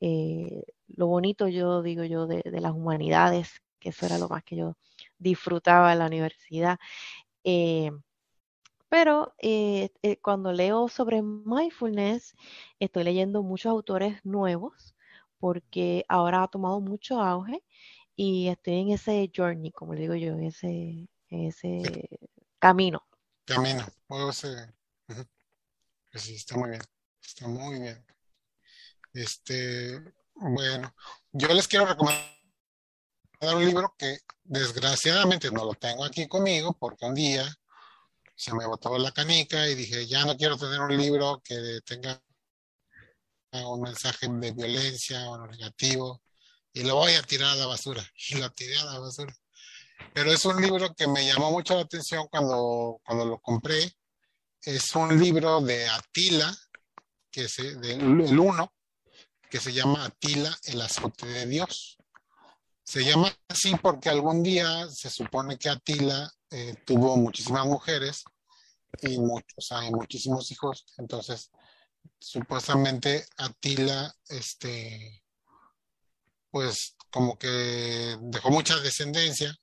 eh, 0.01 0.63
lo 0.87 1.07
bonito 1.07 1.47
yo 1.47 1.81
digo 1.81 2.03
yo 2.03 2.27
de, 2.27 2.43
las 2.59 2.73
humanidades, 2.73 3.61
que 3.79 3.89
eso 3.89 4.05
era 4.05 4.17
lo 4.17 4.29
más 4.29 4.43
que 4.43 4.55
yo 4.55 4.75
disfrutaba 5.17 5.93
en 5.93 5.99
la 5.99 6.07
universidad. 6.07 6.79
Eh, 7.43 7.91
pero 8.89 9.33
eh, 9.39 9.91
cuando 10.21 10.51
leo 10.51 10.87
sobre 10.87 11.21
mindfulness, 11.21 12.35
estoy 12.79 13.03
leyendo 13.03 13.43
muchos 13.43 13.69
autores 13.69 14.19
nuevos 14.25 14.95
porque 15.39 16.05
ahora 16.09 16.43
ha 16.43 16.47
tomado 16.47 16.81
mucho 16.81 17.21
auge 17.21 17.63
y 18.15 18.49
estoy 18.49 18.73
en 18.75 18.89
ese 18.91 19.31
journey, 19.35 19.71
como 19.71 19.93
le 19.93 20.01
digo 20.01 20.15
yo, 20.15 20.33
en 20.33 20.43
ese, 20.43 21.07
ese 21.29 22.09
camino. 22.59 23.03
Camino. 23.45 23.85
Puedo 24.07 24.29
-huh. 24.29 25.27
Sí, 26.13 26.35
está 26.35 26.57
muy 26.57 26.71
bien. 26.71 26.81
Está 27.21 27.47
muy 27.47 27.79
bien. 27.79 28.05
Este, 29.13 29.99
bueno, 30.35 30.93
yo 31.31 31.47
les 31.49 31.67
quiero 31.67 31.85
recomendar 31.85 32.25
un 33.41 33.65
libro 33.65 33.95
que 33.97 34.19
desgraciadamente 34.43 35.51
no 35.51 35.65
lo 35.65 35.73
tengo 35.73 36.03
aquí 36.03 36.27
conmigo 36.27 36.75
porque 36.77 37.05
un 37.05 37.15
día 37.15 37.47
se 38.35 38.53
me 38.53 38.65
botó 38.65 38.97
la 38.97 39.11
canica 39.11 39.67
y 39.67 39.75
dije, 39.75 40.07
ya 40.07 40.25
no 40.25 40.37
quiero 40.37 40.57
tener 40.57 40.79
un 40.79 40.95
libro 40.95 41.41
que 41.43 41.79
tenga 41.85 42.21
un 43.51 43.81
mensaje 43.81 44.27
de 44.29 44.51
violencia 44.51 45.29
o 45.29 45.47
negativo 45.47 46.21
y 46.73 46.83
lo 46.83 46.95
voy 46.95 47.13
a 47.13 47.23
tirar 47.23 47.51
a 47.51 47.55
la 47.55 47.65
basura. 47.65 48.03
Y 48.29 48.35
lo 48.35 48.49
tiré 48.51 48.77
a 48.77 48.85
la 48.85 48.99
basura. 48.99 49.33
Pero 50.13 50.31
es 50.31 50.45
un 50.45 50.61
libro 50.61 50.93
que 50.95 51.07
me 51.07 51.25
llamó 51.25 51.51
mucho 51.51 51.75
la 51.75 51.81
atención 51.81 52.27
cuando, 52.29 53.01
cuando 53.03 53.25
lo 53.25 53.39
compré. 53.39 53.93
Es 54.61 54.95
un 54.95 55.19
libro 55.19 55.61
de 55.61 55.87
Atila, 55.87 56.55
que 57.31 57.45
es 57.45 57.59
el 57.59 58.39
uno, 58.39 58.73
que 59.49 59.59
se 59.59 59.73
llama 59.73 60.05
Atila, 60.05 60.55
el 60.65 60.81
azote 60.81 61.25
de 61.25 61.45
Dios. 61.47 61.97
Se 62.83 63.03
llama 63.03 63.31
así 63.47 63.75
porque 63.81 64.09
algún 64.09 64.43
día 64.43 64.87
se 64.89 65.09
supone 65.09 65.57
que 65.57 65.69
Atila 65.69 66.31
eh, 66.51 66.75
tuvo 66.85 67.17
muchísimas 67.17 67.65
mujeres 67.65 68.23
y 69.01 69.19
muchos, 69.19 69.71
hay 69.71 69.91
muchísimos 69.91 70.51
hijos. 70.51 70.85
Entonces, 70.97 71.51
supuestamente 72.19 73.25
Atila, 73.37 74.13
este, 74.27 75.23
pues 76.51 76.95
como 77.11 77.37
que 77.37 78.17
dejó 78.21 78.49
mucha 78.51 78.79
descendencia 78.79 79.55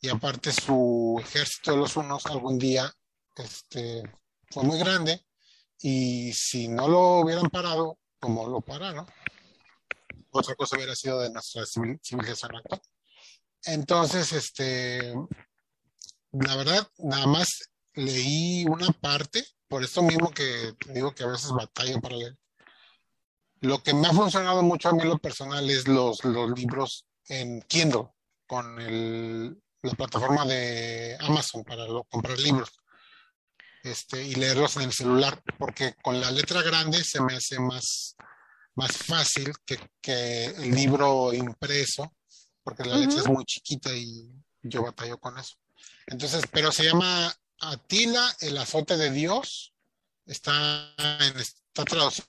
y 0.00 0.08
aparte 0.08 0.52
su 0.52 1.16
ejército 1.20 1.72
de 1.72 1.78
los 1.78 1.96
unos 1.96 2.26
algún 2.26 2.58
día 2.58 2.92
este, 3.34 4.02
fue 4.50 4.62
muy 4.62 4.78
grande 4.78 5.24
y 5.80 6.32
si 6.32 6.68
no 6.68 6.88
lo 6.88 7.20
hubieran 7.20 7.50
parado 7.50 7.98
como 8.26 8.48
lo 8.48 8.60
pararon, 8.60 9.06
otra 10.32 10.56
cosa 10.56 10.74
hubiera 10.74 10.96
sido 10.96 11.20
de 11.20 11.30
nuestra 11.30 11.64
civilización 11.64 12.56
actual. 12.56 12.82
Entonces, 13.62 14.32
este, 14.32 15.14
la 16.32 16.56
verdad, 16.56 16.88
nada 16.98 17.28
más 17.28 17.70
leí 17.94 18.64
una 18.64 18.90
parte, 18.90 19.46
por 19.68 19.84
esto 19.84 20.02
mismo 20.02 20.32
que 20.32 20.74
digo 20.88 21.14
que 21.14 21.22
a 21.22 21.28
veces 21.28 21.52
batallo 21.52 22.00
para 22.00 22.16
leer. 22.16 22.36
Lo 23.60 23.80
que 23.84 23.94
me 23.94 24.08
ha 24.08 24.12
funcionado 24.12 24.60
mucho 24.64 24.88
a 24.88 24.92
mí 24.92 25.04
lo 25.04 25.18
personal 25.18 25.70
es 25.70 25.86
los, 25.86 26.24
los 26.24 26.50
libros 26.58 27.06
en 27.28 27.62
Kindle, 27.62 28.08
con 28.48 28.80
el, 28.80 29.62
la 29.82 29.92
plataforma 29.92 30.44
de 30.46 31.16
Amazon 31.20 31.62
para 31.62 31.86
comprar 32.10 32.40
libros 32.40 32.72
este, 33.86 34.22
y 34.22 34.34
leerlos 34.34 34.76
en 34.76 34.82
el 34.82 34.92
celular, 34.92 35.40
porque 35.58 35.94
con 36.02 36.20
la 36.20 36.30
letra 36.30 36.62
grande 36.62 37.02
se 37.04 37.20
me 37.20 37.34
hace 37.34 37.58
más, 37.58 38.16
más 38.74 38.96
fácil 38.96 39.52
que, 39.64 39.78
que 40.00 40.46
el 40.46 40.72
libro 40.72 41.32
impreso, 41.32 42.14
porque 42.62 42.84
la 42.84 42.96
letra 42.96 43.20
es 43.20 43.28
muy 43.28 43.44
chiquita 43.44 43.94
y 43.94 44.28
yo 44.62 44.82
batallo 44.82 45.18
con 45.18 45.38
eso. 45.38 45.54
Entonces, 46.06 46.44
pero 46.50 46.72
se 46.72 46.84
llama 46.84 47.32
Atila, 47.60 48.36
el 48.40 48.58
azote 48.58 48.96
de 48.96 49.10
Dios, 49.10 49.72
está, 50.26 50.92
en, 50.98 51.38
está 51.38 51.84
traducido 51.84 52.26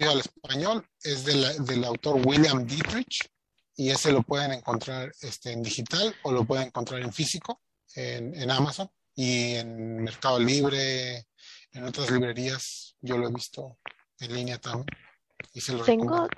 al 0.00 0.18
español, 0.18 0.86
es 1.02 1.24
del 1.24 1.84
autor 1.84 2.20
William 2.26 2.66
Dietrich 2.66 3.30
y 3.76 3.90
ese 3.90 4.12
lo 4.12 4.22
pueden 4.22 4.52
encontrar 4.52 5.12
este, 5.20 5.52
en 5.52 5.62
digital 5.62 6.14
o 6.24 6.32
lo 6.32 6.44
pueden 6.44 6.66
encontrar 6.66 7.00
en 7.00 7.12
físico 7.12 7.60
en, 7.94 8.34
en, 8.34 8.50
Amazon 8.50 8.90
y 9.14 9.54
en 9.54 10.02
Mercado 10.02 10.38
Libre, 10.38 11.26
en 11.72 11.84
otras 11.84 12.10
librerías. 12.10 12.96
Yo 13.00 13.18
lo 13.18 13.28
he 13.28 13.32
visto 13.32 13.78
en 14.20 14.34
línea 14.34 14.58
también. 14.58 14.86
Y 15.52 15.60
se 15.60 15.72
lo 15.72 15.84
Tengo, 15.84 16.28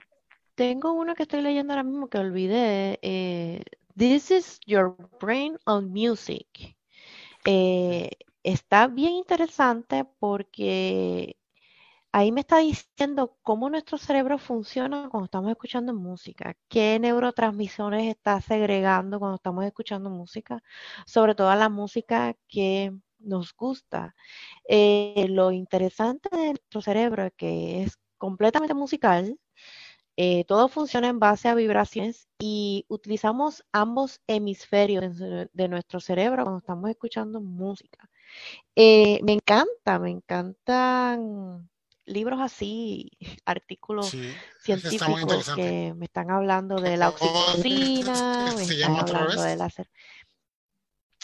tengo 0.55 0.93
uno 0.93 1.14
que 1.14 1.22
estoy 1.22 1.43
leyendo 1.43 1.72
ahora 1.72 1.85
mismo 1.85 2.09
que 2.09 2.18
olvidé. 2.18 2.99
Eh, 3.03 3.62
This 3.97 4.31
is 4.31 4.61
Your 4.66 4.95
Brain 5.20 5.57
on 5.64 5.91
Music. 5.91 6.77
Eh, 7.47 8.11
está 8.43 8.89
bien 8.89 9.12
interesante 9.12 10.05
porque 10.18 11.37
ahí 12.12 12.32
me 12.32 12.40
está 12.40 12.59
diciendo 12.59 13.36
cómo 13.42 13.70
nuestro 13.70 13.98
cerebro 13.98 14.38
funciona 14.38 15.09
cuando 15.11 15.26
estamos 15.26 15.50
escuchando 15.50 15.94
música, 15.94 16.57
qué 16.68 16.98
neurotransmisores 16.98 18.07
está 18.07 18.40
segregando 18.40 19.18
cuando 19.18 19.36
estamos 19.36 19.64
escuchando 19.64 20.11
música, 20.11 20.62
sobre 21.07 21.34
todo 21.34 21.54
la 21.54 21.68
música 21.68 22.34
que 22.48 22.92
nos 23.18 23.54
gusta. 23.54 24.14
Eh, 24.68 25.26
lo 25.30 25.52
interesante 25.52 26.28
de 26.32 26.48
nuestro 26.48 26.80
cerebro 26.82 27.24
es 27.24 27.32
que 27.36 27.82
es 27.84 27.98
completamente 28.18 28.74
musical, 28.74 29.38
eh, 30.16 30.44
todo 30.46 30.68
funciona 30.68 31.09
en 31.09 31.18
base 31.18 31.48
a 31.48 31.54
vibraciones 31.54 32.28
y 32.38 32.86
utilizamos 32.88 33.64
ambos 33.72 34.20
hemisferios 34.26 35.18
de 35.18 35.68
nuestro 35.68 36.00
cerebro 36.00 36.44
cuando 36.44 36.59
estamos 36.61 36.90
escuchando 36.90 37.40
música. 37.42 38.09
Eh, 38.76 39.20
me 39.24 39.34
encanta, 39.34 39.98
me 39.98 40.11
encantan 40.11 41.68
libros 42.07 42.40
así, 42.40 43.11
artículos 43.46 44.14
Sí, 44.14 44.34
científicos 44.59 45.50
que 45.50 45.94
me 45.96 46.07
están 46.07 46.30
hablando 46.30 46.80
de 46.80 46.96
la 46.96 47.09
¿Cómo 47.20 47.44
oxitocina, 47.61 48.54
me 48.57 48.64
están 48.64 48.96
hablando 48.96 49.42
vez? 49.42 49.42
de 49.42 49.57
la... 49.57 49.68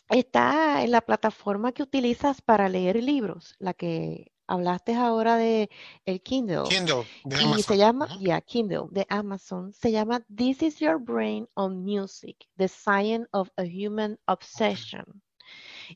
Está 0.09 0.83
en 0.85 0.91
la 0.93 1.01
plataforma 1.01 1.73
que 1.73 1.83
utilizas 1.83 2.41
para 2.43 2.69
leer 2.69 3.03
libros, 3.03 3.55
la 3.59 3.73
que 3.75 4.33
hablaste 4.47 4.95
ahora 4.95 5.37
de 5.37 5.71
el 6.05 6.23
Kindle. 6.23 6.75
Kindle 6.75 7.05
de 7.25 7.37
Y 7.37 7.63
se 7.63 7.77
llama, 7.79 8.09
ya, 8.21 8.41
Kindle, 8.43 8.89
de 8.91 9.07
Amazon, 9.09 9.73
se 9.73 9.91
llama 9.93 10.25
This 10.35 10.63
is 10.63 10.79
Your 10.81 10.99
Brain 11.01 11.49
on 11.55 11.83
Music, 11.85 12.37
The 12.57 12.69
Science 12.69 13.29
of 13.33 13.51
a 13.57 13.63
Human 13.65 14.19
Obsession. 14.27 15.05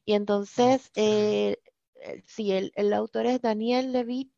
Y 0.05 0.15
entonces, 0.15 0.91
Ok. 0.91 0.97
eh, 0.97 1.59
eh, 1.97 2.23
sí, 2.27 2.53
el, 2.53 2.73
el 2.77 2.93
autor 2.93 3.27
es 3.27 3.41
Daniel 3.43 3.93
Levitt 3.93 4.33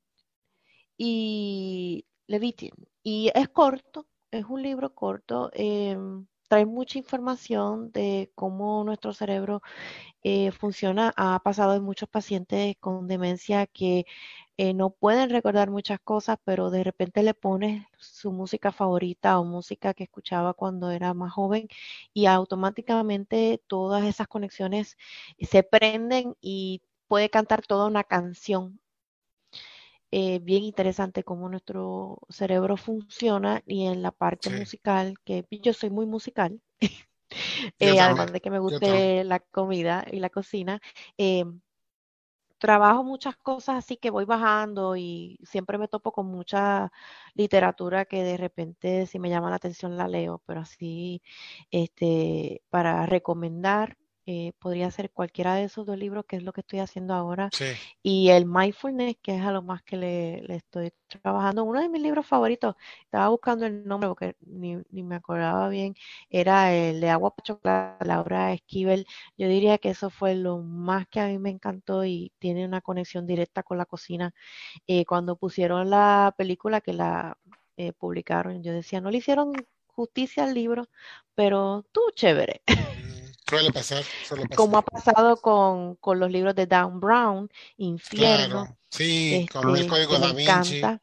y 0.99 2.07
Levitin. 2.29 2.73
Y 3.05 3.31
es 3.35 3.49
corto, 3.51 4.09
es 4.33 4.45
un 4.47 4.63
libro 4.63 4.95
corto, 4.95 5.51
em, 5.55 6.27
trae 6.49 6.67
mucha 6.67 6.99
información 6.99 7.93
de 7.93 8.33
cómo 8.37 8.85
nuestro 8.85 9.15
cerebro 9.15 9.63
eh, 10.23 10.51
funciona. 10.53 11.13
Ha 11.17 11.41
pasado 11.43 11.75
en 11.75 11.83
muchos 11.85 12.09
pacientes 12.09 12.77
con 12.81 13.07
demencia 13.09 13.67
que 13.67 14.07
eh, 14.59 14.75
no 14.75 14.91
pueden 14.91 15.31
recordar 15.31 15.71
muchas 15.71 16.01
cosas, 16.01 16.39
pero 16.45 16.71
de 16.71 16.85
repente 16.85 17.23
le 17.23 17.35
pones 17.35 17.87
su 17.99 18.33
música 18.33 18.73
favorita 18.73 19.39
o 19.39 19.45
música 19.45 19.95
que 19.95 20.05
escuchaba 20.05 20.55
cuando 20.55 20.91
era 20.91 21.15
más 21.15 21.33
joven 21.33 21.69
y 22.13 22.27
automáticamente 22.27 23.63
todas 23.69 24.05
esas 24.05 24.27
conexiones 24.29 24.97
se 25.41 25.63
prenden 25.63 26.35
y 26.41 26.83
puede 27.09 27.31
cantar 27.31 27.67
toda 27.67 27.87
una 27.87 28.05
canción. 28.05 28.81
Eh, 30.11 30.39
bien 30.41 30.63
interesante 30.65 31.23
cómo 31.25 31.49
nuestro 31.51 32.19
cerebro 32.31 32.77
funciona 32.79 33.63
y 33.67 33.87
en 33.87 34.03
la 34.03 34.11
parte 34.13 34.49
Sí, 34.49 34.51
musical, 34.51 35.15
que 35.25 35.45
yo 35.51 35.73
soy 35.75 35.91
muy 35.91 36.07
musical, 36.07 36.63
eh, 37.81 38.01
además 38.01 38.33
de 38.33 38.41
que 38.41 38.51
me 38.51 38.59
guste 38.61 39.25
la 39.25 39.41
comida 39.41 40.07
y 40.11 40.21
la 40.21 40.31
cocina, 40.31 40.81
eh, 41.19 41.45
trabajo 42.59 43.05
muchas 43.05 43.37
cosas 43.37 43.77
así 43.79 43.97
que 43.97 44.11
voy 44.11 44.25
bajando 44.25 44.97
y 44.97 45.39
siempre 45.45 45.79
me 45.79 45.89
topo 45.89 46.13
con 46.13 46.27
mucha 46.27 46.91
literatura 47.35 48.05
que 48.05 48.23
de 48.25 48.37
repente 48.37 49.07
si 49.07 49.19
me 49.21 49.31
llama 49.31 49.51
la 49.51 49.57
atención 49.57 49.97
la 49.97 50.09
leo, 50.09 50.43
pero 50.47 50.61
así 50.61 51.23
este 51.71 52.63
para 52.71 53.07
recomendar 53.07 53.97
eh, 54.31 54.53
podría 54.59 54.91
ser 54.91 55.11
cualquiera 55.11 55.55
de 55.55 55.65
esos 55.65 55.87
dos 55.87 55.97
libros, 55.97 56.27
que 56.27 56.37
es 56.37 56.43
lo 56.43 56.53
que 56.53 56.61
estoy 56.61 56.81
haciendo 56.81 57.15
ahora, 57.15 57.49
Sí, 57.51 57.65
y 58.03 58.29
el 58.29 58.45
mindfulness, 58.45 59.17
que 59.23 59.37
es 59.37 59.43
a 59.43 59.53
lo 59.53 59.63
más 59.63 59.83
que 59.83 59.97
le, 59.97 60.43
le 60.43 60.57
estoy 60.57 60.93
trabajando. 61.09 61.65
Uno 61.65 61.81
de 61.81 61.89
mis 61.89 62.03
libros 62.03 62.27
favoritos, 62.27 62.77
estaba 63.05 63.31
buscando 63.31 63.65
el 63.65 63.87
nombre 63.89 64.07
porque 64.11 64.37
ni, 64.43 64.77
ni 64.91 65.03
me 65.03 65.17
acordaba 65.17 65.71
bien, 65.71 65.95
era 66.29 66.75
el 66.75 67.01
de 67.01 67.09
Agua 67.09 67.35
Chocolate, 67.43 68.05
Laura 68.05 68.53
Esquivel. 68.53 69.07
Yo 69.39 69.49
diría 69.49 69.79
que 69.79 69.89
eso 69.91 70.11
fue 70.11 70.35
lo 70.35 70.59
más 70.59 71.09
que 71.09 71.21
a 71.21 71.29
mí 71.29 71.39
me 71.39 71.49
encantó 71.49 72.05
y 72.05 72.31
tiene 72.39 72.67
una 72.67 72.83
conexión 72.83 73.27
directa 73.27 73.63
con 73.63 73.79
la 73.79 73.87
cocina. 73.87 74.35
Eh, 74.87 75.07
cuando 75.07 75.37
pusieron 75.37 75.89
la 75.91 76.35
película 76.37 76.83
que 76.83 76.93
la 76.93 77.39
eh, 77.79 77.95
publicaron, 77.95 78.63
yo 78.63 78.73
decía, 78.75 79.01
no 79.01 79.11
le 79.11 79.19
hicieron 79.19 79.53
justicia 79.87 80.45
al 80.45 80.53
libro, 80.55 80.87
pero 81.35 81.87
tú 81.93 82.03
chévere. 82.15 82.63
Suele 83.49 83.73
pasar, 83.73 84.05
suele 84.27 84.47
Como 84.55 84.79
ha 84.79 84.83
pasado 84.83 85.37
con, 85.39 85.97
con 85.97 86.21
los 86.21 86.31
libros 86.31 86.55
de 86.55 86.67
Dan 86.67 87.01
Brown, 87.01 87.49
Infierno, 87.77 88.65
Claro, 88.65 88.79
sí, 88.91 89.47
con 89.51 89.71
el 89.71 89.77
este, 89.77 89.89
código 89.89 90.13
que 90.13 90.19
me 90.19 90.27
Da 90.27 90.33
Vinci. 90.33 90.79
encanta. 90.79 91.03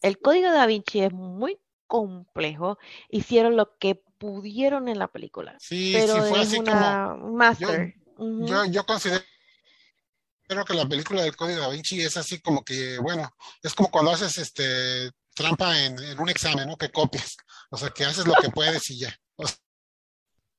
El 0.00 0.18
código 0.20 0.50
Da 0.50 0.66
Vinci 0.66 1.00
es 1.00 1.12
muy 1.12 1.58
complejo. 1.86 2.78
Hicieron 3.10 3.56
lo 3.56 3.76
que 3.78 4.02
pudieron 4.18 4.88
en 4.88 4.98
la 4.98 5.08
película, 5.08 5.56
Sí, 5.60 5.92
sí, 5.92 5.98
pero 5.98 6.24
fue 6.24 6.42
es 6.42 6.48
así 6.48 6.56
como, 6.56 6.70
una 6.70 7.16
yo, 7.18 7.26
master. 7.32 7.94
Yo, 8.18 8.64
yo 8.64 8.86
considero 8.86 9.22
considero 10.48 10.64
que 10.64 10.74
la 10.74 10.88
película 10.88 11.22
del 11.22 11.36
Código 11.36 11.60
Da 11.60 11.68
Vinci 11.68 12.00
es 12.00 12.16
así 12.16 12.40
como 12.40 12.64
que, 12.64 12.98
bueno, 12.98 13.30
es 13.62 13.74
como 13.74 13.90
cuando 13.90 14.12
haces 14.12 14.38
este 14.38 15.10
trampa 15.34 15.78
en, 15.78 15.98
en 16.02 16.18
un 16.18 16.28
examen, 16.30 16.66
¿no? 16.68 16.76
Que 16.76 16.90
copias. 16.90 17.36
O 17.70 17.76
sea, 17.76 17.90
que 17.90 18.04
haces 18.04 18.26
lo 18.26 18.34
que 18.40 18.48
puedes 18.48 18.88
y 18.90 18.98
ya. 18.98 19.14
O 19.36 19.46
sea, 19.46 19.56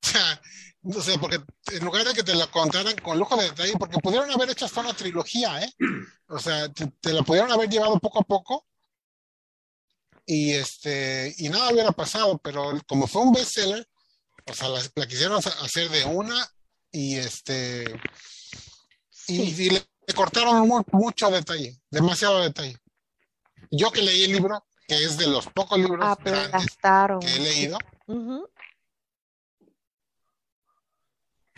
no 0.82 1.00
sé, 1.02 1.18
porque 1.18 1.38
en 1.72 1.84
lugar 1.84 2.04
de 2.04 2.14
que 2.14 2.22
te 2.22 2.34
lo 2.34 2.50
contaran 2.50 2.96
con 2.96 3.18
lujo 3.18 3.36
de 3.36 3.44
detalle, 3.50 3.74
porque 3.78 3.98
pudieron 3.98 4.30
haber 4.30 4.50
hecho 4.50 4.64
hasta 4.64 4.80
una 4.80 4.94
trilogía, 4.94 5.62
¿eh? 5.62 5.72
O 6.28 6.38
sea, 6.38 6.68
te, 6.72 6.86
te 7.00 7.12
lo 7.12 7.22
pudieron 7.24 7.50
haber 7.52 7.68
llevado 7.68 7.98
poco 7.98 8.20
a 8.20 8.24
poco 8.24 8.66
y 10.26 10.52
este, 10.52 11.34
y 11.38 11.48
nada 11.48 11.70
hubiera 11.72 11.92
pasado, 11.92 12.38
pero 12.38 12.72
como 12.86 13.06
fue 13.06 13.22
un 13.22 13.32
bestseller, 13.32 13.86
o 14.46 14.54
sea, 14.54 14.68
la, 14.68 14.80
la 14.94 15.06
quisieron 15.06 15.40
ha- 15.44 15.64
hacer 15.64 15.88
de 15.90 16.04
una 16.04 16.48
y 16.92 17.16
este, 17.16 17.84
y, 19.26 19.50
Sí. 19.52 19.64
y 19.66 19.70
le, 19.70 19.84
le 20.06 20.14
cortaron 20.14 20.66
mu- 20.68 20.84
mucho 20.92 21.30
detalle, 21.30 21.80
demasiado 21.90 22.40
detalle. 22.40 22.76
Yo 23.70 23.90
que 23.92 24.02
leí 24.02 24.24
el 24.24 24.32
libro, 24.32 24.64
que 24.88 25.04
es 25.04 25.16
de 25.16 25.26
los 25.26 25.46
pocos 25.48 25.78
libros 25.78 26.16
grandes 26.24 26.44
Aplastaron. 26.54 27.20
que 27.20 27.34
he 27.34 27.38
leído, 27.40 27.78
Ujú. 28.06 28.48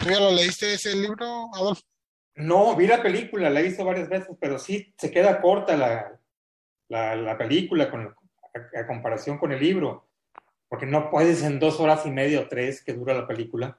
¿Tú 0.02 0.10
ya 0.10 0.20
lo 0.20 0.32
leíste 0.32 0.74
ese 0.74 0.94
libro, 0.96 1.50
Adolfo? 1.54 1.82
No, 2.34 2.74
vi 2.76 2.86
la 2.86 3.02
película, 3.02 3.50
la 3.50 3.60
he 3.60 3.64
visto 3.64 3.84
varias 3.84 4.08
veces, 4.08 4.36
pero 4.40 4.58
sí 4.58 4.94
se 4.96 5.10
queda 5.10 5.40
corta 5.40 5.76
la, 5.76 6.18
la, 6.88 7.14
la 7.16 7.36
película 7.38 7.90
con, 7.90 8.06
a, 8.06 8.80
a 8.80 8.86
comparación 8.86 9.38
con 9.38 9.52
el 9.52 9.60
libro, 9.60 10.08
porque 10.68 10.86
no 10.86 11.10
puedes 11.10 11.42
en 11.42 11.58
dos 11.58 11.78
horas 11.78 12.06
y 12.06 12.10
media 12.10 12.40
o 12.40 12.48
tres 12.48 12.82
que 12.82 12.94
dura 12.94 13.14
la 13.14 13.26
película 13.26 13.78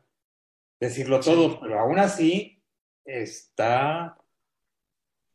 decirlo 0.79 1.19
todo, 1.19 1.59
pero 1.61 1.79
aún 1.79 1.97
así 1.97 2.61
está 3.05 4.17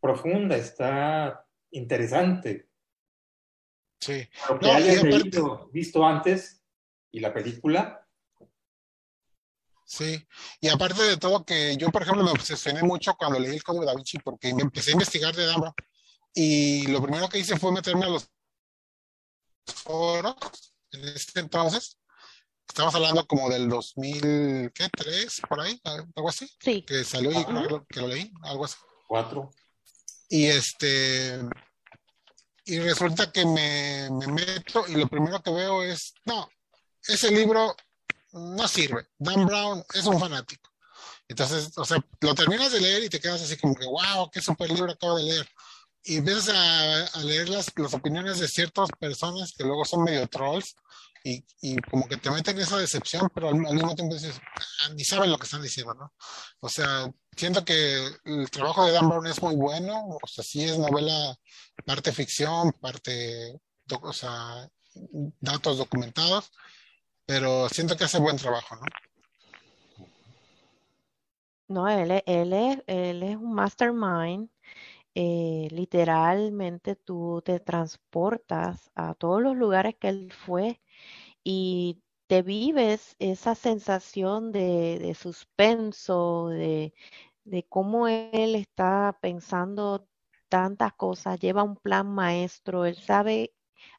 profunda, 0.01 0.57
está 0.57 1.47
interesante. 1.71 2.69
Sí. 4.01 4.29
Lo 4.49 4.59
que 4.59 4.67
No, 4.67 4.73
hayas 4.73 5.03
leído, 5.03 5.69
visto 5.73 6.07
antes 6.07 6.63
y 7.11 7.21
la 7.21 7.33
película, 7.33 8.07
Sí, 9.91 10.23
y 10.61 10.69
aparte 10.69 11.03
de 11.03 11.17
todo 11.17 11.47
que 11.47 11.75
yo, 11.79 11.89
por 11.91 12.03
ejemplo, 12.03 12.23
me 12.23 12.31
obsesioné 12.31 12.83
mucho 12.83 13.15
cuando 13.15 13.39
leí 13.39 13.55
el 13.57 13.63
Código 13.63 13.87
Da 13.87 13.95
Vinci 13.95 14.19
porque 14.19 14.53
me 14.53 14.61
empecé 14.63 14.91
a 14.91 14.93
investigar 14.93 15.35
de 15.35 15.47
Dan 15.47 15.61
Brown 15.63 15.75
y 16.35 16.87
lo 16.89 17.01
primero 17.03 17.27
que 17.31 17.39
hice 17.39 17.59
fue 17.59 17.73
meterme 17.73 18.05
a 18.05 18.11
los 18.11 18.29
foros 19.67 20.37
en 20.93 21.09
ese 21.09 21.41
entonces. 21.41 21.97
Estamos 22.69 22.95
hablando 22.95 23.27
como 23.27 23.49
del 23.49 23.67
2000, 23.69 24.71
¿qué? 24.75 24.89
¿Tres? 24.95 25.41
Por 25.49 25.61
ahí, 25.61 25.81
algo 25.85 26.29
así, 26.29 26.47
Sí. 26.61 26.83
que 26.83 27.03
salió 27.03 27.31
y 27.31 27.43
creo 27.45 27.63
que 27.63 27.69
lo- 27.71 27.87
que 27.87 28.01
lo 28.01 28.09
leí, 28.09 28.31
algo 28.43 28.67
así. 28.67 28.77
cuatro. 29.07 29.51
Y 30.29 30.49
este, 30.49 31.41
y 32.67 32.79
resulta 32.81 33.33
que 33.33 33.47
me, 33.47 34.11
me 34.11 34.27
meto 34.27 34.85
y 34.87 34.97
lo 34.97 35.09
primero 35.09 35.43
que 35.43 35.51
veo 35.51 35.83
es, 35.83 36.13
no, 36.27 36.47
ese 37.07 37.31
libro 37.31 37.75
no 38.33 38.69
sirve. 38.69 39.09
Dan 39.19 39.47
Brown 39.47 39.85
es 39.95 40.07
un 40.07 40.19
fanático. 40.19 40.71
Entonces, 41.29 41.77
o 41.77 41.85
sea, 41.85 41.99
lo 42.21 42.35
terminas 42.35 42.73
de 42.73 42.81
leer 42.81 43.05
y 43.05 43.09
te 43.09 43.21
quedas 43.21 43.43
así 43.43 43.57
como 43.57 43.75
que, 43.75 43.87
wow, 43.87 44.31
qué 44.31 44.41
super 44.41 44.71
libro 44.71 44.91
acabo 44.93 45.17
de 45.19 45.25
leer. 45.25 45.49
Y 46.05 46.17
empiezas 46.17 46.49
a, 46.51 47.07
a 47.07 47.25
leer 47.25 47.49
las, 47.49 47.71
las 47.77 47.93
opiniones 47.93 48.39
de 48.39 48.49
ciertas 48.49 48.89
personas 48.99 49.53
que 49.57 49.65
luego 49.65 49.85
son 49.85 50.05
medio 50.05 50.27
trolls 50.29 50.75
y, 51.25 51.45
y 51.61 51.77
como 51.83 52.09
que 52.09 52.17
te 52.17 52.31
meten 52.31 52.59
esa 52.59 52.79
decepción, 52.79 53.29
pero 53.35 53.49
al, 53.49 53.57
al 53.67 53.75
mismo 53.75 53.95
tiempo 53.95 54.15
dices, 54.15 54.41
"Ah, 54.57 54.91
ni 54.95 55.05
saben 55.05 55.31
lo 55.31 55.37
que 55.39 55.45
están 55.45 55.61
diciendo, 55.61 55.93
¿no? 55.95 56.15
O 56.61 56.69
sea, 56.69 57.11
siento 57.37 57.65
que 57.65 58.09
el 58.25 58.51
trabajo 58.51 58.87
de 58.87 58.93
Dan 58.93 59.09
Brown 59.09 59.27
es 59.27 59.43
muy 59.43 59.57
bueno, 59.57 60.07
o 60.23 60.27
sea, 60.27 60.45
sí 60.45 60.65
es 60.65 60.79
novela, 60.79 61.37
parte 61.85 62.13
ficción, 62.13 62.73
parte, 62.81 63.61
datos 65.41 65.79
documentados, 65.79 66.51
pero 67.29 67.69
siento 67.69 67.95
que 67.95 68.05
hace 68.05 68.19
buen 68.19 68.39
trabajo, 68.39 68.75
¿no? 68.77 68.87
No, 71.69 71.87
él 71.87 72.11
es, 72.11 72.23
él 72.87 73.23
es, 73.23 73.37
un 73.37 73.53
mastermind. 73.53 74.49
eh, 75.15 75.69
literalmente 75.71 76.97
tú 76.97 77.43
te 77.45 77.61
transportas 77.61 78.91
a 78.95 79.15
todos 79.15 79.43
los 79.43 79.57
lugares 79.57 79.97
que 80.01 80.09
él 80.09 80.33
fue 80.33 80.81
y 81.45 82.03
te 82.29 82.43
vives 82.43 83.17
esa 83.19 83.55
sensación 83.55 84.53
de, 84.53 85.15
suspenso, 85.21 86.49
de 86.49 86.95
cómo 87.69 88.09
él 88.09 88.55
está 88.55 89.19
pensando 89.21 90.09
tantas 90.49 90.95
cosas, 90.95 91.39
lleva 91.41 91.63
un 91.63 91.77
plan 91.77 92.09
maestro, 92.09 92.87
él 92.87 92.97
sabe 92.97 93.53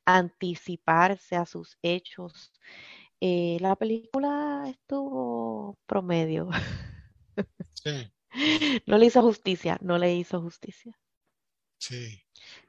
anticiparse 0.05 1.35
a 1.35 1.45
sus 1.45 1.77
hechos. 1.83 2.51
Eh, 3.21 3.57
la 3.59 3.75
película 3.75 4.65
estuvo 4.69 5.77
promedio. 5.85 6.49
Sí, 7.83 8.11
No 8.85 8.97
le 8.97 9.05
hizo 9.05 9.21
justicia, 9.21 9.77
no 9.81 9.97
le 9.97 10.13
hizo 10.13 10.41
justicia. 10.41 10.97
sí. 11.79 12.21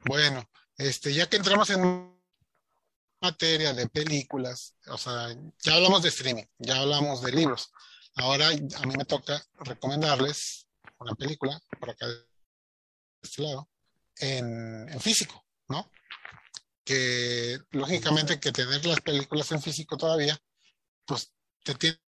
Bueno, 0.05 0.48
este, 0.76 1.12
ya 1.12 1.28
que 1.28 1.36
entramos 1.36 1.68
en 1.70 2.16
materia 3.20 3.72
de 3.74 3.88
películas, 3.88 4.76
o 4.86 4.96
sea, 4.96 5.28
ya 5.62 5.74
hablamos 5.74 6.03
de 6.03 6.09
streaming, 6.09 6.44
ya 6.59 6.76
hablamos 6.80 7.22
de 7.22 7.32
libros. 7.32 7.70
Ahora 8.14 8.48
a 8.48 8.86
mí 8.86 8.94
me 8.96 9.05
toca 9.05 9.44
recomendarles 9.59 10.66
una 10.98 11.14
película 11.14 11.61
por 11.78 11.90
acá 11.90 12.07
de 12.07 12.24
este 13.22 13.42
lado, 13.42 13.68
en, 14.18 14.88
en 14.88 15.01
físico, 15.01 15.44
¿no? 15.68 15.90
Que 16.84 17.58
lógicamente 17.70 18.40
que 18.40 18.52
tener 18.52 18.84
las 18.86 19.00
películas 19.00 19.52
en 19.52 19.62
físico 19.62 19.96
todavía, 19.96 20.38
pues 21.06 21.32
te 21.62 21.74
tiene 21.74 21.98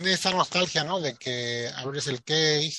esa 0.00 0.32
nostalgia, 0.32 0.84
¿no? 0.84 1.00
De 1.00 1.14
que 1.16 1.70
abres 1.76 2.06
el 2.08 2.22
case, 2.24 2.72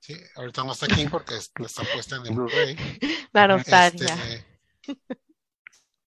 ¿sí? 0.00 0.14
Ahorita 0.36 0.64
no 0.64 0.72
está 0.72 0.86
aquí 0.86 1.06
porque 1.10 1.36
es- 1.36 1.50
está 1.64 1.82
puesta 1.92 2.16
en 2.16 2.26
el 2.26 2.34
Blu-ray. 2.34 2.76
La 3.32 3.48
nostalgia. 3.48 4.14
Este, 4.14 4.46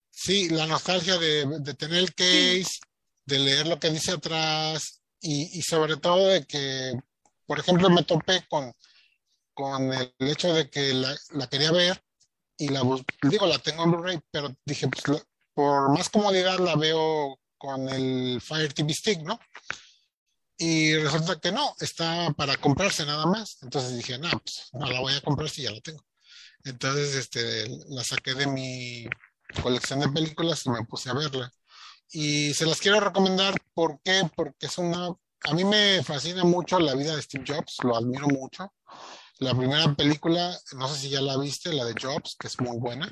sí, 0.10 0.49
la 0.49 0.66
nostalgia 0.68 1.18
de, 1.18 1.45
de 1.60 1.74
tener 1.74 1.99
el 1.99 2.14
case, 2.16 2.80
de 3.26 3.39
leer 3.39 3.68
lo 3.68 3.80
que 3.80 3.89
dice 3.89 4.12
atrás 4.12 5.01
y, 5.22 5.57
y 5.60 5.62
sobre 5.62 5.97
todo 5.97 6.28
de 6.28 6.45
que, 6.45 6.93
por 7.45 7.60
ejemplo, 7.60 7.89
me 7.89 8.03
topé 8.03 8.45
con, 8.49 8.74
con 9.53 9.93
el 9.93 10.14
hecho 10.20 10.53
de 10.53 10.70
que 10.70 10.93
la, 10.93 11.16
la 11.32 11.47
quería 11.47 11.72
ver 11.72 12.01
y 12.60 12.70
la 12.70 12.82
digo, 13.24 13.47
la 13.47 13.60
tengo 13.60 13.84
en 13.86 13.91
Blu-ray, 13.91 14.20
pero 14.32 14.55
dije, 14.66 14.88
pues 14.89 15.07
la- 15.07 15.24
por 15.55 15.89
más 15.91 16.10
comodidad 16.10 16.60
la 16.60 16.76
veo 16.76 17.39
con 17.57 17.89
el 17.89 18.39
Fire 18.41 18.74
TV 18.74 18.93
Stick, 18.93 19.22
¿no? 19.24 19.39
Y 20.57 20.95
resulta 20.97 21.39
que 21.39 21.51
no, 21.51 21.74
está 21.80 22.32
para 22.36 22.57
comprarse 22.57 23.05
nada 23.05 23.26
más. 23.26 23.57
Entonces 23.62 23.95
dije, 23.97 24.18
no, 24.18 24.30
pues 24.30 24.70
no 24.74 24.88
la 24.89 24.99
voy 24.99 25.14
a 25.14 25.22
comprar 25.22 25.49
si 25.49 25.62
ya 25.64 25.72
la 25.72 25.80
tengo. 25.82 26.03
Entonces, 26.66 27.16
este, 27.16 27.68
la 27.89 28.03
saqué 28.03 28.36
de 28.36 28.47
mi 28.47 29.07
colección 29.64 29.99
de 30.01 30.10
películas 30.10 30.66
y 30.66 30.72
me 30.72 30.86
puse 30.86 31.10
a 31.10 31.14
verla. 31.16 31.51
Y 32.12 32.53
se 32.55 32.66
las 32.66 32.80
quiero 32.82 32.99
recomendar, 33.01 33.55
¿por 33.74 34.01
qué? 34.03 34.24
Porque 34.36 34.68
es 34.68 34.78
una, 34.80 35.07
a 35.43 35.53
mí 35.55 35.66
me 35.66 36.03
fascina 36.03 36.43
mucho 36.45 36.80
la 36.80 36.95
vida 36.95 37.16
de 37.16 37.22
Steve 37.24 37.45
Jobs, 37.47 37.78
lo 37.84 37.97
admiro 37.97 38.28
mucho. 38.28 38.74
La 39.40 39.56
primera 39.56 39.94
película, 39.96 40.60
no 40.74 40.88
sé 40.90 41.00
si 41.00 41.10
ya 41.10 41.22
la 41.22 41.38
viste, 41.38 41.72
la 41.72 41.86
de 41.86 41.96
Jobs, 42.00 42.36
que 42.38 42.48
es 42.48 42.60
muy 42.60 42.78
buena. 42.78 43.10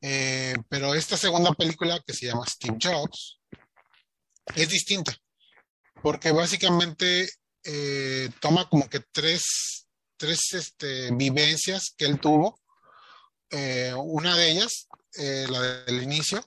Eh, 0.00 0.54
pero 0.70 0.94
esta 0.94 1.18
segunda 1.18 1.52
película 1.52 2.02
que 2.06 2.14
se 2.14 2.26
llama 2.26 2.46
Steve 2.46 2.78
Jobs 2.80 3.38
es 4.54 4.70
distinta, 4.70 5.14
porque 6.02 6.30
básicamente 6.32 7.28
eh, 7.64 8.30
toma 8.40 8.66
como 8.70 8.88
que 8.88 9.00
tres, 9.12 9.86
tres 10.16 10.54
este, 10.54 11.10
vivencias 11.12 11.92
que 11.94 12.06
él 12.06 12.18
tuvo. 12.18 12.58
Eh, 13.50 13.92
una 13.94 14.36
de 14.36 14.52
ellas, 14.52 14.88
la 15.18 15.60
del 15.84 16.02
inicio, 16.02 16.42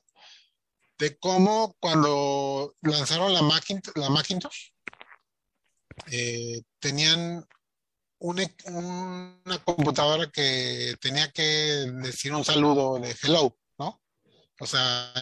de 0.97 1.15
cómo 1.17 1.75
cuando 1.79 2.75
lanzaron 2.81 3.33
la, 3.33 3.41
Macint- 3.41 3.91
la 3.95 4.09
Macintosh, 4.09 4.71
tenían 6.79 7.45
e- 8.39 8.55
una 8.65 9.57
computadora 9.65 10.29
que 10.31 10.95
tenía 11.01 11.31
que 11.31 11.43
decir 12.03 12.33
un 12.33 12.45
saludo 12.45 12.99
de 12.99 13.15
hello, 13.23 13.57
¿no? 13.79 14.01
O 14.59 14.65
sea, 14.67 15.13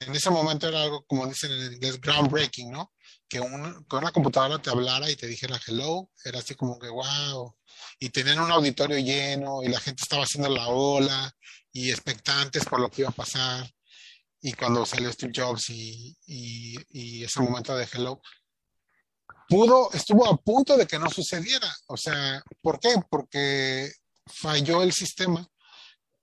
en 0.00 0.14
ese 0.14 0.30
momento 0.30 0.68
era 0.68 0.82
algo 0.82 1.04
como 1.06 1.26
dicen 1.26 1.52
en 1.52 1.74
inglés 1.74 2.00
groundbreaking, 2.00 2.70
¿no? 2.70 2.92
Que, 3.28 3.40
un- 3.40 3.84
que 3.88 3.96
una 3.96 4.12
computadora 4.12 4.60
te 4.60 4.70
hablara 4.70 5.10
y 5.10 5.16
te 5.16 5.26
dijera 5.26 5.60
hello, 5.66 6.10
era 6.24 6.38
así 6.40 6.54
como 6.54 6.78
que 6.78 6.88
wow. 6.88 7.56
Y 8.00 8.10
tenían 8.10 8.40
un 8.40 8.50
auditorio 8.52 8.98
lleno 8.98 9.62
y 9.62 9.68
la 9.68 9.80
gente 9.80 10.02
estaba 10.02 10.24
haciendo 10.24 10.48
la 10.50 10.68
ola 10.68 11.32
y 11.72 11.90
expectantes 11.90 12.64
por 12.64 12.80
lo 12.80 12.90
que 12.90 13.02
iba 13.02 13.10
a 13.10 13.12
pasar. 13.12 13.68
Y 14.40 14.52
cuando 14.54 14.86
salió 14.86 15.12
Steve 15.12 15.32
Jobs 15.34 15.70
y, 15.70 16.16
y 16.26 17.24
ese 17.24 17.40
momento 17.40 17.76
de 17.76 17.88
hello, 17.92 18.20
pudo, 19.48 19.90
estuvo 19.92 20.26
a 20.28 20.36
punto 20.36 20.76
de 20.76 20.86
que 20.86 20.98
no 20.98 21.10
sucediera. 21.10 21.68
O 21.88 21.96
sea, 21.96 22.42
¿por 22.62 22.78
qué? 22.80 22.94
Porque 23.10 23.90
falló 24.26 24.82
el 24.82 24.92
sistema 24.92 25.46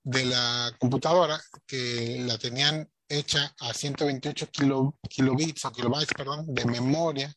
de 0.03 0.25
la 0.25 0.71
computadora 0.79 1.41
que 1.67 2.23
la 2.25 2.37
tenían 2.37 2.89
hecha 3.09 3.53
a 3.59 3.73
128 3.73 4.49
kilo, 4.51 4.97
kilobits 5.09 5.65
o 5.65 5.71
kilobytes, 5.71 6.13
perdón, 6.15 6.45
de 6.53 6.65
memoria. 6.65 7.33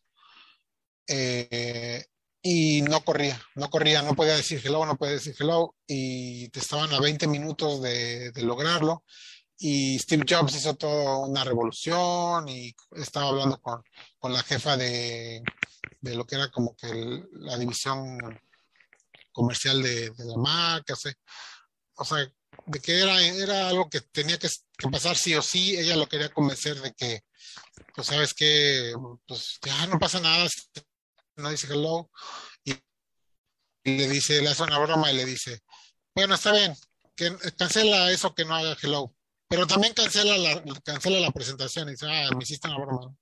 eh, 1.06 2.04
y 2.42 2.82
no 2.82 3.02
corría, 3.04 3.40
no 3.56 3.68
corría, 3.68 4.02
no 4.02 4.14
podía 4.14 4.36
decir 4.36 4.60
hello, 4.64 4.86
no 4.86 4.96
podía 4.96 5.14
decir 5.14 5.34
hello, 5.38 5.74
y 5.86 6.48
te 6.50 6.60
estaban 6.60 6.92
a 6.94 7.00
20 7.00 7.26
minutos 7.26 7.82
de, 7.82 8.30
de 8.32 8.42
lograrlo. 8.42 9.04
Y 9.58 9.98
Steve 9.98 10.24
Jobs 10.28 10.54
hizo 10.54 10.74
toda 10.76 11.18
una 11.18 11.42
revolución 11.44 12.48
y 12.48 12.74
estaba 12.96 13.28
hablando 13.30 13.60
con, 13.60 13.82
con 14.18 14.32
la 14.32 14.42
jefa 14.42 14.76
de, 14.76 15.42
de 16.00 16.14
lo 16.14 16.26
que 16.26 16.36
era 16.36 16.50
como 16.50 16.76
que 16.76 16.88
la 17.32 17.56
división 17.56 18.18
comercial 19.32 19.82
de, 19.82 20.10
de 20.10 20.24
la 20.24 20.36
marca, 20.36 20.94
o 21.94 22.04
sea, 22.04 22.32
de 22.66 22.80
que 22.80 23.00
era, 23.00 23.20
era 23.22 23.68
algo 23.68 23.88
que 23.88 24.00
tenía 24.00 24.38
que, 24.38 24.48
pasar 24.90 25.16
sí 25.16 25.34
o 25.34 25.42
sí, 25.42 25.76
ella 25.76 25.96
lo 25.96 26.08
quería 26.08 26.28
convencer 26.30 26.80
de 26.80 26.92
que, 26.94 27.22
pues 27.94 28.08
sabes 28.08 28.34
que, 28.34 28.94
pues 29.26 29.58
ya 29.64 29.86
no 29.86 29.98
pasa 29.98 30.20
nada, 30.20 30.48
no 31.36 31.50
dice 31.50 31.68
hello, 31.70 32.10
y, 32.64 32.72
y 33.84 33.98
le 33.98 34.08
dice, 34.08 34.42
le 34.42 34.48
hace 34.48 34.62
una 34.62 34.78
broma 34.78 35.10
y 35.12 35.16
le 35.16 35.24
dice, 35.24 35.60
bueno, 36.14 36.34
está 36.34 36.52
bien, 36.52 36.74
que 37.14 37.36
cancela 37.56 38.10
eso 38.10 38.34
que 38.34 38.44
no 38.44 38.54
haga 38.54 38.76
hello, 38.82 39.14
pero 39.48 39.66
también 39.66 39.94
cancela 39.94 40.36
la, 40.36 40.62
cancela 40.84 41.20
la 41.20 41.30
presentación 41.30 41.88
y 41.88 41.92
dice, 41.92 42.06
ah, 42.08 42.30
me 42.36 42.42
hiciste 42.42 42.68
una 42.68 42.84
broma. 42.84 43.16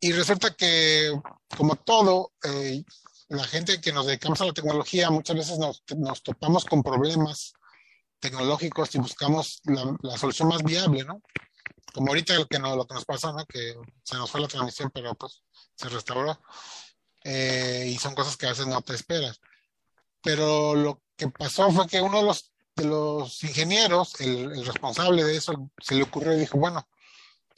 Y 0.00 0.12
resulta 0.12 0.54
que, 0.54 1.12
como 1.56 1.76
todo, 1.76 2.32
eh, 2.44 2.84
la 3.28 3.44
gente 3.44 3.80
que 3.80 3.92
nos 3.92 4.06
dedicamos 4.06 4.40
a 4.40 4.46
la 4.46 4.52
tecnología 4.52 5.10
muchas 5.10 5.36
veces 5.36 5.58
nos, 5.58 5.82
nos 5.96 6.22
topamos 6.22 6.64
con 6.64 6.82
problemas 6.82 7.54
tecnológicos 8.20 8.94
y 8.94 8.98
buscamos 8.98 9.60
la, 9.64 9.96
la 10.02 10.18
solución 10.18 10.48
más 10.48 10.62
viable, 10.62 11.04
¿no? 11.04 11.22
Como 11.92 12.08
ahorita 12.08 12.34
lo 12.34 12.46
que, 12.46 12.58
no, 12.58 12.76
lo 12.76 12.86
que 12.86 12.94
nos 12.94 13.04
pasó, 13.04 13.32
¿no? 13.32 13.44
Que 13.46 13.74
se 14.02 14.16
nos 14.16 14.30
fue 14.30 14.40
la 14.40 14.48
transmisión, 14.48 14.90
pero 14.92 15.14
pues 15.14 15.42
se 15.74 15.88
restauró. 15.88 16.38
Eh, 17.24 17.86
y 17.88 17.96
son 17.98 18.14
cosas 18.14 18.36
que 18.36 18.46
a 18.46 18.50
veces 18.50 18.66
no 18.66 18.82
te 18.82 18.94
esperas. 18.94 19.40
Pero 20.22 20.74
lo 20.74 21.02
que 21.16 21.28
pasó 21.28 21.70
fue 21.70 21.86
que 21.86 22.00
uno 22.00 22.18
de 22.18 22.24
los, 22.24 22.52
de 22.74 22.84
los 22.84 23.42
ingenieros, 23.42 24.20
el, 24.20 24.52
el 24.52 24.66
responsable 24.66 25.24
de 25.24 25.36
eso, 25.36 25.70
se 25.80 25.94
le 25.94 26.02
ocurrió 26.02 26.34
y 26.34 26.40
dijo, 26.40 26.58
bueno, 26.58 26.86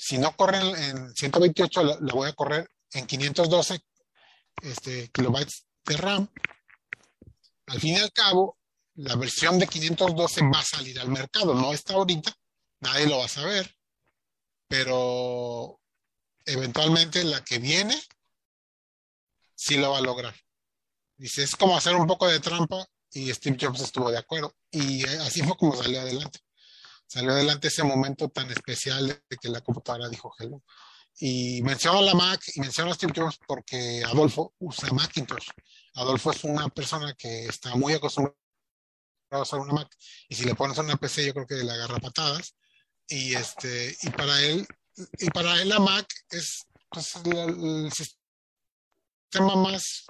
si 0.01 0.17
no 0.17 0.35
corre 0.37 0.59
en, 0.59 0.77
en 0.77 1.15
128, 1.15 1.83
la, 1.83 1.99
la 2.01 2.15
voy 2.15 2.29
a 2.29 2.33
correr 2.33 2.71
en 2.93 3.07
512 3.07 3.81
este, 4.63 5.11
kilobytes 5.11 5.67
de 5.85 5.97
RAM. 5.97 6.31
Al 7.67 7.81
fin 7.81 7.95
y 7.95 7.99
al 7.99 8.13
cabo, 8.13 8.57
la 8.95 9.17
versión 9.17 9.59
de 9.59 9.67
512 9.67 10.43
va 10.53 10.61
a 10.61 10.65
salir 10.65 10.99
al 11.01 11.09
mercado. 11.09 11.53
No 11.53 11.73
está 11.73 11.95
ahorita, 11.95 12.33
nadie 12.81 13.07
lo 13.07 13.19
va 13.19 13.25
a 13.25 13.29
saber, 13.29 13.75
pero 14.69 15.81
eventualmente 16.47 17.25
la 17.25 17.43
que 17.45 17.59
viene 17.59 18.01
sí 19.57 19.77
lo 19.77 19.91
va 19.91 19.99
a 19.99 20.03
lograr. 20.03 20.35
Dice, 21.17 21.43
es 21.43 21.57
como 21.57 21.77
hacer 21.77 21.97
un 21.97 22.07
poco 22.07 22.29
de 22.29 22.39
trampa 22.39 22.87
y 23.11 23.35
Steve 23.35 23.59
Jobs 23.61 23.81
estuvo 23.81 24.11
de 24.11 24.19
acuerdo. 24.19 24.55
Y 24.71 25.05
eh, 25.05 25.19
así 25.23 25.43
fue 25.43 25.57
como 25.57 25.75
salió 25.75 26.01
adelante. 26.01 26.39
Salió 27.09 27.31
adelante 27.31 27.69
ese 27.69 27.83
momento 27.83 28.29
tan 28.29 28.51
especial 28.51 29.07
de 29.07 29.37
que 29.39 29.49
la 29.49 29.63
computadora 29.63 30.11
dijo 30.11 30.35
hello. 30.39 30.63
Y 31.19 31.63
menciono 31.63 32.03
la 32.03 32.15
Mac 32.15 32.41
y 32.55 32.61
menciono 32.61 32.91
a 32.91 32.95
Steve 32.95 33.15
Jobs 33.17 33.41
porque 33.47 34.05
Adolfo 34.05 34.55
usa 34.59 34.91
Macintosh. 34.93 35.49
Adolfo 35.95 36.33
es 36.33 36.45
una 36.45 36.69
persona 36.69 37.15
que 37.15 37.47
está 37.47 37.75
muy 37.77 37.95
acostumbrada 37.95 38.37
a 39.31 39.41
usar 39.41 39.59
una 39.59 39.73
Mac. 39.73 39.89
Y 40.29 40.35
si 40.35 40.45
le 40.45 40.55
pones 40.55 40.77
una 40.77 40.97
PC, 40.97 41.27
yo 41.27 41.33
creo 41.33 41.47
que 41.47 41.55
le 41.55 41.73
agarra 41.73 41.99
patadas. 41.99 42.55
Y 43.09 43.35
este, 43.35 43.97
y 44.03 44.11
para 44.11 44.43
él, 44.43 44.69
y 45.19 45.31
para 45.31 45.63
él 45.63 45.71
la 45.71 45.81
Mac 45.81 46.07
es 46.29 46.67
pues, 46.91 47.17
el, 47.25 47.87
el 47.87 47.91
sistema 47.91 49.57
más 49.57 50.05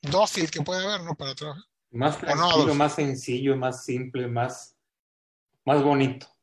dócil 0.00 0.48
que 0.52 0.62
puede 0.62 0.84
haber, 0.84 1.02
¿no? 1.02 1.16
Para 1.16 1.34
trabajar. 1.34 1.64
Más 1.90 2.14
no, 2.22 2.28
tranquilo, 2.28 2.74
más 2.74 2.94
sencillo, 2.94 3.56
más 3.56 3.84
simple, 3.84 4.28
más, 4.28 4.76
más 5.64 5.82
bonito 5.82 6.33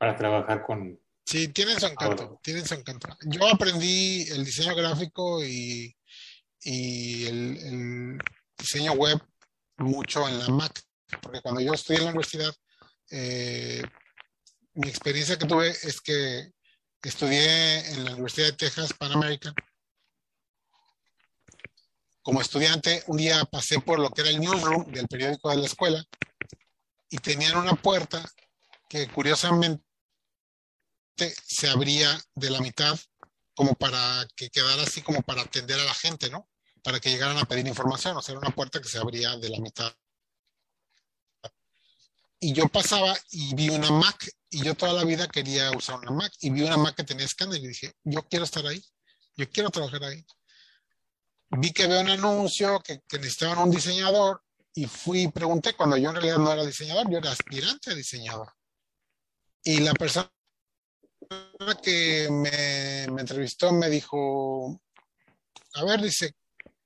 para 0.00 0.16
trabajar 0.16 0.64
con. 0.64 0.98
Sí, 1.26 1.48
tienen 1.48 1.78
su 1.78 1.84
encanto, 1.84 2.22
Ahora. 2.22 2.38
tienen 2.42 2.66
su 2.66 2.72
encanto. 2.72 3.06
Yo 3.26 3.46
aprendí 3.46 4.22
el 4.30 4.46
diseño 4.46 4.74
gráfico 4.74 5.44
y, 5.44 5.94
y 6.62 7.26
el, 7.26 7.56
el 7.58 8.18
diseño 8.56 8.92
web 8.94 9.20
mucho 9.76 10.26
en 10.26 10.38
la 10.38 10.48
Mac, 10.48 10.82
porque 11.20 11.42
cuando 11.42 11.60
yo 11.60 11.74
estudié 11.74 11.98
en 11.98 12.04
la 12.06 12.10
universidad, 12.12 12.54
eh, 13.10 13.82
mi 14.72 14.88
experiencia 14.88 15.36
que 15.38 15.46
tuve 15.46 15.68
es 15.68 16.00
que 16.00 16.50
estudié 17.02 17.90
en 17.90 18.06
la 18.06 18.12
Universidad 18.12 18.46
de 18.46 18.52
Texas 18.54 18.94
Pan 18.94 19.12
American. 19.12 19.54
Como 22.22 22.40
estudiante, 22.40 23.04
un 23.06 23.18
día 23.18 23.44
pasé 23.44 23.80
por 23.80 23.98
lo 23.98 24.08
que 24.08 24.22
era 24.22 24.30
el 24.30 24.40
newsroom 24.40 24.90
del 24.92 25.08
periódico 25.08 25.50
de 25.50 25.56
la 25.58 25.66
escuela 25.66 26.02
y 27.10 27.18
tenían 27.18 27.58
una 27.58 27.74
puerta 27.74 28.24
que 28.88 29.06
curiosamente 29.08 29.89
se 31.28 31.68
abría 31.68 32.18
de 32.34 32.50
la 32.50 32.60
mitad 32.60 32.98
como 33.54 33.74
para 33.74 34.26
que 34.36 34.48
quedara 34.48 34.82
así 34.82 35.02
como 35.02 35.22
para 35.22 35.42
atender 35.42 35.78
a 35.78 35.84
la 35.84 35.94
gente, 35.94 36.30
¿no? 36.30 36.48
Para 36.82 36.98
que 36.98 37.10
llegaran 37.10 37.36
a 37.36 37.44
pedir 37.44 37.66
información, 37.66 38.16
o 38.16 38.22
sea, 38.22 38.38
una 38.38 38.54
puerta 38.54 38.80
que 38.80 38.88
se 38.88 38.98
abría 38.98 39.36
de 39.36 39.50
la 39.50 39.58
mitad. 39.58 39.92
Y 42.38 42.54
yo 42.54 42.68
pasaba 42.68 43.14
y 43.30 43.54
vi 43.54 43.68
una 43.68 43.90
Mac 43.90 44.26
y 44.48 44.64
yo 44.64 44.74
toda 44.74 44.94
la 44.94 45.04
vida 45.04 45.28
quería 45.28 45.70
usar 45.72 45.96
una 45.96 46.10
Mac 46.10 46.32
y 46.40 46.48
vi 46.48 46.62
una 46.62 46.78
Mac 46.78 46.96
que 46.96 47.04
tenía 47.04 47.26
escáner 47.26 47.62
y 47.62 47.68
dije, 47.68 47.92
yo 48.02 48.26
quiero 48.28 48.46
estar 48.46 48.66
ahí, 48.66 48.82
yo 49.36 49.48
quiero 49.50 49.68
trabajar 49.68 50.04
ahí. 50.04 50.24
Vi 51.50 51.72
que 51.72 51.82
había 51.82 52.00
un 52.00 52.10
anuncio 52.10 52.80
que, 52.80 53.02
que 53.06 53.18
necesitaban 53.18 53.58
un 53.58 53.70
diseñador 53.70 54.42
y 54.72 54.86
fui 54.86 55.24
y 55.24 55.28
pregunté 55.28 55.74
cuando 55.74 55.98
yo 55.98 56.08
en 56.08 56.16
realidad 56.16 56.38
no 56.38 56.50
era 56.50 56.64
diseñador, 56.64 57.10
yo 57.10 57.18
era 57.18 57.32
aspirante 57.32 57.90
a 57.90 57.94
diseñador. 57.94 58.54
Y 59.62 59.80
la 59.80 59.92
persona 59.92 60.32
que 61.82 62.28
me, 62.30 63.04
entrevistó 63.04 63.72
me 63.72 63.88
dijo, 63.88 64.80
a 65.74 65.84
ver, 65.84 66.00
dice, 66.00 66.34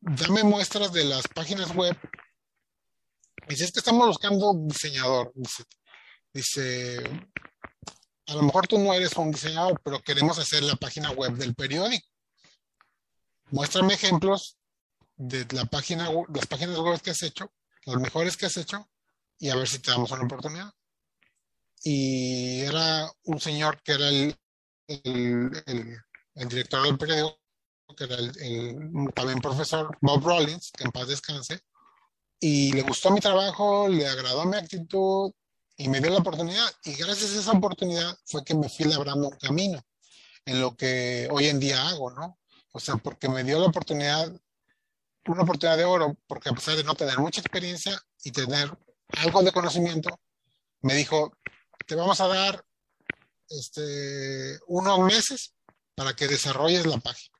dame 0.00 0.42
muestras 0.42 0.92
de 0.92 1.04
las 1.04 1.26
páginas 1.28 1.74
web. 1.74 1.96
Dice, 3.48 3.64
es 3.64 3.72
que 3.72 3.80
estamos 3.80 4.06
buscando 4.06 4.54
diseñador. 4.54 5.32
Dice, 6.32 7.02
a 8.26 8.34
lo 8.34 8.42
mejor 8.42 8.66
tú 8.66 8.78
no 8.78 8.92
eres 8.92 9.16
un 9.16 9.30
diseñador, 9.30 9.80
pero 9.84 10.00
queremos 10.02 10.38
hacer 10.38 10.62
la 10.62 10.76
página 10.76 11.10
web 11.10 11.32
del 11.34 11.54
periódico. 11.54 12.06
Muéstrame 13.50 13.94
ejemplos 13.94 14.58
de 15.16 15.46
la 15.50 15.66
página, 15.66 16.10
las 16.32 16.46
páginas 16.46 16.78
web 16.78 17.00
que 17.00 17.10
has 17.10 17.22
hecho, 17.22 17.52
las 17.84 17.96
mejores 17.96 18.36
que 18.36 18.46
has 18.46 18.56
hecho, 18.56 18.88
y 19.38 19.50
a 19.50 19.56
ver 19.56 19.68
si 19.68 19.78
te 19.78 19.90
damos 19.90 20.10
una 20.10 20.24
oportunidad 20.24 20.72
y 21.84 22.60
era 22.62 23.10
un 23.24 23.40
señor 23.40 23.80
que 23.82 23.92
era 23.92 24.08
el, 24.08 24.36
el, 24.88 25.50
el- 25.66 25.98
el 26.36 26.48
director 26.48 26.82
del 26.82 26.98
periódico, 26.98 27.38
que 27.96 28.04
era 28.04 28.16
también 29.14 29.40
profesor 29.40 29.96
Bob 30.00 30.24
Rollins, 30.24 30.72
que 30.76 30.84
en 30.84 30.90
paz 30.90 31.06
descanse, 31.08 31.60
y 32.40 32.72
le 32.72 32.82
gustó 32.82 33.10
mi 33.12 33.20
trabajo, 33.20 33.88
le 33.88 34.06
agradó 34.06 34.44
mi 34.44 34.56
actitud 34.56 35.32
y 35.76 35.88
me 35.88 36.00
dio 36.00 36.10
la 36.10 36.18
oportunidad. 36.18 36.66
Y 36.84 36.94
gracias 36.94 37.36
a 37.36 37.40
esa 37.40 37.52
oportunidad 37.52 38.16
fue 38.26 38.44
que 38.44 38.54
me 38.54 38.68
fui 38.68 38.86
labrando 38.86 39.28
un 39.28 39.36
camino 39.38 39.80
en 40.46 40.60
lo 40.60 40.76
que 40.76 41.28
hoy 41.30 41.46
en 41.48 41.60
día 41.60 41.88
hago, 41.88 42.10
¿no? 42.10 42.38
O 42.72 42.80
sea, 42.80 42.96
porque 42.96 43.28
me 43.28 43.44
dio 43.44 43.60
la 43.60 43.66
oportunidad, 43.68 44.30
una 45.26 45.42
oportunidad 45.42 45.78
de 45.78 45.84
oro, 45.84 46.16
porque 46.26 46.48
a 46.48 46.52
pesar 46.52 46.76
de 46.76 46.84
no 46.84 46.94
tener 46.94 47.18
mucha 47.18 47.40
experiencia 47.40 48.00
y 48.24 48.32
tener 48.32 48.70
algo 49.18 49.42
de 49.42 49.52
conocimiento, 49.52 50.10
me 50.82 50.94
dijo, 50.94 51.32
te 51.86 51.94
vamos 51.94 52.20
a 52.20 52.28
dar 52.28 52.64
este, 53.48 54.58
unos 54.66 54.98
meses 55.00 55.54
para 55.94 56.14
que 56.14 56.26
desarrolles 56.26 56.86
la 56.86 56.98
página. 56.98 57.36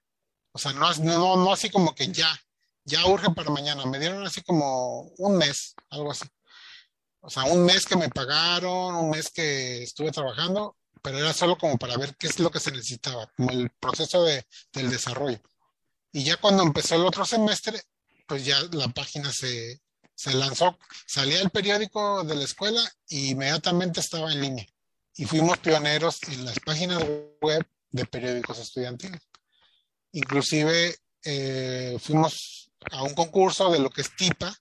O 0.53 0.59
sea, 0.59 0.73
no, 0.73 0.93
no, 0.95 1.37
no 1.37 1.53
así 1.53 1.71
como 1.71 1.95
que 1.95 2.13
ya, 2.13 2.29
ya 2.85 3.07
urge 3.07 3.31
para 3.31 3.51
mañana. 3.51 3.85
Me 3.87 3.99
dieron 3.99 4.25
así 4.25 4.43
como 4.43 5.03
un 5.19 5.37
mes, 5.37 5.75
algo 5.91 6.13
así. 6.13 6.27
O 7.21 7.31
sea, 7.31 7.45
un 7.45 7.65
mes 7.65 7.87
que 7.87 7.97
me 7.97 8.11
pagaron, 8.11 8.95
un 8.95 9.11
mes 9.11 9.31
que 9.31 9.83
estuve 9.83 10.13
trabajando, 10.13 10.77
pero 11.03 11.19
era 11.19 11.33
solo 11.33 11.57
como 11.57 11.79
para 11.79 11.97
ver 11.97 12.15
qué 12.17 12.27
es 12.27 12.39
lo 12.39 12.51
que 12.51 12.61
se 12.61 12.71
necesitaba, 12.71 13.31
como 13.37 13.51
el 13.51 13.71
proceso 13.71 14.25
de, 14.25 14.47
del 14.73 14.91
desarrollo. 14.91 15.41
Y 16.13 16.23
ya 16.23 16.37
cuando 16.37 16.63
empezó 16.63 16.95
el 16.95 17.07
otro 17.07 17.25
semestre, 17.25 17.83
pues 18.27 18.45
ya 18.45 18.61
la 18.73 18.89
página 18.89 19.33
se, 19.33 19.81
se 20.15 20.33
lanzó, 20.35 20.79
salía 21.07 21.41
el 21.41 21.51
periódico 21.51 22.23
de 22.25 22.37
la 22.37 22.45
escuela 22.45 22.81
y 23.09 23.31
inmediatamente 23.31 24.01
estaba 24.01 24.33
en 24.33 24.41
línea. 24.41 24.67
Y 25.17 25.25
fuimos 25.25 25.59
pioneros 25.59 26.23
en 26.29 26.45
las 26.45 26.59
páginas 26.61 27.03
web 27.41 27.67
de 27.91 28.07
periódicos 28.07 28.59
estudiantiles. 28.59 29.21
Inclusive 30.13 30.97
eh, 31.25 31.97
fuimos 32.01 32.71
a 32.91 33.03
un 33.03 33.15
concurso 33.15 33.71
de 33.71 33.79
lo 33.79 33.91
que 33.91 34.03
es 34.03 34.15
TIPA. 34.17 34.55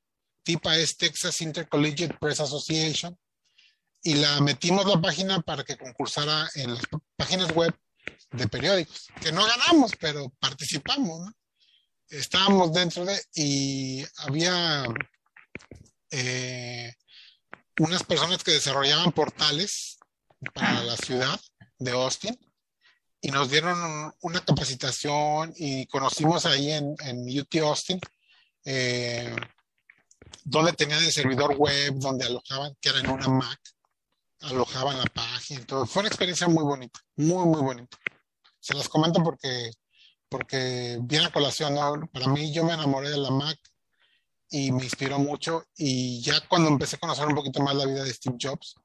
TIPA 0.43 0.77
es 0.77 0.97
Texas 0.97 1.41
Intercollegiate 1.41 2.17
Press 2.19 2.39
Association. 2.39 3.17
Y 4.03 4.15
la 4.15 4.41
metimos 4.41 4.85
la 4.85 5.01
página 5.01 5.41
para 5.41 5.63
que 5.63 5.77
concursara 5.77 6.49
en 6.55 6.73
las 6.75 6.83
páginas 7.15 7.51
web 7.53 7.73
de 8.31 8.47
periódicos. 8.47 9.07
Que 9.21 9.31
no 9.31 9.45
ganamos, 9.45 9.93
pero 9.99 10.29
participamos, 10.39 11.21
¿no? 11.21 11.33
Estábamos 12.09 12.73
dentro 12.73 13.05
de... 13.05 13.19
Y 13.33 14.05
había 14.17 14.85
eh, 16.15 16.93
unas 17.79 18.03
personas 18.03 18.43
que 18.43 18.51
desarrollaban 18.51 19.11
portales 19.11 19.97
para 20.53 20.83
la 20.83 20.95
ciudad 20.95 21.39
de 21.79 21.91
Austin 21.91 22.37
y 23.19 23.31
nos 23.31 23.49
dieron 23.49 24.13
una 24.21 24.45
capacitación 24.45 25.53
y 25.55 25.87
conocimos 25.87 26.45
ahí 26.45 26.71
en, 26.71 26.95
en 26.99 27.39
UT 27.39 27.55
Austin 27.63 27.99
eh, 28.63 29.35
donde 30.43 30.73
tenían 30.73 31.03
el 31.03 31.11
servidor 31.11 31.55
web, 31.57 31.95
donde 31.95 32.25
alojaban, 32.25 32.75
que 32.79 32.89
era 32.89 32.99
en 32.99 33.09
una 33.09 33.27
Mac, 33.29 33.59
alojaban 34.41 34.99
la 34.99 35.05
página 35.05 35.65
todo. 35.65 35.87
Fue 35.87 36.01
una 36.01 36.09
experiencia 36.09 36.47
muy 36.47 36.63
bonita, 36.63 36.99
muy, 37.15 37.45
muy 37.45 37.61
bonita. 37.61 37.97
Se 38.59 38.75
las 38.75 38.87
comento 38.87 39.23
porque, 39.23 39.71
porque 40.29 40.99
viene 41.01 41.25
a 41.25 41.31
colación, 41.31 41.73
¿no? 41.73 42.07
Para 42.07 42.27
mí 42.27 42.53
yo 42.53 42.63
me 42.63 42.73
enamoré 42.73 43.09
de 43.09 43.17
la 43.17 43.31
Mac 43.31 43.57
y 44.53 44.71
me 44.71 44.83
inspiró 44.83 45.17
mucho 45.17 45.65
y 45.75 46.21
ya 46.21 46.39
cuando 46.47 46.69
empecé 46.69 46.95
a 46.95 46.99
conocer 46.99 47.25
un 47.25 47.33
poquito 47.33 47.59
más 47.63 47.75
la 47.75 47.87
vida 47.87 48.03
de 48.03 48.13
Steve 48.13 48.37
Jobs, 48.39 48.75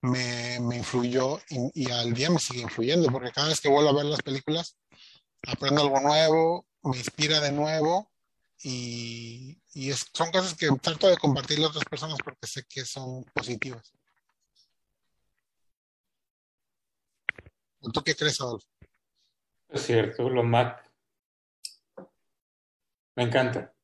me, 0.00 0.58
me 0.60 0.78
influyó 0.78 1.38
y, 1.50 1.84
y 1.84 1.90
al 1.90 2.14
día 2.14 2.30
me 2.30 2.38
sigue 2.38 2.62
influyendo 2.62 3.10
porque 3.12 3.30
cada 3.30 3.48
vez 3.48 3.60
que 3.60 3.68
vuelvo 3.68 3.90
a 3.90 3.94
ver 3.94 4.06
las 4.06 4.22
películas 4.22 4.78
aprendo 5.46 5.82
algo 5.82 6.00
nuevo, 6.00 6.66
me 6.82 6.96
inspira 6.96 7.40
de 7.40 7.52
nuevo 7.52 8.10
y, 8.62 9.60
y 9.74 9.90
es- 9.90 10.06
son 10.14 10.30
cosas 10.30 10.54
que 10.54 10.68
trato 10.80 11.08
de 11.08 11.18
compartirle 11.18 11.66
a 11.66 11.68
otras 11.68 11.84
personas 11.84 12.16
porque 12.24 12.46
sé 12.46 12.64
que 12.66 12.86
son 12.86 13.22
positivas. 13.34 13.92
¿Tú 17.92 18.02
qué 18.02 18.16
crees, 18.16 18.40
Adolfo? 18.40 18.66
Es 19.68 19.82
cierto, 19.84 20.30
los 20.30 20.44
Mac. 20.46 20.90
Me 23.14 23.24
encanta. 23.24 23.74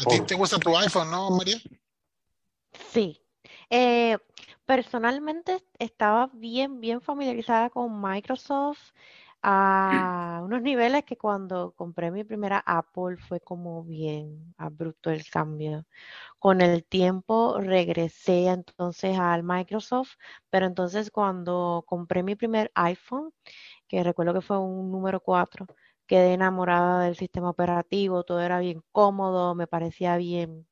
¿A 0.00 0.04
ti 0.04 0.16
Por- 0.18 0.26
te 0.26 0.34
gusta 0.34 0.58
tu 0.58 0.74
iPhone, 0.76 1.10
no, 1.10 1.30
María? 1.30 1.58
Sí. 2.90 3.20
Eh, 3.68 4.16
personalmente 4.64 5.58
estaba 5.78 6.30
bien, 6.32 6.80
bien 6.80 7.00
familiarizada 7.02 7.68
con 7.70 8.00
Microsoft 8.00 8.92
a 9.42 10.40
unos 10.44 10.62
niveles 10.62 11.04
que 11.04 11.16
cuando 11.18 11.72
compré 11.72 12.10
mi 12.10 12.24
primera 12.24 12.62
Apple 12.64 13.16
fue 13.18 13.40
como 13.40 13.84
bien 13.84 14.54
abrupto 14.56 15.10
el 15.10 15.28
cambio. 15.28 15.84
Con 16.38 16.62
el 16.62 16.84
tiempo 16.84 17.58
regresé 17.60 18.46
entonces 18.48 19.18
al 19.18 19.42
Microsoft, 19.42 20.14
pero 20.48 20.66
entonces 20.66 21.10
cuando 21.10 21.84
compré 21.86 22.22
mi 22.22 22.36
primer 22.36 22.70
iPhone, 22.74 23.32
que 23.86 24.02
recuerdo 24.02 24.32
que 24.34 24.40
fue 24.40 24.58
un 24.58 24.90
número 24.90 25.20
4, 25.20 25.66
quedé 26.10 26.34
enamorada 26.34 27.04
del 27.04 27.16
sistema 27.16 27.50
operativo, 27.50 28.24
todo 28.24 28.40
era 28.42 28.58
bien 28.60 28.82
cómodo, 28.92 29.54
me 29.54 29.68
parecía 29.68 30.16
bien 30.16 30.66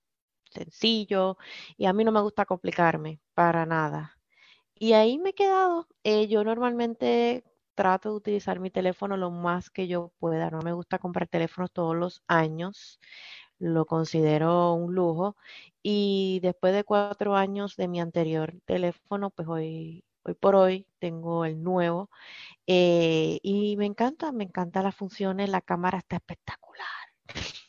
sencillo 0.50 1.38
y 1.78 1.86
a 1.86 1.92
mí 1.94 2.04
no 2.04 2.12
me 2.12 2.22
gusta 2.22 2.46
complicarme 2.46 3.20
para 3.34 3.66
nada. 3.66 4.18
Y 4.74 4.94
ahí 4.94 5.18
me 5.18 5.30
he 5.30 5.34
quedado. 5.34 5.88
Eh, 6.04 6.28
yo 6.28 6.44
normalmente 6.44 7.44
trato 7.74 8.10
de 8.10 8.16
utilizar 8.16 8.60
mi 8.60 8.70
teléfono 8.70 9.16
lo 9.16 9.30
más 9.30 9.70
que 9.70 9.88
yo 9.88 10.12
pueda. 10.18 10.50
No 10.50 10.60
me 10.62 10.72
gusta 10.72 10.98
comprar 10.98 11.28
teléfonos 11.28 11.72
todos 11.72 11.96
los 11.96 12.22
años. 12.28 13.00
Lo 13.58 13.86
considero 13.86 14.74
un 14.74 14.94
lujo. 14.94 15.36
Y 15.82 16.40
después 16.42 16.74
de 16.74 16.84
cuatro 16.84 17.36
años 17.36 17.76
de 17.76 17.88
mi 17.88 18.00
anterior 18.00 18.54
teléfono, 18.66 19.30
pues 19.30 19.48
hoy, 19.48 20.04
hoy 20.28 20.34
por 20.34 20.54
hoy 20.54 20.86
tengo 20.98 21.44
el 21.44 21.62
nuevo. 21.62 22.10
Eh, 22.66 23.38
y 23.42 23.76
me 23.76 23.86
encanta, 23.86 24.30
me 24.32 24.44
encantan 24.44 24.84
las 24.84 24.94
funciones. 24.94 25.48
La 25.48 25.60
cámara 25.60 25.98
está 25.98 26.16
espectacular. 26.16 26.86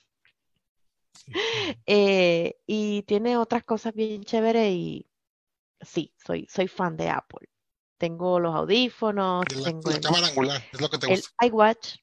Eh, 1.85 2.57
y 2.65 3.03
tiene 3.03 3.37
otras 3.37 3.63
cosas 3.63 3.93
bien 3.93 4.23
chéveres 4.23 4.71
y 4.71 5.07
sí, 5.79 6.11
soy, 6.17 6.47
soy 6.49 6.67
fan 6.67 6.97
de 6.97 7.09
Apple. 7.09 7.47
Tengo 7.99 8.39
los 8.39 8.55
audífonos, 8.55 9.43
la, 9.55 9.63
tengo 9.63 9.89
la 9.91 9.97
el, 9.97 10.01
cámara 10.01 10.27
angular, 10.27 10.63
es 10.71 10.81
lo 10.81 10.89
que 10.89 10.97
te 10.97 11.05
el 11.05 11.17
gusta. 11.19 11.45
iWatch. 11.45 11.95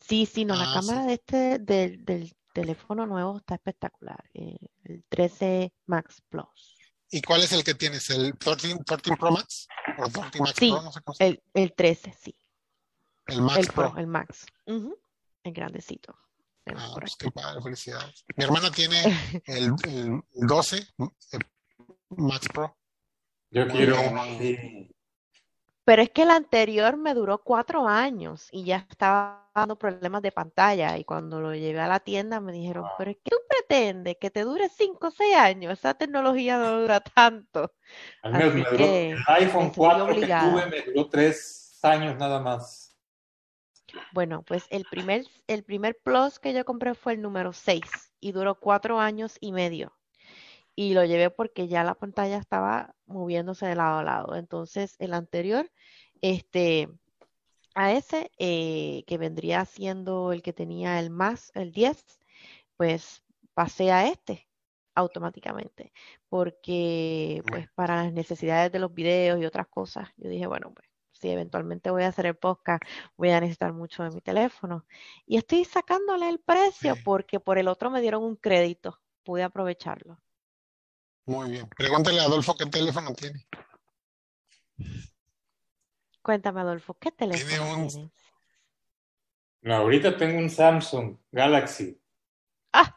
Sí, 0.00 0.24
sí, 0.24 0.44
no, 0.46 0.54
la 0.54 0.62
Ah, 0.64 0.80
sí. 0.80 0.88
cámara 0.88 1.06
de 1.06 1.12
este, 1.14 1.58
del, 1.58 2.04
del 2.04 2.32
teléfono 2.54 3.04
nuevo 3.04 3.36
está 3.38 3.56
espectacular. 3.56 4.24
eh, 4.32 4.56
el 4.84 5.04
13 5.08 5.72
Max 5.86 6.22
Plus. 6.30 6.75
¿Y 7.10 7.22
cuál 7.22 7.42
es 7.42 7.52
el 7.52 7.62
que 7.64 7.74
tienes? 7.74 8.10
¿El 8.10 8.36
13, 8.36 8.78
13 8.84 9.16
Pro 9.16 9.30
Max? 9.30 9.68
¿O 9.98 10.08
13 10.08 10.40
Max 10.40 10.54
Sí, 10.58 10.70
Pro? 10.70 10.82
No 10.82 10.92
sé 10.92 11.00
cómo 11.02 11.14
se 11.14 11.26
el, 11.26 11.42
el 11.54 11.72
13, 11.74 12.14
sí. 12.20 12.36
El 13.26 13.42
Max 13.42 13.58
El 13.58 13.66
Pro. 13.68 13.90
Pro, 13.92 14.00
el 14.00 14.06
Max. 14.06 14.46
Ujú, 14.66 14.98
El 15.42 15.52
grandecito. 15.52 16.18
Tengo 16.64 16.80
Ah, 16.80 16.94
pues 16.98 17.14
qué 17.16 17.30
padre, 17.30 17.62
felicidades. 17.62 18.24
Mi 18.36 18.44
hermana 18.44 18.70
tiene 18.72 19.00
el, 19.46 19.72
el 19.84 20.22
12 20.32 20.86
el 21.32 21.40
Max 22.10 22.48
Pro. 22.52 22.76
Yo 23.50 23.68
quiero 23.68 24.00
uno 24.10 24.22
así. 24.22 24.90
Pero 25.86 26.02
es 26.02 26.10
que 26.10 26.22
el 26.22 26.32
anterior 26.32 26.96
me 26.96 27.14
duró 27.14 27.38
cuatro 27.38 27.86
años 27.86 28.48
y 28.50 28.64
ya 28.64 28.84
estaba 28.90 29.48
dando 29.54 29.76
problemas 29.76 30.20
de 30.20 30.32
pantalla. 30.32 30.98
Y 30.98 31.04
cuando 31.04 31.40
lo 31.40 31.54
llevé 31.54 31.78
a 31.78 31.86
la 31.86 32.00
tienda 32.00 32.40
me 32.40 32.50
dijeron, 32.50 32.86
pero 32.98 33.12
es 33.12 33.18
que 33.18 33.30
tú 33.30 33.36
pretendes 33.48 34.16
que 34.20 34.32
te 34.32 34.42
dure 34.42 34.68
cinco 34.68 35.06
o 35.06 35.10
seis 35.12 35.36
años. 35.36 35.74
Esa 35.74 35.94
tecnología 35.94 36.58
no 36.58 36.80
dura 36.80 36.98
tanto. 36.98 37.72
Al 38.22 38.32
menos 38.32 38.54
me 38.54 38.64
duró, 38.64 38.76
que 38.78 39.10
el 39.12 39.18
iPhone 39.28 39.66
estoy 39.66 39.76
4 39.76 40.06
que 40.08 40.20
tuve 40.22 40.66
me 40.66 40.82
duró 40.82 41.08
tres 41.08 41.78
años 41.84 42.16
nada 42.16 42.40
más. 42.40 42.98
Bueno, 44.10 44.42
pues 44.42 44.66
el 44.70 44.86
primer, 44.90 45.24
el 45.46 45.62
primer 45.62 45.96
Plus 46.02 46.40
que 46.40 46.52
yo 46.52 46.64
compré 46.64 46.96
fue 46.96 47.12
el 47.12 47.22
número 47.22 47.52
6 47.52 47.80
y 48.18 48.32
duró 48.32 48.56
cuatro 48.56 48.98
años 48.98 49.36
y 49.40 49.52
medio. 49.52 49.96
Y 50.76 50.94
lo 50.94 51.04
llevé 51.04 51.30
porque 51.30 51.68
ya 51.68 51.84
la 51.84 51.94
pantalla 51.94 52.38
estaba 52.38 52.94
moviéndose 53.06 53.66
de 53.66 53.74
lado 53.76 53.98
a 53.98 54.04
lado. 54.04 54.36
Entonces, 54.36 54.96
el 54.98 55.14
anterior, 55.14 55.70
este, 56.20 56.88
a 57.74 57.92
ese, 57.92 58.30
eh, 58.38 59.04
que 59.06 59.18
vendría 59.18 59.64
siendo 59.64 60.32
el 60.32 60.42
que 60.42 60.52
tenía 60.52 61.00
el 61.00 61.10
más, 61.10 61.50
el 61.54 61.72
10, 61.72 62.04
pues 62.76 63.22
pasé 63.54 63.90
a 63.92 64.06
este 64.08 64.48
automáticamente. 64.94 65.92
Porque, 66.28 67.42
pues, 67.48 67.68
para 67.74 67.96
las 68.04 68.12
necesidades 68.12 68.72
de 68.72 68.78
los 68.80 68.92
videos 68.94 69.40
y 69.40 69.46
otras 69.46 69.68
cosas, 69.68 70.08
yo 70.16 70.28
dije, 70.28 70.46
bueno, 70.46 70.72
pues, 70.74 70.88
si 71.12 71.30
eventualmente 71.30 71.90
voy 71.90 72.02
a 72.04 72.08
hacer 72.08 72.26
el 72.26 72.36
podcast, 72.36 72.82
voy 73.16 73.30
a 73.30 73.40
necesitar 73.40 73.72
mucho 73.72 74.02
de 74.04 74.10
mi 74.10 74.20
teléfono. 74.20 74.86
Y 75.26 75.38
estoy 75.38 75.64
sacándole 75.64 76.28
el 76.28 76.40
precio 76.40 76.94
porque 77.04 77.40
por 77.40 77.58
el 77.58 77.68
otro 77.68 77.90
me 77.90 78.00
dieron 78.00 78.22
un 78.22 78.36
crédito. 78.36 79.00
Pude 79.24 79.42
aprovecharlo. 79.42 80.20
Muy 81.26 81.50
bien. 81.50 81.68
Pregúntale 81.70 82.20
a 82.20 82.24
Adolfo 82.24 82.56
qué 82.56 82.66
teléfono 82.66 83.12
tiene. 83.14 83.46
Cuéntame, 86.22 86.60
Adolfo, 86.60 86.94
¿qué 86.98 87.12
Tiene 87.12 87.32
teléfono 87.38 87.70
un- 87.82 87.88
tienes? 87.88 88.10
No, 89.62 89.74
ahorita 89.76 90.16
tengo 90.16 90.38
un 90.38 90.50
Samsung 90.50 91.16
Galaxy. 91.32 92.00
Ah, 92.72 92.96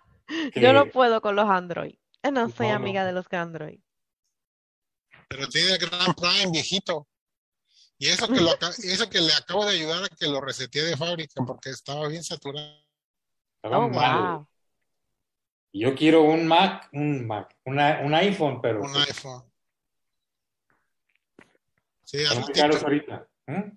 que- 0.54 0.62
yo 0.62 0.74
no 0.74 0.86
puedo 0.88 1.22
con 1.22 1.36
los 1.36 1.50
Android. 1.50 1.96
Eh, 2.22 2.32
No 2.32 2.50
soy 2.50 2.68
No, 2.68 2.74
no. 2.74 2.80
amiga 2.80 3.06
de 3.06 3.14
los 3.14 3.26
Android. 3.32 3.80
Pero 5.28 5.48
tiene 5.48 5.74
el 5.74 5.78
Grand 5.80 6.16
Prime 6.16 6.52
viejito. 6.52 7.08
Y 7.98 8.08
eso 8.10 8.28
que, 8.28 8.40
lo 8.40 8.52
eso 8.84 9.10
que 9.10 9.20
le 9.22 9.34
acabo 9.34 9.66
de 9.66 9.76
ayudar 9.76 10.04
a 10.06 10.10
que 10.10 10.28
lo 10.28 10.40
reseteé 10.42 10.84
de 10.84 10.98
fábrica 10.98 11.44
porque 11.46 11.70
estaba 11.70 12.08
bien 12.08 12.24
saturado. 12.24 12.82
Estaba 13.62 13.86
Oh, 13.86 13.90
mal. 13.90 14.38
wow. 14.38 14.48
Yo 15.72 15.94
quiero 15.96 16.24
un 16.24 16.48
Mac, 16.48 16.90
un 16.94 17.28
Mac, 17.28 17.56
una- 17.66 18.00
un 18.04 18.14
iPhone, 18.16 18.62
pero 18.62 18.82
Un 18.82 18.92
pues, 18.92 19.08
iPhone. 19.08 19.44
Sí, 22.04 22.26
al 22.26 22.38
ratito, 22.38 22.60
caros 22.60 22.84
ahorita. 22.84 23.28
¿eh? 23.48 23.72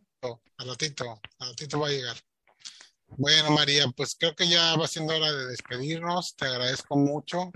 al 0.58 0.68
ratito, 0.68 1.20
al 1.38 1.48
ratito 1.48 1.80
va 1.80 1.88
a 1.88 1.90
llegar. 1.90 2.16
Bueno, 3.08 3.50
María, 3.50 3.88
pues 3.88 4.14
creo 4.14 4.34
que 4.34 4.48
ya 4.48 4.74
va 4.76 4.86
siendo 4.86 5.14
hora 5.14 5.30
de 5.30 5.46
despedirnos. 5.48 6.34
Te 6.34 6.46
agradezco 6.46 6.96
mucho 6.96 7.50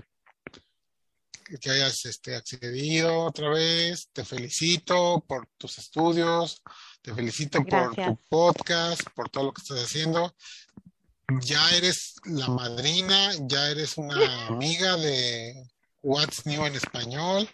que 1.61 1.69
hayas 1.71 2.05
este, 2.05 2.35
accedido 2.35 3.21
otra 3.25 3.49
vez. 3.49 4.09
Te 4.11 4.23
felicito 4.23 5.23
por 5.27 5.47
tus 5.57 5.79
estudios. 5.79 6.61
Te 7.01 7.13
felicito 7.13 7.63
por 7.63 7.95
tu 7.95 8.19
podcast, 8.29 9.01
por 9.15 9.29
todo 9.29 9.45
lo 9.45 9.53
que 9.53 9.61
estás 9.61 9.83
haciendo. 9.83 10.35
Ya 11.29 11.69
eres 11.71 12.15
la 12.23 12.47
madrina, 12.47 13.33
ya 13.49 13.69
eres 13.69 13.97
una 13.97 14.47
amiga 14.47 14.95
de 14.95 15.67
What's 16.01 16.45
New 16.45 16.65
en 16.65 16.75
español. 16.75 17.49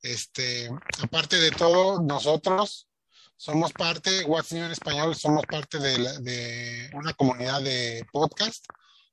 Este, 0.00 0.70
aparte 1.02 1.36
de 1.40 1.50
todo, 1.50 2.00
nosotros 2.00 2.88
somos 3.36 3.72
parte, 3.72 4.22
What's 4.24 4.52
New 4.52 4.64
en 4.64 4.70
español, 4.70 5.16
somos 5.16 5.44
parte 5.46 5.78
de, 5.78 5.98
la- 5.98 6.18
de 6.20 6.88
una 6.94 7.12
comunidad 7.14 7.60
de 7.62 8.06
podcast 8.12 8.64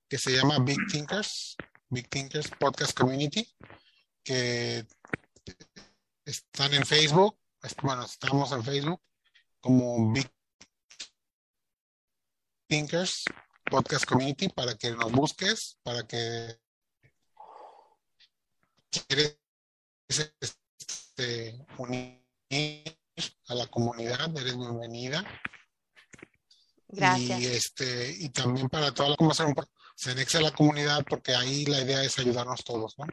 que 0.08 0.20
se 0.20 0.32
llama 0.32 0.60
Big 0.60 0.78
Thinkers, 0.92 1.56
Big 1.90 2.08
Thinkers 2.08 2.52
Podcast 2.52 2.96
Community, 2.96 3.52
que 4.24 4.86
están 6.24 6.72
en 6.76 6.86
Facebook, 6.86 7.40
bueno, 7.82 8.06
estamos 8.06 8.52
en 8.52 8.64
Facebook 8.64 9.02
como 9.60 10.14
Big 10.14 10.30
Thinkers 12.68 13.24
Podcast 13.70 14.06
Community 14.06 14.50
para 14.50 14.76
que 14.76 14.92
nos 14.92 15.12
busques, 15.12 15.78
para 15.84 16.06
que 16.08 16.58
quieres 18.90 19.38
este, 20.08 21.66
unir 21.78 22.24
a 23.48 23.56
la 23.56 23.68
comunidad, 23.68 24.36
eres 24.38 24.58
bienvenida. 24.58 25.24
Gracias. 26.88 27.42
Y, 27.42 27.46
este, 27.46 28.16
y 28.20 28.30
también 28.30 28.70
para 28.70 28.94
toda 28.94 29.10
la 29.10 29.16
comunidad, 29.16 29.54
se 29.96 30.12
anexa 30.12 30.38
a 30.38 30.42
la 30.42 30.52
comunidad 30.52 31.04
porque 31.10 31.36
ahí 31.36 31.66
la 31.66 31.82
idea 31.82 32.04
es 32.04 32.18
ayudarnos 32.20 32.64
todos, 32.64 32.98
¿no? 32.98 33.06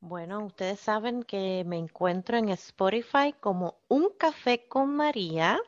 Bueno, 0.00 0.44
ustedes 0.44 0.80
saben 0.80 1.22
que 1.22 1.62
me 1.66 1.76
encuentro 1.76 2.38
en 2.38 2.48
Spotify 2.50 3.34
como 3.38 3.80
Un 3.88 4.08
Café 4.18 4.66
con 4.66 4.96
María. 4.96 5.58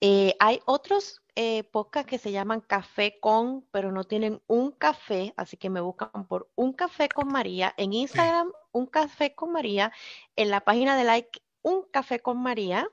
Eh, 0.00 0.34
hay 0.38 0.60
otros 0.66 1.22
eh, 1.36 1.64
podcasts 1.64 2.08
que 2.08 2.18
se 2.18 2.32
llaman 2.32 2.60
Café 2.60 3.18
con, 3.20 3.66
pero 3.70 3.92
no 3.92 4.04
tienen 4.04 4.42
un 4.46 4.72
café, 4.72 5.34
así 5.36 5.56
que 5.56 5.70
me 5.70 5.80
buscan 5.80 6.26
por 6.26 6.50
Un 6.54 6.72
Café 6.72 7.08
con 7.08 7.28
María. 7.28 7.74
En 7.76 7.92
Instagram, 7.92 8.50
Un 8.72 8.86
Café 8.86 9.34
con 9.34 9.52
María. 9.52 9.92
En 10.36 10.50
la 10.50 10.60
página 10.60 10.96
de 10.96 11.04
like, 11.04 11.42
Un 11.62 11.82
Café 11.90 12.20
con 12.20 12.38
María. 12.42 12.88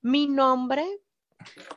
Mi 0.00 0.26
nombre 0.26 0.86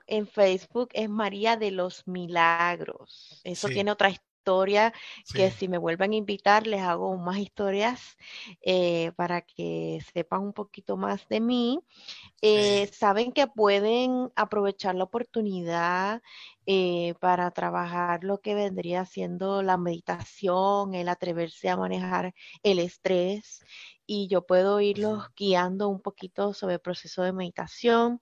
en 0.08 0.28
Facebook 0.28 0.90
es 0.94 1.10
María 1.10 1.58
de 1.58 1.72
los 1.72 2.08
Milagros. 2.08 3.42
Eso 3.44 3.68
Sí. 3.68 3.74
tiene 3.76 3.92
otra 3.92 4.10
historia 4.10 4.27
que 4.54 5.24
Sí. 5.24 5.42
si 5.52 5.68
me 5.68 5.78
vuelven 5.78 6.12
a 6.14 6.16
invitar 6.16 6.68
les 6.68 6.82
hago 6.82 7.18
más 7.18 7.38
historias 7.38 8.18
eh, 8.62 9.12
para 9.16 9.42
que 9.42 10.00
sepan 10.14 10.42
un 10.42 10.54
poquito 10.54 10.98
más 10.98 11.28
de 11.28 11.40
mí. 11.42 11.80
Eh, 12.42 12.88
saben 12.94 13.32
que 13.32 13.48
pueden 13.48 14.32
aprovechar 14.36 14.96
la 14.96 15.04
oportunidad 15.06 16.22
eh, 16.66 17.14
para 17.20 17.52
trabajar 17.52 18.24
lo 18.24 18.40
que 18.42 18.54
vendría 18.56 19.06
siendo 19.06 19.62
la 19.64 19.78
meditación, 19.78 20.94
el 20.94 21.10
atreverse 21.10 21.70
a 21.70 21.78
manejar 21.78 22.34
el 22.64 22.80
estrés 22.80 23.62
y 24.06 24.28
yo 24.28 24.46
puedo 24.46 24.80
irlos 24.82 25.26
guiando 25.36 25.90
un 25.90 26.02
poquito 26.02 26.54
sobre 26.54 26.76
el 26.76 26.80
proceso 26.82 27.24
de 27.24 27.34
meditación. 27.34 28.22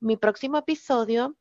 Mi 0.00 0.16
próximo 0.16 0.58
episodio 0.58 1.36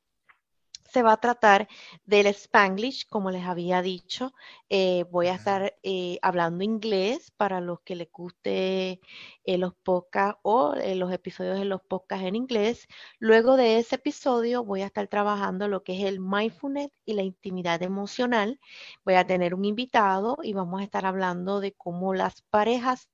se 0.90 1.04
va 1.04 1.14
a 1.14 1.18
tratar 1.18 1.68
del 2.06 2.28
Spanglish, 2.28 3.08
como 3.10 3.32
les 3.32 3.46
había 3.46 3.82
dicho. 3.82 4.34
Eh, 4.70 5.06
voy 5.12 5.28
a 5.28 5.36
estar 5.36 5.76
eh, 5.84 6.20
hablando 6.22 6.64
inglés 6.64 7.32
para 7.32 7.60
los 7.62 7.82
que 7.82 7.96
les 7.96 8.12
guste 8.12 9.02
eh, 9.44 9.58
los 9.58 9.74
podcasts 9.76 10.40
o 10.44 10.74
los 10.96 11.12
episodios 11.12 11.60
de 11.60 11.66
los 11.66 11.82
podcasts 11.82 12.26
en 12.26 12.36
inglés. 12.36 12.88
Luego 13.20 13.58
de 13.58 13.80
ese 13.80 13.96
episodio 13.96 14.64
voy 14.64 14.82
a 14.82 14.88
estar 14.88 15.08
trabajando 15.08 15.68
lo 15.68 15.84
que 15.84 16.00
es 16.00 16.06
el 16.06 16.20
mindfulness 16.20 16.92
y 17.06 17.14
la 17.14 17.24
intimidad 17.24 17.82
emocional. 17.84 18.60
Voy 19.04 19.16
a 19.16 19.26
tener 19.28 19.54
un 19.54 19.66
invitado 19.66 20.38
y 20.44 20.54
vamos 20.54 20.82
a 20.82 20.84
estar 20.84 21.06
hablando 21.06 21.60
de 21.60 21.74
cómo 21.74 22.14
las 22.14 22.42
parejas 22.44 23.10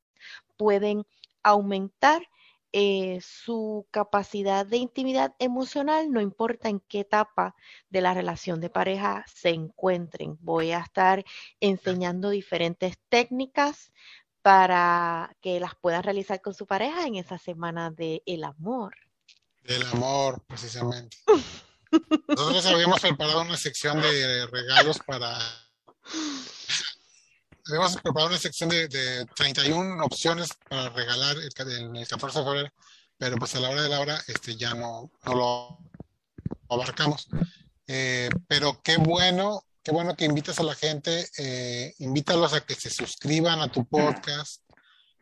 pueden 0.57 1.05
aumentar 1.43 2.21
eh, 2.73 3.19
su 3.21 3.85
capacidad 3.91 4.65
de 4.65 4.77
intimidad 4.77 5.35
emocional, 5.39 6.11
no 6.11 6.21
importa 6.21 6.69
en 6.69 6.79
qué 6.79 7.01
etapa 7.01 7.55
de 7.89 8.01
la 8.01 8.13
relación 8.13 8.61
de 8.61 8.69
pareja 8.69 9.25
se 9.33 9.49
encuentren. 9.49 10.37
Voy 10.41 10.71
a 10.71 10.79
estar 10.79 11.25
enseñando 11.59 12.29
diferentes 12.29 12.97
técnicas 13.09 13.91
para 14.41 15.35
que 15.41 15.59
las 15.59 15.75
puedan 15.75 16.03
realizar 16.03 16.41
con 16.41 16.53
su 16.53 16.65
pareja 16.65 17.05
en 17.05 17.15
esa 17.15 17.37
semana 17.37 17.91
de 17.91 18.23
el 18.25 18.43
amor. 18.43 18.95
Del 19.63 19.85
amor, 19.87 20.41
precisamente. 20.47 21.17
Nosotros 22.27 22.65
habíamos 22.65 23.01
preparado 23.01 23.41
una 23.41 23.57
sección 23.57 24.01
de 24.01 24.47
regalos 24.47 24.99
para... 25.05 25.37
Habíamos 27.71 27.97
preparado 28.01 28.29
una 28.29 28.37
sección 28.39 28.69
de, 28.69 28.87
de 28.87 29.25
31 29.35 30.03
opciones 30.05 30.49
para 30.69 30.89
regalar 30.89 31.35
el, 31.37 31.49
el- 31.71 31.97
el 31.97 32.07
14 32.07 32.39
de 32.39 32.45
febrero, 32.45 32.69
pero 33.17 33.37
pues 33.37 33.55
a 33.55 33.59
la 33.59 33.69
hora 33.69 33.81
de 33.83 33.89
la 33.89 33.99
hora 33.99 34.21
este, 34.27 34.55
ya 34.55 34.73
no, 34.73 35.11
no 35.25 35.33
lo 35.35 35.77
abarcamos. 36.69 37.27
Eh, 37.87 38.29
pero 38.47 38.81
qué 38.81 38.97
bueno, 38.97 39.65
qué 39.83 39.91
bueno 39.91 40.15
que 40.15 40.25
invitas 40.25 40.59
a 40.59 40.63
la 40.63 40.75
gente, 40.75 41.27
eh, 41.37 41.93
invítalos 41.99 42.53
a 42.53 42.61
que 42.61 42.75
se 42.75 42.89
suscriban 42.89 43.59
a 43.61 43.71
tu 43.71 43.85
podcast, 43.85 44.63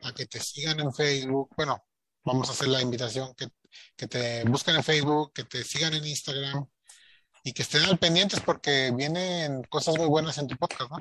a 0.04 0.14
que 0.14 0.26
te 0.26 0.40
sigan 0.40 0.80
en 0.80 0.94
Facebook. 0.94 1.50
Bueno, 1.56 1.84
vamos 2.24 2.50
a 2.50 2.54
hacer 2.54 2.68
la 2.68 2.82
invitación 2.82 3.34
que, 3.36 3.48
que 3.96 4.08
te 4.08 4.44
busquen 4.46 4.76
en 4.76 4.84
Facebook, 4.84 5.34
que 5.34 5.44
te 5.46 5.64
sigan 5.64 5.94
en 5.94 6.06
Instagram 6.06 6.66
y 7.44 7.54
que 7.54 7.62
estén 7.64 7.84
al 7.84 7.98
pendientes 7.98 8.40
porque 8.42 8.92
vienen 8.96 9.64
cosas 9.64 9.98
muy 9.98 10.08
buenas 10.08 10.38
en 10.38 10.48
tu 10.48 10.56
podcast, 10.58 10.92
¿no? 10.92 10.98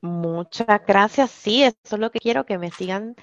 Muchas 0.00 0.80
gracias. 0.86 1.30
Sí, 1.30 1.62
eso 1.64 1.76
es 1.82 1.98
lo 1.98 2.10
que 2.10 2.20
quiero, 2.20 2.46
que 2.46 2.58
me 2.58 2.70
sigan. 2.70 3.16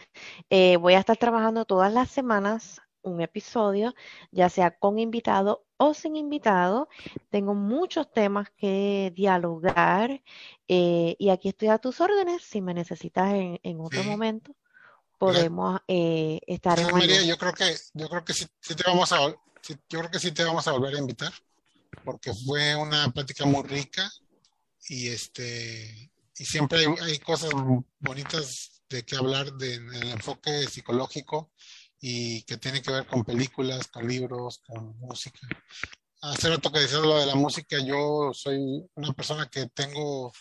Eh, 0.49 0.77
voy 0.77 0.93
a 0.95 0.99
estar 0.99 1.17
trabajando 1.17 1.65
todas 1.65 1.93
las 1.93 2.09
semanas 2.09 2.81
un 3.01 3.21
episodio, 3.21 3.93
ya 4.31 4.49
sea 4.49 4.77
con 4.77 4.99
invitado 4.99 5.65
o 5.77 5.93
sin 5.93 6.15
invitado. 6.15 6.89
Tengo 7.29 7.53
muchos 7.53 8.11
temas 8.11 8.49
que 8.57 9.13
dialogar 9.15 10.21
eh, 10.67 11.15
y 11.19 11.29
aquí 11.29 11.49
estoy 11.49 11.69
a 11.69 11.77
tus 11.77 12.01
órdenes. 12.01 12.43
Si 12.43 12.61
me 12.61 12.73
necesitas 12.73 13.33
en, 13.33 13.59
en 13.63 13.79
otro 13.79 14.01
Sí. 14.01 14.09
momento, 14.09 14.55
podemos 15.17 15.79
eh, 15.87 16.39
estar 16.47 16.79
en 16.79 16.91
María. 16.91 17.21
Yo 17.23 17.37
creo 17.37 17.53
que, 17.53 17.75
yo 17.93 18.09
creo 18.09 18.25
que 18.25 18.33
sí, 18.33 18.45
sí 18.59 18.75
te 18.75 18.83
vamos 18.85 19.11
a, 19.11 19.17
sí, 19.61 19.75
yo 19.89 19.99
creo 19.99 20.11
que 20.11 20.19
sí 20.19 20.31
te 20.31 20.43
vamos 20.43 20.67
a 20.67 20.71
volver 20.71 20.95
a 20.95 20.99
invitar 20.99 21.31
porque 22.03 22.33
fue 22.33 22.75
una 22.75 23.09
plática 23.09 23.45
muy 23.45 23.63
rica 23.63 24.09
y 24.89 25.09
este 25.09 26.11
y 26.37 26.45
siempre 26.45 26.79
hay, 26.79 26.87
hay 27.03 27.19
cosas 27.19 27.51
bonitas 27.99 28.83
de 28.89 29.03
que 29.03 29.15
hablar 29.15 29.51
de, 29.53 29.75
en 29.75 29.93
el 29.93 30.09
enfoque 30.11 30.67
psicológico 30.67 31.51
y 31.99 32.43
que 32.43 32.57
tiene 32.57 32.81
que 32.81 32.91
ver 32.91 33.07
con 33.07 33.23
películas, 33.23 33.87
con 33.87 34.07
libros, 34.07 34.59
con 34.67 34.97
música. 34.99 35.39
Hace 36.21 36.49
rato 36.49 36.71
que 36.71 36.79
decías 36.79 37.01
lo 37.01 37.19
de 37.19 37.25
la 37.27 37.35
música, 37.35 37.77
yo 37.85 38.31
soy 38.33 38.59
una 38.95 39.13
persona 39.13 39.47
que 39.49 39.67
tengo, 39.67 40.31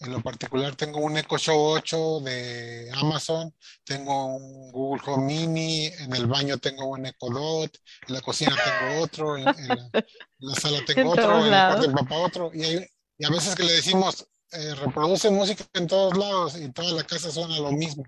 en 0.00 0.12
lo 0.12 0.22
particular, 0.22 0.76
tengo 0.76 1.00
un 1.00 1.16
Echo 1.18 1.38
Show 1.38 1.58
8 1.58 2.20
de 2.20 2.90
Amazon, 2.94 3.54
tengo 3.84 4.36
un 4.36 4.72
Google 4.72 5.02
Home 5.06 5.26
Mini, 5.26 5.86
en 5.86 6.14
el 6.14 6.26
baño 6.26 6.58
tengo 6.58 6.86
un 6.88 7.06
Echo 7.06 7.28
Dot, 7.30 7.78
en 8.08 8.14
la 8.14 8.20
cocina 8.22 8.58
tengo 8.62 9.00
otro, 9.00 9.36
en, 9.38 9.56
en 9.58 9.74
la, 9.76 9.82
en 9.84 10.48
la 10.48 10.54
sala 10.54 10.82
tengo 10.84 11.10
En 11.16 11.16
otro, 11.16 11.46
en 11.46 11.54
el 11.54 11.64
lados. 11.66 11.66
cuarto 11.66 11.86
del 11.86 11.94
papá 11.94 12.16
otro, 12.18 12.50
y, 12.54 12.62
hay- 12.64 12.86
y 13.18 13.24
a 13.26 13.30
veces 13.30 13.54
que 13.54 13.64
le 13.64 13.72
decimos, 13.72 14.26
eh, 14.52 14.74
reproduce 14.74 15.30
música 15.30 15.64
en 15.74 15.86
todos 15.86 16.16
lados 16.16 16.56
y 16.56 16.70
toda 16.72 16.92
la 16.92 17.04
casa 17.04 17.30
suena 17.30 17.58
lo 17.58 17.72
mismo. 17.72 18.04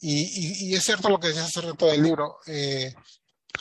Y, 0.00 0.74
es 0.74 0.84
cierto 0.84 1.08
lo 1.08 1.18
que 1.18 1.28
decías 1.28 1.46
hace 1.46 1.62
rato 1.62 1.86
del 1.86 2.02
libro. 2.02 2.38
eh, 2.46 2.94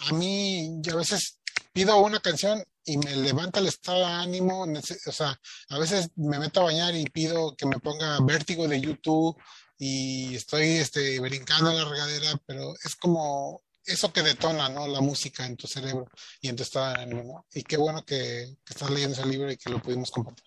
a 0.10 0.14
mí, 0.14 0.78
yo 0.82 0.94
a 0.94 0.98
veces 0.98 1.40
pido 1.72 1.98
una 2.00 2.20
canción 2.20 2.64
y 2.86 2.98
me 2.98 3.16
levanta 3.16 3.60
el 3.60 3.68
estado 3.68 4.00
de 4.00 4.06
ánimo. 4.06 4.64
O 4.64 5.12
sea, 5.12 5.40
a 5.70 5.80
veces 5.80 6.10
me 6.16 6.40
meto 6.40 6.62
a 6.62 6.66
bañar 6.66 6.96
y 6.96 7.06
pido 7.06 7.56
que 7.56 7.66
me 7.66 7.80
ponga 7.80 8.20
vértigo 8.22 8.68
de 8.68 8.82
YouTube 8.82 9.38
y 9.78 10.36
estoy 10.36 10.78
este, 10.78 11.20
brincando 11.20 11.72
en 11.72 11.78
la 11.78 11.86
regadera, 11.86 12.40
pero 12.46 12.74
es 12.84 12.96
como 12.96 13.62
eso 13.86 14.14
que 14.14 14.22
detona, 14.22 14.70
¿no? 14.70 14.88
La 14.88 15.02
música 15.02 15.46
en 15.46 15.58
tu 15.58 15.68
cerebro 15.68 16.08
y 16.42 16.50
en 16.50 16.56
tu 16.56 16.64
estado 16.64 16.94
de 16.94 17.02
ánimo. 17.04 17.46
Y 17.54 17.64
qué 17.64 17.78
bueno 17.78 18.04
que, 18.06 18.56
que 18.66 18.74
estás 18.74 18.90
leyendo 18.90 19.16
ese 19.18 19.28
libro 19.28 19.52
y 19.52 19.58
que 19.58 19.70
lo 19.70 19.82
pudimos 19.82 20.12
compartir. 20.12 20.46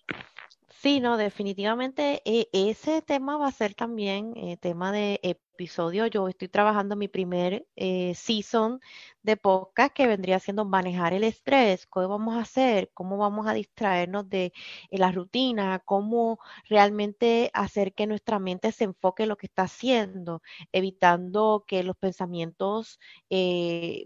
Sí, 0.79 0.99
no, 0.99 1.17
definitivamente 1.17 2.21
eh, 2.23 2.47
ese 2.53 3.01
tema 3.01 3.35
va 3.37 3.47
a 3.47 3.51
ser 3.51 3.73
también 3.73 4.33
eh, 4.37 4.57
tema 4.57 4.91
de 4.91 5.19
episodio. 5.23 6.05
Yo 6.05 6.27
estoy 6.27 6.49
trabajando 6.49 6.95
mi 6.95 7.07
primer 7.07 7.65
eh, 7.75 8.13
season 8.13 8.79
de 9.23 9.37
podcast 9.37 9.91
que 9.93 10.05
vendría 10.05 10.39
siendo 10.39 10.65
manejar 10.65 11.13
el 11.13 11.23
estrés, 11.23 11.87
qué 11.87 12.01
vamos 12.01 12.35
a 12.35 12.41
hacer, 12.41 12.91
cómo 12.93 13.17
vamos 13.17 13.47
a 13.47 13.53
distraernos 13.53 14.29
de 14.29 14.53
eh, 14.91 14.97
la 14.99 15.11
rutina, 15.11 15.79
cómo 15.83 16.39
realmente 16.69 17.49
hacer 17.53 17.93
que 17.95 18.05
nuestra 18.05 18.37
mente 18.37 18.71
se 18.71 18.83
enfoque 18.83 19.23
en 19.23 19.29
lo 19.29 19.37
que 19.37 19.47
está 19.47 19.63
haciendo, 19.63 20.43
evitando 20.71 21.65
que 21.67 21.81
los 21.83 21.97
pensamientos 21.97 22.99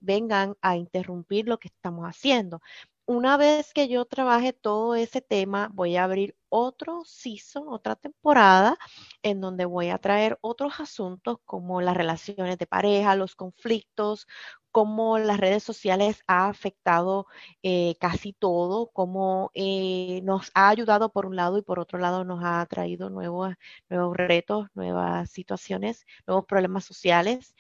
vengan 0.02 0.56
a 0.62 0.78
interrumpir 0.78 1.48
lo 1.48 1.60
que 1.60 1.68
estamos 1.68 2.06
haciendo. 2.08 2.62
Una 3.08 3.36
vez 3.36 3.74
que 3.74 3.88
yo 3.90 4.06
trabaje 4.06 4.54
todo 4.54 4.96
ese 4.96 5.22
tema, 5.22 5.70
voy 5.74 5.98
a 5.98 6.06
abrir 6.06 6.36
otro 6.50 7.02
season, 7.06 7.66
otra 7.68 7.96
temporada, 7.96 8.78
en 9.22 9.42
donde 9.42 9.66
voy 9.66 9.90
a 9.90 9.98
traer 9.98 10.38
otros 10.42 10.80
asuntos 10.80 11.38
como 11.46 11.82
las 11.82 11.98
relaciones 11.98 12.58
de 12.58 12.68
pareja, 12.68 13.16
los 13.16 13.36
conflictos, 13.36 14.28
cómo 14.72 15.18
las 15.20 15.40
redes 15.40 15.64
sociales 15.64 16.22
ha 16.28 16.48
afectado 16.48 17.28
eh, 17.64 17.96
casi 18.00 18.32
todo, 18.34 18.90
cómo 18.94 19.52
eh, 19.56 20.22
nos 20.24 20.50
ha 20.54 20.70
ayudado 20.70 21.12
por 21.12 21.26
un 21.26 21.36
lado 21.36 21.58
y 21.58 21.64
por 21.64 21.80
otro 21.80 22.00
lado 22.00 22.24
nos 22.24 22.40
ha 22.44 22.66
traído 22.68 23.10
nuevos, 23.10 23.54
nuevos 23.90 24.16
retos, 24.16 24.68
nuevas 24.74 25.30
situaciones, 25.30 26.06
nuevos 26.28 26.46
problemas 26.46 26.86
sociales. 26.86 27.56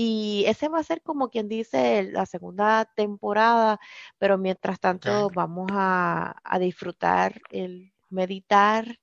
Y 0.00 0.44
ese 0.46 0.68
va 0.68 0.78
a 0.78 0.84
ser 0.84 1.02
como 1.02 1.28
quien 1.28 1.48
dice 1.48 2.04
la 2.04 2.24
segunda 2.24 2.84
temporada, 2.94 3.80
pero 4.16 4.38
mientras 4.38 4.78
tanto 4.78 5.28
vamos 5.30 5.66
a, 5.72 6.36
a 6.44 6.58
disfrutar 6.60 7.42
el 7.50 7.92
meditar, 8.08 9.00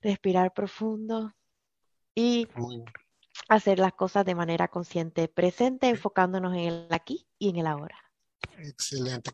respirar 0.00 0.54
profundo 0.54 1.34
y 2.14 2.46
hacer 3.48 3.80
las 3.80 3.94
cosas 3.94 4.24
de 4.24 4.36
manera 4.36 4.68
consciente, 4.68 5.26
presente, 5.26 5.88
enfocándonos 5.88 6.54
en 6.54 6.60
el 6.60 6.86
aquí 6.90 7.26
y 7.36 7.48
en 7.48 7.56
el 7.56 7.66
ahora. 7.66 7.98
excelente. 8.58 9.32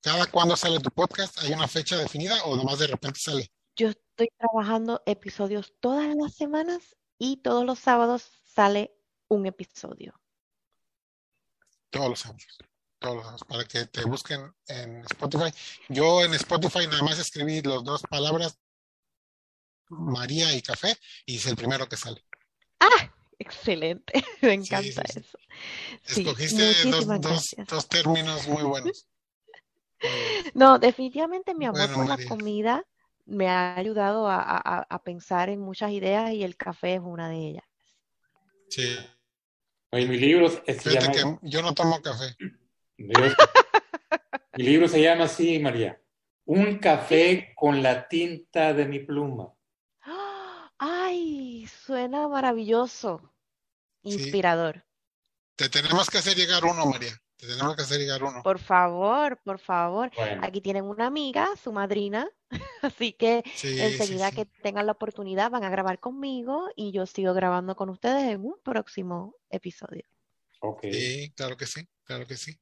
¿Cada 0.00 0.26
cuándo 0.30 0.54
sale 0.54 0.78
tu 0.78 0.90
podcast? 0.90 1.42
¿Hay 1.42 1.52
una 1.52 1.66
fecha 1.66 1.96
definida 1.96 2.44
o 2.44 2.54
nomás 2.54 2.78
de 2.78 2.86
repente 2.86 3.18
sale? 3.18 3.50
Yo 3.74 3.88
estoy 3.88 4.28
trabajando 4.38 5.02
episodios 5.06 5.74
todas 5.80 6.14
las 6.14 6.36
semanas 6.36 6.94
y 7.18 7.38
todos 7.38 7.64
los 7.64 7.78
sábados 7.78 8.30
sale 8.44 8.94
un 9.28 9.46
episodio. 9.46 10.20
Todos 11.90 12.08
los 12.08 12.26
años. 12.26 12.58
Todos 12.98 13.16
los 13.16 13.26
años. 13.26 13.44
Para 13.44 13.64
que 13.64 13.86
te 13.86 14.04
busquen 14.04 14.54
en 14.68 15.00
Spotify. 15.04 15.52
Yo 15.88 16.22
en 16.24 16.34
Spotify 16.34 16.86
nada 16.86 17.02
más 17.02 17.18
escribí 17.18 17.62
las 17.62 17.84
dos 17.84 18.02
palabras 18.02 18.58
María 19.88 20.54
y 20.54 20.62
café 20.62 20.96
y 21.26 21.36
es 21.36 21.46
el 21.46 21.56
primero 21.56 21.88
que 21.88 21.96
sale. 21.96 22.24
Excelente, 23.38 24.12
me 24.42 24.54
encanta 24.54 25.02
sí, 25.06 25.12
sí. 25.12 25.18
eso. 25.20 25.38
Escogiste 26.06 26.88
dos, 26.88 27.54
dos, 27.68 27.88
términos 27.88 28.46
muy 28.48 28.62
buenos. 28.62 29.06
No, 30.52 30.78
definitivamente 30.78 31.54
mi 31.54 31.64
amor 31.64 31.78
Bueno, 31.78 31.94
por 31.94 32.06
la 32.06 32.28
comida 32.28 32.84
me 33.26 33.48
ha 33.48 33.76
ayudado 33.76 34.28
a, 34.28 34.36
a- 34.40 34.86
a- 34.88 35.02
pensar 35.02 35.48
en 35.48 35.60
muchas 35.60 35.90
ideas 35.92 36.32
y 36.32 36.44
el 36.44 36.56
café 36.56 36.94
es 36.94 37.00
una 37.02 37.28
de 37.28 37.36
ellas. 37.36 37.64
Sí. 38.68 38.96
Oye, 39.90 40.06
mi 40.06 40.18
libro 40.18 40.48
se 40.50 40.60
Fíjate 40.74 41.18
llama, 41.18 41.38
que 41.40 41.48
yo 41.48 41.62
no 41.62 41.74
tomo 41.74 42.00
café. 42.02 42.36
Dios. 42.96 43.34
mi 44.56 44.64
libro 44.64 44.88
se 44.88 45.00
llama 45.02 45.24
así, 45.24 45.58
María. 45.58 46.00
Un 46.46 46.78
café 46.78 47.52
con 47.56 47.82
la 47.82 48.06
tinta 48.08 48.72
de 48.74 48.84
mi 48.86 48.98
pluma. 49.00 49.52
¡Ay! 50.78 51.66
Suena 51.66 52.28
maravilloso, 52.28 53.32
Sí. 54.02 54.10
inspirador. 54.14 54.84
Te 55.56 55.68
tenemos 55.68 56.10
que 56.10 56.18
hacer 56.18 56.36
llegar 56.36 56.64
uno, 56.64 56.84
María. 56.86 57.12
Te 57.44 57.52
tenemos 57.52 57.76
que 57.76 57.82
hacer 57.82 57.98
llegar 58.00 58.22
uno. 58.22 58.42
Por 58.42 58.58
favor, 58.58 59.38
por 59.44 59.58
favor. 59.58 60.10
Bueno, 60.16 60.40
Aquí 60.44 60.60
tienen 60.62 60.84
una 60.84 61.06
amiga, 61.06 61.48
su 61.62 61.72
madrina, 61.72 62.26
así 62.82 63.12
que 63.12 63.42
Sí, 63.54 63.78
enseguida 63.80 64.30
sí. 64.30 64.36
que 64.36 64.46
tengan 64.46 64.86
la 64.86 64.92
oportunidad 64.92 65.50
van 65.50 65.64
a 65.64 65.68
grabar 65.68 65.98
conmigo 66.00 66.68
y 66.74 66.92
yo 66.92 67.04
sigo 67.06 67.34
grabando 67.34 67.76
con 67.76 67.90
ustedes 67.90 68.24
en 68.32 68.44
un 68.44 68.54
próximo 68.62 69.36
episodio. 69.50 70.04
ok. 70.60 70.80
Sí, 70.90 71.32
claro 71.36 71.56
que 71.56 71.66
sí, 71.66 71.86
claro 72.04 72.26
que 72.26 72.36
sí. 72.36 72.58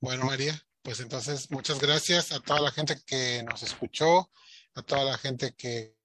Bueno, 0.00 0.26
María, 0.26 0.54
pues 0.82 1.00
entonces 1.00 1.50
muchas 1.50 1.80
gracias 1.80 2.32
a 2.32 2.40
toda 2.40 2.60
la 2.60 2.70
gente 2.70 3.00
que 3.06 3.42
nos 3.44 3.62
escuchó, 3.62 4.30
a 4.74 4.82
toda 4.82 5.04
la 5.04 5.16
gente 5.16 5.54
que 5.56 5.96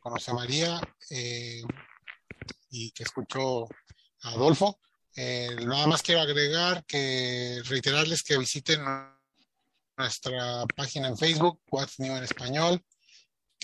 conoce 0.00 0.32
a 0.32 0.34
María 0.34 0.80
eh, 1.10 1.62
y 2.70 2.90
que 2.90 3.04
escuchó 3.04 3.66
a 4.22 4.30
Adolfo. 4.30 4.80
Eh, 5.14 5.56
nada 5.66 5.86
más 5.86 6.02
quiero 6.02 6.22
agregar 6.22 6.84
que 6.86 7.60
reiterarles 7.66 8.22
que 8.22 8.38
visiten 8.38 8.82
nuestra 9.96 10.64
página 10.74 11.08
en 11.08 11.18
Facebook, 11.18 11.60
What's 11.70 11.98
New 11.98 12.16
en 12.16 12.24
Español. 12.24 12.82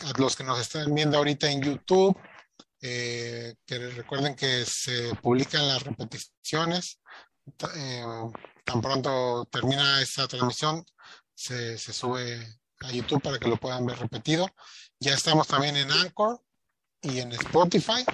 A 0.02 0.12
los 0.20 0.36
que 0.36 0.44
nos 0.44 0.60
están 0.60 0.94
viendo 0.94 1.16
ahorita 1.16 1.50
en 1.50 1.62
YouTube, 1.62 2.16
eh, 2.80 3.56
que 3.66 3.78
recuerden 3.78 4.36
que 4.36 4.64
se 4.64 5.14
publican 5.16 5.66
las 5.66 5.82
repeticiones. 5.82 7.00
Eh, 7.74 8.04
tan 8.64 8.80
pronto 8.80 9.48
termina 9.50 10.02
esta 10.02 10.28
transmisión, 10.28 10.84
se, 11.34 11.78
se 11.78 11.92
sube 11.92 12.60
a 12.80 12.92
YouTube 12.92 13.22
para 13.22 13.38
que 13.38 13.48
lo 13.48 13.56
puedan 13.56 13.86
ver 13.86 13.98
repetido. 13.98 14.48
Ya 15.00 15.14
estamos 15.14 15.48
también 15.48 15.76
en 15.76 15.90
Anchor 15.90 16.42
y 17.02 17.18
en 17.20 17.32
Spotify, 17.32 18.04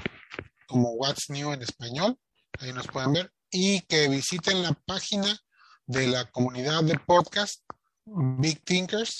como 0.66 0.92
What's 0.92 1.28
New 1.30 1.52
en 1.52 1.62
español. 1.62 2.18
Ahí 2.60 2.72
nos 2.72 2.86
pueden 2.86 3.12
ver. 3.12 3.32
Y 3.50 3.80
que 3.82 4.08
visiten 4.08 4.62
la 4.62 4.72
página 4.72 5.38
de 5.86 6.06
la 6.06 6.30
comunidad 6.30 6.82
de 6.84 6.98
podcast, 6.98 7.62
Big 8.04 8.64
Thinkers, 8.64 9.18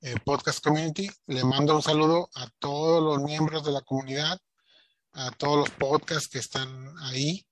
eh, 0.00 0.14
Podcast 0.24 0.62
Community. 0.62 1.10
Le 1.26 1.44
mando 1.44 1.74
un 1.74 1.82
saludo 1.82 2.30
a 2.34 2.48
todos 2.58 3.02
los 3.02 3.22
miembros 3.22 3.64
de 3.64 3.72
la 3.72 3.82
comunidad, 3.82 4.38
a 5.12 5.30
todos 5.32 5.58
los 5.58 5.70
podcasts 5.70 6.28
que 6.28 6.38
están 6.38 6.94
ahí 7.00 7.46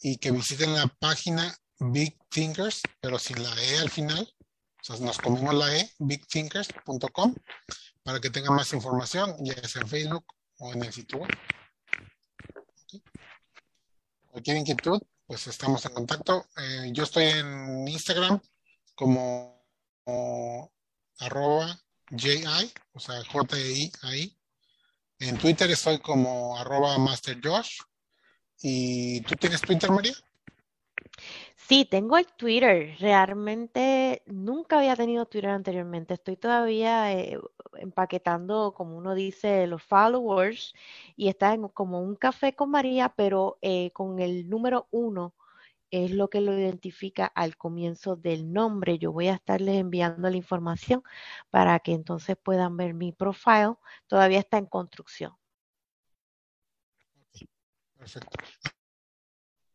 y 0.00 0.18
que 0.18 0.30
visiten 0.30 0.74
la 0.74 0.86
página 0.86 1.54
Big 1.78 2.16
Thinkers, 2.28 2.82
pero 3.00 3.18
sin 3.18 3.42
la 3.42 3.54
E 3.62 3.78
al 3.78 3.90
final. 3.90 4.32
O 4.80 4.84
sea, 4.84 4.96
nos 4.96 5.18
comimos 5.18 5.54
la 5.54 5.76
E, 5.76 5.90
bigthinkers.com, 5.98 7.34
para 8.02 8.20
que 8.20 8.30
tengan 8.30 8.54
más 8.54 8.72
información, 8.72 9.36
ya 9.40 9.54
sea 9.68 9.82
en 9.82 9.88
Facebook 9.88 10.24
o 10.58 10.72
en 10.72 10.84
el 10.84 10.92
sitio 10.92 11.18
web. 11.18 11.30
Cualquier 14.32 14.56
inquietud, 14.56 14.98
pues 15.26 15.46
estamos 15.46 15.84
en 15.84 15.92
contacto. 15.92 16.46
Eh, 16.56 16.88
yo 16.94 17.04
estoy 17.04 17.24
en 17.24 17.86
Instagram 17.86 18.40
como, 18.94 19.62
como 20.06 20.72
arroba 21.18 21.78
JI, 22.10 22.72
o 22.94 22.98
sea, 22.98 23.22
J-I 23.30 23.92
ahí. 24.00 24.34
En 25.18 25.36
Twitter 25.36 25.70
estoy 25.70 25.98
como 25.98 26.56
arroba 26.56 26.96
Master 26.96 27.38
Josh. 27.44 27.80
¿Y 28.62 29.20
tú 29.20 29.34
tienes 29.34 29.60
Twitter, 29.60 29.90
María? 29.90 30.14
Sí, 31.68 31.84
tengo 31.86 32.18
el 32.18 32.26
Twitter. 32.26 32.96
Realmente 32.98 34.22
nunca 34.26 34.78
había 34.78 34.96
tenido 34.96 35.26
Twitter 35.26 35.50
anteriormente. 35.50 36.14
Estoy 36.14 36.36
todavía 36.36 37.12
eh, 37.12 37.38
empaquetando, 37.78 38.74
como 38.74 38.96
uno 38.96 39.14
dice, 39.14 39.66
los 39.66 39.82
followers 39.82 40.74
y 41.16 41.28
está 41.28 41.54
en 41.54 41.68
como 41.68 42.00
un 42.02 42.16
café 42.16 42.54
con 42.54 42.70
María, 42.70 43.14
pero 43.16 43.58
eh, 43.62 43.90
con 43.92 44.18
el 44.20 44.48
número 44.50 44.88
uno 44.90 45.34
es 45.90 46.10
lo 46.10 46.28
que 46.28 46.40
lo 46.40 46.58
identifica 46.58 47.26
al 47.26 47.56
comienzo 47.56 48.16
del 48.16 48.52
nombre. 48.52 48.98
Yo 48.98 49.12
voy 49.12 49.28
a 49.28 49.34
estarles 49.34 49.76
enviando 49.76 50.28
la 50.30 50.36
información 50.36 51.02
para 51.50 51.78
que 51.80 51.92
entonces 51.92 52.36
puedan 52.42 52.76
ver 52.76 52.94
mi 52.94 53.12
profile. 53.12 53.76
Todavía 54.08 54.40
está 54.40 54.58
en 54.58 54.66
construcción. 54.66 55.34
Perfecto. 57.98 58.38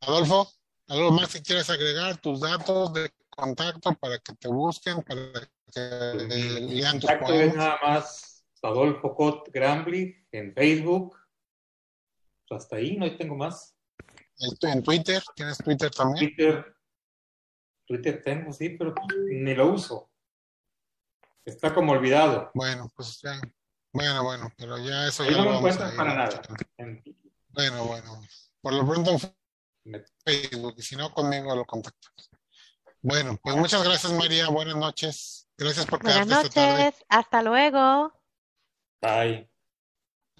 Adolfo, 0.02 0.57
¿algo 0.88 1.12
más 1.12 1.34
que 1.34 1.42
quieras 1.42 1.70
agregar? 1.70 2.18
Tus 2.18 2.40
datos 2.42 2.94
de 2.94 3.12
contacto 3.30 3.94
para 3.96 4.20
que 4.20 4.34
te 4.34 4.48
busquen, 4.48 5.04
para 5.04 5.22
que 5.32 5.80
eh, 5.80 6.60
lean 6.62 7.00
tus 7.00 7.10
Contacto 7.10 7.34
es 7.34 7.56
nada 7.56 7.80
más 7.82 8.46
Adolfo 8.64 9.16
Cot 9.16 9.50
Grambly 9.52 10.26
en 10.32 10.54
Facebook. 10.54 11.18
Pues 12.48 12.64
hasta 12.64 12.78
ahí, 12.78 12.98
no 12.98 13.16
tengo 13.16 13.36
más. 13.36 13.76
En, 14.40 14.70
en 14.70 14.84
Twitter, 14.84 15.22
¿tienes 15.36 15.58
Twitter 15.58 15.92
también? 15.92 16.28
Twitter, 16.28 16.76
Twitter 17.86 18.22
tengo, 18.24 18.54
sí, 18.54 18.70
pero 18.70 18.94
ni 19.30 19.54
lo 19.54 19.68
uso. 19.68 20.10
Está 21.46 21.74
como 21.74 21.94
olvidado. 21.94 22.52
Bueno, 22.54 22.92
pues 22.96 23.22
ya. 23.22 23.40
Bueno, 23.94 24.24
bueno, 24.24 24.52
pero 24.58 24.78
ya 24.78 25.08
eso 25.08 25.24
Ahí 25.24 25.32
ya 25.32 25.38
no 25.38 25.44
lo 25.46 25.52
lo 25.52 25.62
vamos 25.62 25.78
a 25.78 25.96
para 25.96 26.14
nada. 26.14 26.42
Bueno, 27.50 27.86
bueno. 27.86 28.22
Por 28.62 28.74
lo 28.74 28.86
pronto 28.86 29.14
me- 29.14 29.37
Facebook, 30.26 30.76
y 30.78 30.82
si 30.82 30.96
no, 30.96 31.14
conmigo 31.14 31.56
lo 31.56 31.66
contactas. 31.66 32.30
Bueno, 33.02 33.40
pues 33.42 33.56
muchas 33.56 33.84
gracias, 33.84 34.12
María. 34.14 34.50
Buenas 34.50 34.76
noches. 34.76 35.48
Gracias 35.58 35.86
por 35.86 36.02
Buenas 36.02 36.26
quedarte 36.26 36.48
esta 36.48 36.62
tarde. 36.62 36.86
noches, 36.86 37.06
hasta 37.10 37.42
luego. 37.42 38.14
Bye. 39.02 39.50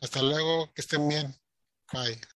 Hasta 0.02 0.22
luego, 0.22 0.72
que 0.74 0.82
estén 0.82 1.08
bien. 1.08 1.36
Bye. 1.92 2.20